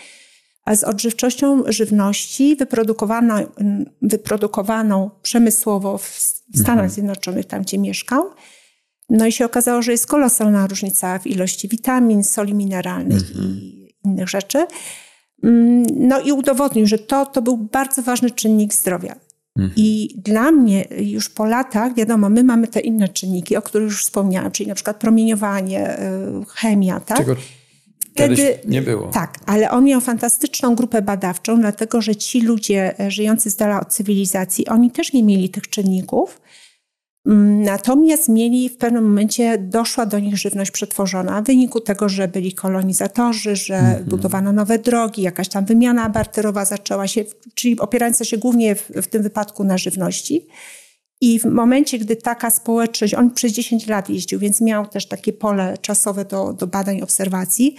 z 0.75 0.83
odżywczością 0.83 1.63
żywności 1.67 2.55
wyprodukowaną, 2.55 3.35
wyprodukowaną 4.01 5.09
przemysłowo 5.21 5.97
w 5.97 6.07
Stanach 6.55 6.69
mhm. 6.69 6.89
Zjednoczonych, 6.89 7.45
tam 7.45 7.61
gdzie 7.61 7.77
mieszkał. 7.77 8.23
No 9.09 9.25
i 9.25 9.31
się 9.31 9.45
okazało, 9.45 9.81
że 9.81 9.91
jest 9.91 10.07
kolosalna 10.07 10.67
różnica 10.67 11.19
w 11.19 11.27
ilości 11.27 11.67
witamin, 11.67 12.23
soli 12.23 12.53
mineralnych 12.53 13.21
mhm. 13.29 13.45
i 13.47 13.95
innych 14.05 14.29
rzeczy. 14.29 14.65
Mm, 15.43 15.85
no 15.95 16.21
i 16.21 16.31
udowodnił, 16.31 16.87
że 16.87 16.97
to, 16.97 17.25
to 17.25 17.41
był 17.41 17.57
bardzo 17.57 18.01
ważny 18.01 18.31
czynnik 18.31 18.73
zdrowia. 18.73 19.15
Mhm. 19.57 19.73
I 19.75 20.15
dla 20.17 20.51
mnie 20.51 20.85
już 20.99 21.29
po 21.29 21.45
latach, 21.45 21.95
wiadomo, 21.95 22.29
my 22.29 22.43
mamy 22.43 22.67
te 22.67 22.79
inne 22.79 23.09
czynniki, 23.09 23.55
o 23.55 23.61
których 23.61 23.87
już 23.87 24.03
wspomniałam, 24.03 24.51
czyli 24.51 24.69
na 24.69 24.75
przykład 24.75 24.97
promieniowanie, 24.97 25.99
y, 25.99 26.01
chemia, 26.47 26.99
tak? 26.99 27.17
Czego 27.17 27.35
wtedy 28.25 28.59
nie 28.65 28.81
było. 28.81 29.07
Tak, 29.07 29.37
ale 29.45 29.71
on 29.71 29.83
miał 29.83 30.01
fantastyczną 30.01 30.75
grupę 30.75 31.01
badawczą, 31.01 31.59
dlatego 31.59 32.01
że 32.01 32.15
ci 32.15 32.41
ludzie 32.41 32.99
e, 32.99 33.11
żyjący 33.11 33.49
z 33.49 33.55
dala 33.55 33.81
od 33.81 33.87
cywilizacji, 33.87 34.67
oni 34.67 34.91
też 34.91 35.13
nie 35.13 35.23
mieli 35.23 35.49
tych 35.49 35.69
czynników. 35.69 36.41
Mm, 37.27 37.61
natomiast 37.61 38.29
mieli 38.29 38.69
w 38.69 38.77
pewnym 38.77 39.03
momencie, 39.03 39.57
doszła 39.57 40.05
do 40.05 40.19
nich 40.19 40.37
żywność 40.37 40.71
przetworzona 40.71 41.41
w 41.41 41.45
wyniku 41.45 41.81
tego, 41.81 42.09
że 42.09 42.27
byli 42.27 42.53
kolonizatorzy, 42.53 43.55
że 43.55 43.75
mm 43.75 44.03
-hmm. 44.03 44.03
budowano 44.03 44.51
nowe 44.53 44.79
drogi, 44.79 45.21
jakaś 45.21 45.49
tam 45.49 45.65
wymiana 45.65 46.09
barterowa 46.09 46.65
zaczęła 46.65 47.07
się, 47.07 47.23
czyli 47.53 47.79
opierająca 47.79 48.25
się 48.25 48.37
głównie 48.37 48.75
w, 48.75 48.89
w 48.89 49.07
tym 49.07 49.23
wypadku 49.23 49.63
na 49.63 49.77
żywności. 49.77 50.47
I 51.21 51.39
w 51.39 51.45
momencie, 51.45 51.99
gdy 51.99 52.15
taka 52.15 52.49
społeczność, 52.49 53.13
on 53.13 53.31
przez 53.31 53.51
10 53.51 53.87
lat 53.87 54.09
jeździł, 54.09 54.39
więc 54.39 54.61
miał 54.61 54.87
też 54.87 55.07
takie 55.07 55.33
pole 55.33 55.77
czasowe 55.81 56.25
do, 56.25 56.53
do 56.53 56.67
badań, 56.67 57.01
obserwacji, 57.01 57.75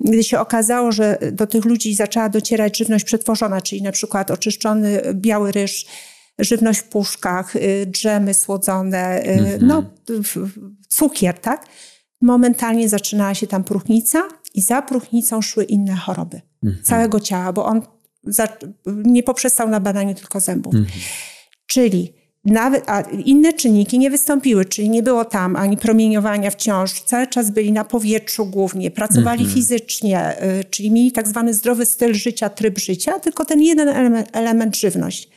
gdy 0.00 0.24
się 0.24 0.40
okazało, 0.40 0.92
że 0.92 1.18
do 1.32 1.46
tych 1.46 1.64
ludzi 1.64 1.94
zaczęła 1.94 2.28
docierać 2.28 2.78
żywność 2.78 3.04
przetworzona, 3.04 3.60
czyli 3.60 3.82
na 3.82 3.92
przykład 3.92 4.30
oczyszczony 4.30 5.02
biały 5.14 5.52
ryż, 5.52 5.86
żywność 6.38 6.80
w 6.80 6.84
puszkach, 6.84 7.56
y, 7.56 7.86
drzemy 7.86 8.34
słodzone, 8.34 9.22
mm-hmm. 9.22 9.62
no 9.62 9.84
cukier, 10.88 11.38
tak? 11.38 11.66
Momentalnie 12.20 12.88
zaczynała 12.88 13.34
się 13.34 13.46
tam 13.46 13.64
próchnica 13.64 14.28
i 14.54 14.62
za 14.62 14.82
próchnicą 14.82 15.42
szły 15.42 15.64
inne 15.64 15.96
choroby 15.96 16.40
mm-hmm. 16.64 16.82
całego 16.82 17.20
ciała, 17.20 17.52
bo 17.52 17.64
on 17.64 17.82
za, 18.24 18.48
nie 18.86 19.22
poprzestał 19.22 19.68
na 19.68 19.80
badaniu 19.80 20.14
tylko 20.14 20.40
zębów. 20.40 20.74
Mm-hmm. 20.74 20.86
Czyli 21.66 22.25
nawet, 22.46 22.84
a 22.86 23.00
inne 23.00 23.52
czynniki 23.52 23.98
nie 23.98 24.10
wystąpiły, 24.10 24.64
czyli 24.64 24.90
nie 24.90 25.02
było 25.02 25.24
tam 25.24 25.56
ani 25.56 25.76
promieniowania 25.76 26.50
wciąż, 26.50 26.92
cały 26.92 27.26
czas 27.26 27.50
byli 27.50 27.72
na 27.72 27.84
powietrzu 27.84 28.46
głównie, 28.46 28.90
pracowali 28.90 29.40
mm 29.40 29.52
-hmm. 29.52 29.54
fizycznie, 29.54 30.42
y, 30.60 30.64
czyli 30.64 30.90
mieli 30.90 31.12
tak 31.12 31.28
zwany 31.28 31.54
zdrowy 31.54 31.86
styl 31.86 32.14
życia, 32.14 32.48
tryb 32.48 32.78
życia, 32.78 33.18
tylko 33.18 33.44
ten 33.44 33.60
jeden 33.60 33.88
element, 33.88 34.28
element 34.32 34.76
żywność. 34.76 35.28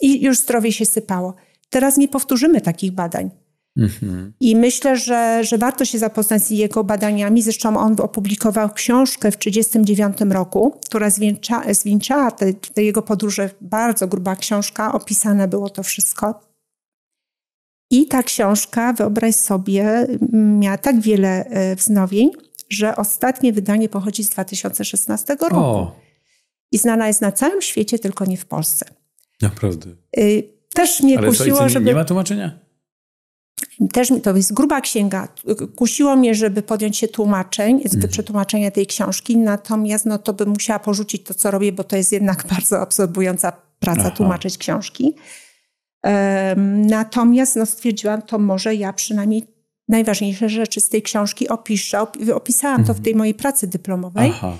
I 0.00 0.24
już 0.24 0.38
zdrowie 0.38 0.72
się 0.72 0.84
sypało. 0.84 1.34
Teraz 1.70 1.96
nie 1.96 2.08
powtórzymy 2.08 2.60
takich 2.60 2.92
badań. 2.92 3.30
Mhm. 3.76 4.32
I 4.40 4.56
myślę, 4.56 4.96
że, 4.96 5.44
że 5.44 5.58
warto 5.58 5.84
się 5.84 5.98
zapoznać 5.98 6.42
z 6.42 6.50
jego 6.50 6.84
badaniami. 6.84 7.42
Zresztą 7.42 7.78
on 7.78 7.96
opublikował 8.00 8.70
książkę 8.70 9.30
w 9.30 9.36
1939 9.36 10.34
roku, 10.34 10.78
która 10.86 11.10
zwieńcza, 11.10 11.74
zwieńczała 11.74 12.30
te, 12.30 12.54
te 12.54 12.84
jego 12.84 13.02
podróże. 13.02 13.50
Bardzo 13.60 14.08
gruba 14.08 14.36
książka, 14.36 14.92
opisane 14.92 15.48
było 15.48 15.70
to 15.70 15.82
wszystko. 15.82 16.40
I 17.90 18.06
ta 18.06 18.22
książka, 18.22 18.92
wyobraź 18.92 19.34
sobie, 19.34 20.06
miała 20.32 20.78
tak 20.78 21.00
wiele 21.00 21.44
e, 21.44 21.76
wznowień, 21.76 22.30
że 22.70 22.96
ostatnie 22.96 23.52
wydanie 23.52 23.88
pochodzi 23.88 24.24
z 24.24 24.28
2016 24.28 25.36
roku. 25.40 25.56
O. 25.56 25.96
I 26.72 26.78
znana 26.78 27.06
jest 27.06 27.20
na 27.20 27.32
całym 27.32 27.62
świecie, 27.62 27.98
tylko 27.98 28.24
nie 28.24 28.36
w 28.36 28.46
Polsce. 28.46 28.86
Naprawdę. 29.42 29.90
Y, 30.18 30.42
też 30.74 31.02
mnie 31.02 31.18
Ale 31.18 31.28
kusiło, 31.28 31.58
co, 31.58 31.68
żeby... 31.68 31.86
Nie 31.86 31.94
ma 31.94 32.04
tłumaczenia? 32.04 32.63
Też 33.92 34.08
to 34.22 34.36
jest 34.36 34.52
gruba 34.52 34.80
księga. 34.80 35.28
Kusiło 35.76 36.16
mnie, 36.16 36.34
żeby 36.34 36.62
podjąć 36.62 36.98
się 36.98 37.08
tłumaczeń, 37.08 37.80
mhm. 37.84 38.08
przetłumaczenia 38.08 38.70
tej 38.70 38.86
książki, 38.86 39.36
natomiast 39.36 40.06
no, 40.06 40.18
to 40.18 40.32
bym 40.32 40.48
musiała 40.48 40.78
porzucić 40.78 41.22
to, 41.22 41.34
co 41.34 41.50
robię, 41.50 41.72
bo 41.72 41.84
to 41.84 41.96
jest 41.96 42.12
jednak 42.12 42.46
bardzo 42.54 42.80
absorbująca 42.80 43.52
praca, 43.80 44.00
Aha. 44.00 44.10
tłumaczyć 44.10 44.58
książki. 44.58 45.14
Um, 46.02 46.86
natomiast 46.86 47.56
no, 47.56 47.66
stwierdziłam, 47.66 48.22
to 48.22 48.38
może 48.38 48.74
ja 48.74 48.92
przynajmniej 48.92 49.46
najważniejsze 49.88 50.48
rzeczy 50.48 50.80
z 50.80 50.88
tej 50.88 51.02
książki 51.02 51.48
opiszę. 51.48 52.00
Opisałam 52.34 52.80
mhm. 52.80 52.86
to 52.86 52.94
w 52.94 52.96
mhm. 52.96 53.04
tej 53.04 53.14
mojej 53.14 53.34
pracy 53.34 53.66
dyplomowej. 53.66 54.30
Aha. 54.34 54.52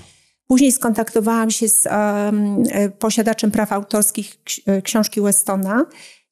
Później 0.47 0.71
skontaktowałam 0.71 1.51
się 1.51 1.69
z 1.69 1.85
um, 1.85 2.63
posiadaczem 2.99 3.51
praw 3.51 3.71
autorskich 3.71 4.37
e, 4.65 4.81
książki 4.81 5.21
Westona 5.21 5.85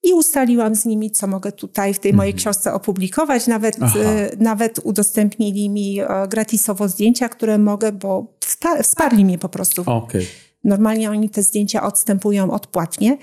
i 0.03 0.13
ustaliłam 0.13 0.75
z 0.75 0.85
nimi, 0.85 1.11
co 1.11 1.27
mogę 1.27 1.51
tutaj 1.51 1.93
w 1.93 1.99
tej 1.99 2.13
mojej 2.13 2.31
mhm. 2.31 2.41
książce 2.41 2.73
opublikować. 2.73 3.47
Nawet, 3.47 3.77
e, 3.81 4.29
nawet 4.37 4.79
udostępnili 4.83 5.69
mi 5.69 5.99
e, 5.99 6.07
gratisowo 6.29 6.87
zdjęcia, 6.87 7.29
które 7.29 7.57
mogę, 7.57 7.91
bo 7.91 8.37
wsparli 8.81 9.25
mnie 9.25 9.37
po 9.37 9.49
prostu. 9.49 9.83
Okay. 9.85 10.25
Normalnie 10.63 11.09
oni 11.09 11.29
te 11.29 11.43
zdjęcia 11.43 11.83
odstępują 11.83 12.51
odpłatnie. 12.51 13.17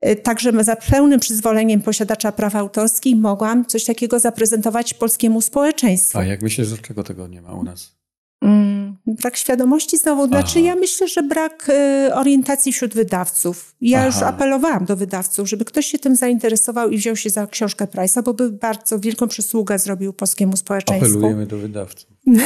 E, 0.00 0.16
także 0.16 0.64
za 0.64 0.76
pełnym 0.76 1.20
przyzwoleniem 1.20 1.82
posiadacza 1.82 2.32
praw 2.32 2.56
autorskich 2.56 3.16
mogłam 3.16 3.66
coś 3.66 3.84
takiego 3.84 4.18
zaprezentować 4.18 4.94
polskiemu 4.94 5.40
społeczeństwu. 5.40 6.18
A 6.18 6.24
jak 6.24 6.42
myślisz, 6.42 6.68
dlaczego 6.68 7.04
tego 7.04 7.28
nie 7.28 7.42
ma 7.42 7.52
u 7.52 7.62
nas? 7.62 7.99
Brak 9.06 9.36
świadomości 9.36 9.98
znowu. 9.98 10.26
Znaczy, 10.26 10.60
ja 10.60 10.76
myślę, 10.76 11.08
że 11.08 11.22
brak 11.22 11.68
y, 12.08 12.14
orientacji 12.14 12.72
wśród 12.72 12.94
wydawców. 12.94 13.74
Ja 13.80 13.98
Aha. 13.98 14.06
już 14.06 14.16
apelowałam 14.16 14.84
do 14.84 14.96
wydawców, 14.96 15.48
żeby 15.48 15.64
ktoś 15.64 15.86
się 15.86 15.98
tym 15.98 16.16
zainteresował 16.16 16.90
i 16.90 16.96
wziął 16.96 17.16
się 17.16 17.30
za 17.30 17.46
książkę 17.46 17.84
Price'a, 17.84 18.22
bo 18.22 18.34
by 18.34 18.50
bardzo 18.50 18.98
wielką 18.98 19.28
przysługę 19.28 19.78
zrobił 19.78 20.12
polskiemu 20.12 20.56
społeczeństwu. 20.56 21.10
Apelujemy 21.10 21.46
do 21.46 21.58
wydawców. 21.58 22.10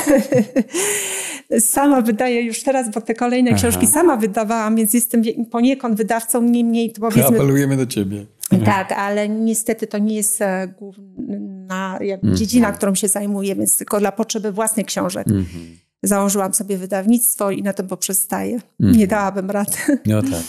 sama 1.60 2.00
wydaję 2.00 2.42
już 2.42 2.62
teraz, 2.62 2.90
bo 2.90 3.00
te 3.00 3.14
kolejne 3.14 3.50
Aha. 3.50 3.58
książki 3.58 3.86
sama 3.86 4.16
wydawałam, 4.16 4.76
więc 4.76 4.94
jestem 4.94 5.22
poniekąd 5.50 5.96
wydawcą, 5.96 6.42
niemniej 6.42 6.92
to 6.92 7.00
powiedzmy... 7.00 7.36
Apelujemy 7.36 7.76
do 7.76 7.86
ciebie. 7.86 8.26
Tak, 8.64 8.92
ale 8.92 9.28
niestety 9.28 9.86
to 9.86 9.98
nie 9.98 10.16
jest 10.16 10.42
e, 10.42 10.68
główna 10.78 11.98
mhm. 12.00 12.36
dziedzina, 12.36 12.72
którą 12.72 12.94
się 12.94 13.08
zajmuję, 13.08 13.54
więc 13.54 13.78
tylko 13.78 14.00
dla 14.00 14.12
potrzeby 14.12 14.52
własnych 14.52 14.86
książek. 14.86 15.26
Mhm. 15.28 15.83
Założyłam 16.06 16.54
sobie 16.54 16.78
wydawnictwo 16.78 17.50
i 17.50 17.62
na 17.62 17.72
tym 17.72 17.88
poprzestaję. 17.88 18.60
Mhm. 18.80 18.98
Nie 18.98 19.06
dałabym 19.06 19.50
rady. 19.50 19.76
No 20.06 20.22
tak. 20.22 20.42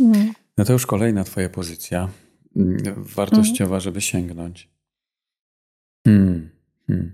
Mhm. 0.00 0.32
No 0.58 0.64
to 0.64 0.72
już 0.72 0.86
kolejna 0.86 1.24
twoja 1.24 1.48
pozycja. 1.48 2.08
Mm, 2.56 2.78
wartościowa, 2.96 3.76
mhm. 3.76 3.80
żeby 3.80 4.00
sięgnąć. 4.00 4.68
Hmm. 6.06 6.50
Hmm. 6.86 7.12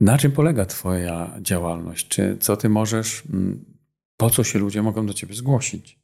Na 0.00 0.18
czym 0.18 0.32
polega 0.32 0.64
Twoja 0.64 1.38
działalność? 1.40 2.08
Czy 2.08 2.36
co 2.40 2.56
Ty 2.56 2.68
możesz, 2.68 3.22
mm, 3.32 3.64
po 4.16 4.30
co 4.30 4.44
się 4.44 4.58
ludzie 4.58 4.82
mogą 4.82 5.06
do 5.06 5.14
Ciebie 5.14 5.34
zgłosić? 5.34 5.98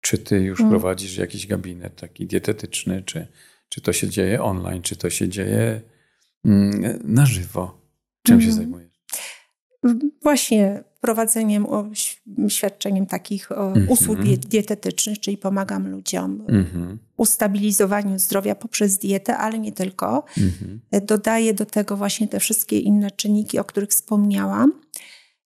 Czy 0.00 0.18
Ty 0.18 0.40
już 0.40 0.58
hmm. 0.58 0.70
prowadzisz 0.70 1.16
jakiś 1.16 1.46
gabinet 1.46 1.96
taki 1.96 2.26
dietetyczny, 2.26 3.02
czy, 3.02 3.26
czy 3.68 3.80
to 3.80 3.92
się 3.92 4.08
dzieje 4.08 4.42
online, 4.42 4.82
czy 4.82 4.96
to 4.96 5.10
się 5.10 5.28
dzieje 5.28 5.80
mm, 6.44 7.00
na 7.04 7.26
żywo? 7.26 7.80
Czym 8.22 8.40
się 8.40 8.48
mhm. 8.48 8.56
zajmujesz? 8.56 8.93
Właśnie 10.22 10.84
prowadzeniem, 11.00 11.66
świadczeniem 12.48 13.06
takich 13.06 13.52
mm 13.52 13.74
-hmm. 13.74 13.90
usług 13.90 14.18
dietetycznych, 14.22 15.20
czyli 15.20 15.38
pomagam 15.38 15.90
ludziom 15.90 16.44
mm 16.48 16.64
-hmm. 16.64 16.96
ustabilizowaniu 17.16 18.18
zdrowia 18.18 18.54
poprzez 18.54 18.98
dietę, 18.98 19.36
ale 19.36 19.58
nie 19.58 19.72
tylko. 19.72 20.24
Mm 20.38 20.50
-hmm. 20.50 21.04
Dodaję 21.06 21.54
do 21.54 21.66
tego 21.66 21.96
właśnie 21.96 22.28
te 22.28 22.40
wszystkie 22.40 22.78
inne 22.78 23.10
czynniki, 23.10 23.58
o 23.58 23.64
których 23.64 23.90
wspomniałam 23.90 24.72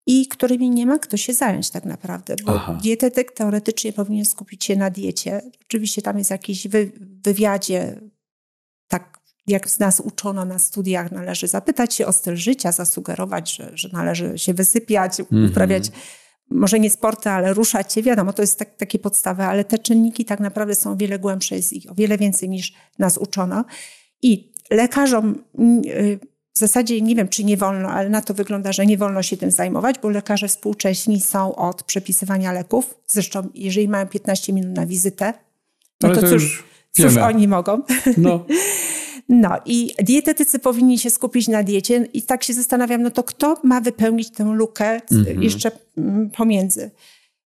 i 0.07 0.27
którymi 0.29 0.71
nie 0.71 0.87
ma 0.87 0.99
kto 0.99 1.17
się 1.17 1.33
zająć 1.33 1.71
tak 1.71 1.85
naprawdę, 1.85 2.37
bo 2.47 2.55
Aha. 2.55 2.79
dietetyk 2.83 3.33
teoretycznie 3.33 3.93
powinien 3.93 4.25
skupić 4.25 4.65
się 4.65 4.77
na 4.77 4.91
diecie. 4.91 5.43
Oczywiście 5.63 6.03
tam 6.03 6.19
jest 6.19 6.31
jakiś 6.31 6.69
wy, 6.69 6.93
wywiadzie 7.25 8.01
jak 9.47 9.71
z 9.71 9.79
nas 9.79 10.01
uczono 10.01 10.45
na 10.45 10.59
studiach, 10.59 11.13
należy 11.13 11.49
zapytać 11.49 11.95
się 11.95 12.07
o 12.07 12.13
styl 12.13 12.37
życia, 12.37 12.73
zasugerować, 12.73 13.57
że, 13.57 13.71
że 13.75 13.89
należy 13.93 14.39
się 14.39 14.55
wysypiać, 14.55 15.21
mm 15.21 15.29
-hmm. 15.31 15.51
uprawiać 15.51 15.91
może 16.53 16.81
nie 16.81 16.91
sporty, 16.91 17.31
ale 17.31 17.55
ruszać 17.55 17.93
się. 17.93 18.03
Wiadomo, 18.03 18.33
to 18.33 18.43
jest 18.43 18.59
tak, 18.59 18.77
takie 18.77 18.99
podstawy, 18.99 19.43
ale 19.43 19.65
te 19.65 19.79
czynniki 19.79 20.25
tak 20.25 20.41
naprawdę 20.41 20.75
są 20.75 20.93
o 20.93 20.97
wiele 20.97 21.19
głębsze, 21.19 21.57
jest 21.57 21.73
ich 21.73 21.91
o 21.91 21.95
wiele 21.95 22.19
więcej 22.19 22.49
niż 22.49 22.73
nas 22.99 23.19
uczono. 23.19 23.65
I 24.23 24.53
lekarzom 24.71 25.45
mm, 25.59 25.83
y, 25.87 26.19
w 26.55 26.59
zasadzie 26.59 27.01
nie 27.01 27.15
wiem, 27.15 27.29
czy 27.29 27.45
nie 27.45 27.57
wolno, 27.57 27.89
ale 27.89 28.09
na 28.09 28.23
to 28.23 28.35
wygląda, 28.35 28.73
że 28.73 28.87
nie 28.87 28.99
wolno 28.99 29.23
się 29.23 29.37
tym 29.37 29.51
zajmować, 29.51 29.99
bo 29.99 30.09
lekarze 30.09 30.49
współcześni 30.49 31.21
są 31.21 31.55
od 31.55 31.83
przepisywania 31.83 32.53
leków. 32.53 32.95
Zresztą, 33.07 33.49
jeżeli 33.55 33.89
mają 33.89 34.07
15 34.07 34.53
minut 34.53 34.77
na 34.77 34.87
wizytę, 34.87 35.35
no 36.01 36.15
to, 36.15 36.21
to 36.21 36.29
cóż, 36.29 36.65
cóż 36.91 37.17
oni 37.17 37.49
mogą. 37.49 37.83
No. 38.17 38.45
No 39.29 39.59
i 39.65 39.95
dietetycy 40.03 40.59
powinni 40.59 40.99
się 40.99 41.11
skupić 41.11 41.49
na 41.49 41.63
diecie 41.63 42.09
i 42.13 42.23
tak 42.23 42.45
się 42.45 42.55
zastanawiam, 42.55 43.03
no 43.03 43.11
to 43.11 43.23
kto 43.23 43.61
ma 43.65 43.81
wypełnić 43.81 44.31
tę 44.31 44.45
lukę 44.45 45.01
mhm. 45.13 45.43
jeszcze 45.43 45.71
mm, 45.97 46.31
pomiędzy. 46.31 46.91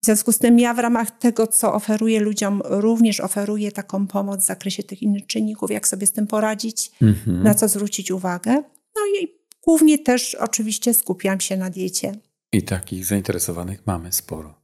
W 0.02 0.06
związku 0.06 0.32
z 0.32 0.38
tym 0.38 0.60
ja 0.60 0.74
w 0.74 0.80
ramach 0.80 1.12
tego, 1.12 1.48
co 1.48 1.74
oferuję 1.74 2.20
ludziom, 2.20 2.62
również 2.66 3.20
oferuję 3.20 3.72
taką 3.72 4.08
pomoc 4.08 4.42
w 4.42 4.46
zakresie 4.46 4.84
tych 4.84 5.02
innych 5.02 5.26
czynników, 5.26 5.72
jak 5.72 5.88
sobie 5.88 6.08
z 6.08 6.12
tym 6.12 6.28
poradzić, 6.28 6.92
mhm. 7.02 7.44
na 7.44 7.54
co 7.54 7.68
zwrócić 7.68 8.12
uwagę. 8.12 8.52
No 8.96 9.02
i 9.22 9.28
głównie 9.64 10.00
też 10.00 10.36
oczywiście 10.36 10.94
skupiam 10.94 11.40
się 11.40 11.58
na 11.58 11.70
diecie. 11.70 12.12
I 12.54 12.64
takich 12.64 13.06
zainteresowanych 13.06 13.88
mamy 13.88 14.12
sporo. 14.12 14.61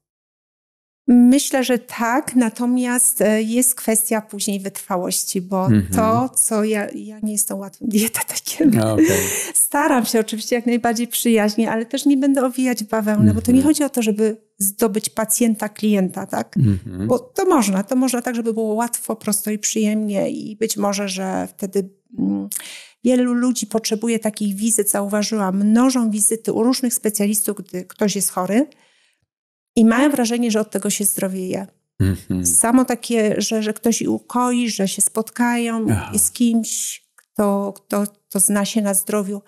Myślę, 1.08 1.64
że 1.64 1.80
tak, 1.80 2.36
natomiast 2.36 3.22
e, 3.22 3.42
jest 3.42 3.76
kwestia 3.76 4.22
później 4.22 4.60
wytrwałości, 4.60 5.42
bo 5.42 5.66
mm 5.66 5.82
-hmm. 5.82 5.96
to, 5.96 6.30
co 6.30 6.64
ja, 6.64 6.88
ja 6.96 7.20
nie 7.24 7.32
jestem 7.32 7.60
łatwym 7.60 7.90
dietetykiem. 7.98 8.70
Okay. 8.82 9.06
Staram 9.54 10.06
się 10.06 10.20
oczywiście 10.20 10.56
jak 10.56 10.66
najbardziej 10.66 11.08
przyjaźnie, 11.08 11.72
ale 11.72 11.86
też 11.86 12.06
nie 12.06 12.18
będę 12.18 12.46
owijać 12.46 12.84
bawełnę, 12.84 13.22
mm 13.22 13.34
-hmm. 13.34 13.36
bo 13.36 13.42
to 13.42 13.52
nie 13.52 13.58
mhm. 13.58 13.74
chodzi 13.74 13.84
o 13.84 13.90
to, 13.90 14.02
żeby 14.02 14.38
zdobyć 14.58 15.10
pacjenta, 15.10 15.70
klienta, 15.70 16.26
tak? 16.26 16.58
Mm 16.58 16.80
-hmm. 16.86 17.08
Bo 17.08 17.20
to 17.20 17.46
można, 17.46 17.84
to 17.84 17.96
można 17.96 18.22
tak, 18.22 18.36
żeby 18.36 18.54
było 18.54 18.74
łatwo, 18.74 19.16
prosto 19.16 19.52
i 19.52 19.60
przyjemnie 19.60 20.30
i 20.30 20.56
być 20.56 20.78
może, 20.78 21.10
że 21.10 21.48
wtedy 21.58 21.90
mm, 22.20 22.50
wielu 23.04 23.34
ludzi 23.34 23.68
potrzebuje 23.68 24.20
takich 24.20 24.56
wizyt, 24.56 24.92
zauważyłam, 24.92 25.64
mnożą 25.64 26.10
wizyty 26.10 26.54
u 26.54 26.64
różnych 26.64 26.94
specjalistów, 26.94 27.58
gdy 27.58 27.86
ktoś 27.86 28.16
jest 28.16 28.30
chory, 28.30 28.68
i 29.78 29.86
mają 29.86 30.10
wrażenie, 30.10 30.52
że 30.52 30.60
od 30.60 30.72
tego 30.72 30.90
się 30.90 31.06
zdrowieje. 31.06 31.68
Mm-hmm. 32.02 32.46
Samo 32.46 32.86
takie, 32.86 33.36
że, 33.38 33.64
że 33.64 33.74
ktoś 33.74 34.02
ukoi, 34.02 34.70
że 34.70 34.88
się 34.88 35.02
spotkają 35.02 35.86
Aha. 35.92 36.18
z 36.18 36.32
kimś, 36.32 37.04
kto, 37.16 37.74
kto, 37.74 38.04
kto 38.30 38.40
zna 38.40 38.66
się 38.66 38.82
na 38.82 38.94
zdrowiu. 38.94 39.42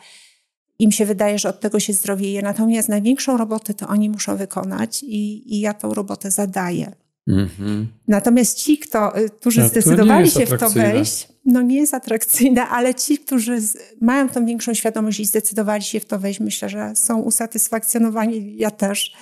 Im 0.80 0.92
się 0.92 1.06
wydaje, 1.06 1.40
że 1.40 1.50
od 1.50 1.60
tego 1.60 1.80
się 1.80 1.94
zdrowieje. 1.94 2.42
Natomiast 2.42 2.90
największą 2.90 3.38
robotę 3.38 3.74
to 3.74 3.88
oni 3.88 4.10
muszą 4.10 4.38
wykonać 4.38 5.04
i, 5.04 5.56
i 5.56 5.60
ja 5.60 5.74
tą 5.74 5.94
robotę 5.94 6.32
zadaję. 6.32 6.92
Mm-hmm. 7.30 7.86
Natomiast 8.08 8.58
ci, 8.58 8.78
kto, 8.78 9.20
y, 9.20 9.30
którzy 9.30 9.62
no, 9.62 9.68
zdecydowali 9.68 10.32
się 10.32 10.46
w 10.46 10.60
to 10.60 10.70
wejść, 10.70 11.28
no 11.46 11.62
nie 11.62 11.76
jest 11.76 11.94
atrakcyjne, 11.94 12.68
ale 12.68 12.96
ci, 12.96 13.18
którzy 13.18 13.62
z, 13.62 13.78
mają 14.02 14.30
tą 14.30 14.46
większą 14.46 14.74
świadomość 14.74 15.20
i 15.20 15.26
zdecydowali 15.26 15.84
się 15.84 16.00
w 16.00 16.06
to 16.06 16.20
wejść, 16.20 16.40
myślę, 16.40 16.70
że 16.70 16.92
są 16.96 17.20
usatysfakcjonowani. 17.22 18.58
Ja 18.58 18.72
też 18.72 19.14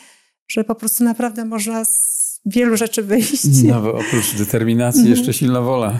że 0.47 0.63
po 0.63 0.75
prostu 0.75 1.03
naprawdę 1.03 1.45
można 1.45 1.85
z 1.85 2.39
wielu 2.45 2.77
rzeczy 2.77 3.03
wyjść. 3.03 3.43
No, 3.63 3.93
oprócz 3.93 4.35
determinacji 4.37 5.01
mhm. 5.01 5.17
jeszcze 5.17 5.33
silna 5.33 5.61
wola. 5.61 5.99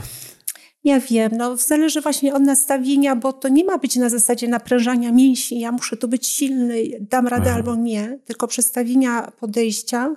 Ja 0.84 1.00
wiem, 1.00 1.32
no 1.38 1.58
zależy 1.58 2.02
właśnie 2.02 2.34
od 2.34 2.42
nastawienia, 2.42 3.16
bo 3.16 3.34
to 3.34 3.48
nie 3.48 3.64
ma 3.64 3.78
być 3.78 3.96
na 3.96 4.10
zasadzie 4.10 4.48
naprężania 4.48 5.12
mięśni, 5.12 5.60
ja 5.60 5.72
muszę 5.72 5.98
tu 5.98 6.08
być 6.08 6.28
silny, 6.28 6.84
dam 7.00 7.28
radę 7.28 7.46
Aha. 7.46 7.56
albo 7.56 7.76
nie, 7.76 8.20
tylko 8.26 8.48
przestawienia 8.48 9.32
podejścia, 9.40 10.16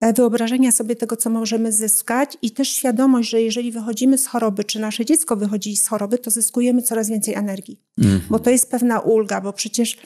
e, 0.00 0.12
wyobrażenia 0.12 0.72
sobie 0.72 0.96
tego, 0.96 1.16
co 1.16 1.30
możemy 1.30 1.72
zyskać 1.72 2.38
i 2.42 2.50
też 2.50 2.68
świadomość, 2.68 3.30
że 3.30 3.42
jeżeli 3.42 3.72
wychodzimy 3.72 4.18
z 4.18 4.26
choroby, 4.26 4.64
czy 4.64 4.80
nasze 4.80 5.04
dziecko 5.04 5.36
wychodzi 5.36 5.76
z 5.76 5.88
choroby, 5.88 6.18
to 6.18 6.30
zyskujemy 6.30 6.82
coraz 6.82 7.08
więcej 7.08 7.34
energii. 7.34 7.80
Mhm. 7.98 8.20
Bo 8.30 8.38
to 8.38 8.50
jest 8.50 8.70
pewna 8.70 9.00
ulga, 9.00 9.40
bo 9.40 9.52
przecież 9.52 9.96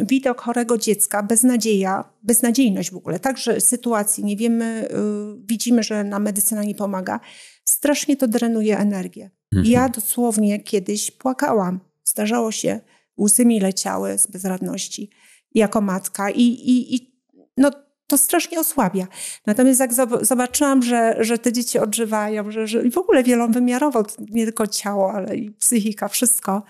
widok 0.00 0.40
chorego 0.40 0.78
dziecka, 0.78 1.22
beznadzieja, 1.22 2.04
beznadziejność 2.22 2.90
w 2.90 2.96
ogóle, 2.96 3.20
także 3.20 3.60
sytuacji, 3.60 4.24
nie 4.24 4.36
wiemy, 4.36 4.88
y, 4.90 5.46
widzimy, 5.46 5.82
że 5.82 6.04
nam 6.04 6.22
medycyna 6.22 6.64
nie 6.64 6.74
pomaga, 6.74 7.20
strasznie 7.64 8.16
to 8.16 8.28
drenuje 8.28 8.78
energię. 8.78 9.30
Mhm. 9.52 9.72
Ja 9.72 9.88
dosłownie 9.88 10.60
kiedyś 10.60 11.10
płakałam. 11.10 11.80
Zdarzało 12.04 12.52
się, 12.52 12.80
łzy 13.20 13.46
mi 13.46 13.60
leciały 13.60 14.18
z 14.18 14.26
bezradności 14.26 15.10
jako 15.54 15.80
matka 15.80 16.30
i, 16.30 16.42
i, 16.42 16.94
i 16.94 17.16
no, 17.56 17.70
to 18.06 18.18
strasznie 18.18 18.60
osłabia. 18.60 19.06
Natomiast 19.46 19.80
jak 19.80 19.90
zobaczyłam, 20.22 20.82
że, 20.82 21.16
że 21.20 21.38
te 21.38 21.52
dzieci 21.52 21.78
odżywają, 21.78 22.50
że, 22.50 22.66
że 22.66 22.90
w 22.90 22.98
ogóle 22.98 23.22
wielowymiarowo, 23.22 24.02
nie 24.18 24.44
tylko 24.44 24.66
ciało, 24.66 25.12
ale 25.12 25.36
i 25.36 25.50
psychika, 25.50 26.08
wszystko, 26.08 26.62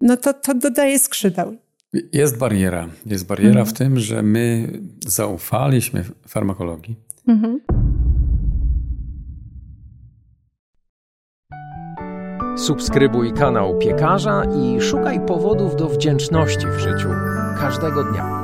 no 0.00 0.16
to, 0.16 0.34
to 0.34 0.54
dodaje 0.54 0.98
skrzydeł. 0.98 1.56
Jest 2.12 2.38
bariera. 2.38 2.88
Jest 3.06 3.26
bariera 3.26 3.60
mhm. 3.60 3.66
w 3.66 3.72
tym, 3.72 3.98
że 3.98 4.22
my 4.22 4.68
zaufaliśmy 5.06 6.04
farmakologii. 6.28 6.96
Mhm. 7.28 7.60
Subskrybuj 12.56 13.32
kanał 13.32 13.78
piekarza 13.78 14.42
i 14.44 14.80
szukaj 14.80 15.26
powodów 15.26 15.76
do 15.76 15.88
wdzięczności 15.88 16.66
w 16.66 16.78
życiu 16.78 17.08
każdego 17.58 18.04
dnia. 18.04 18.43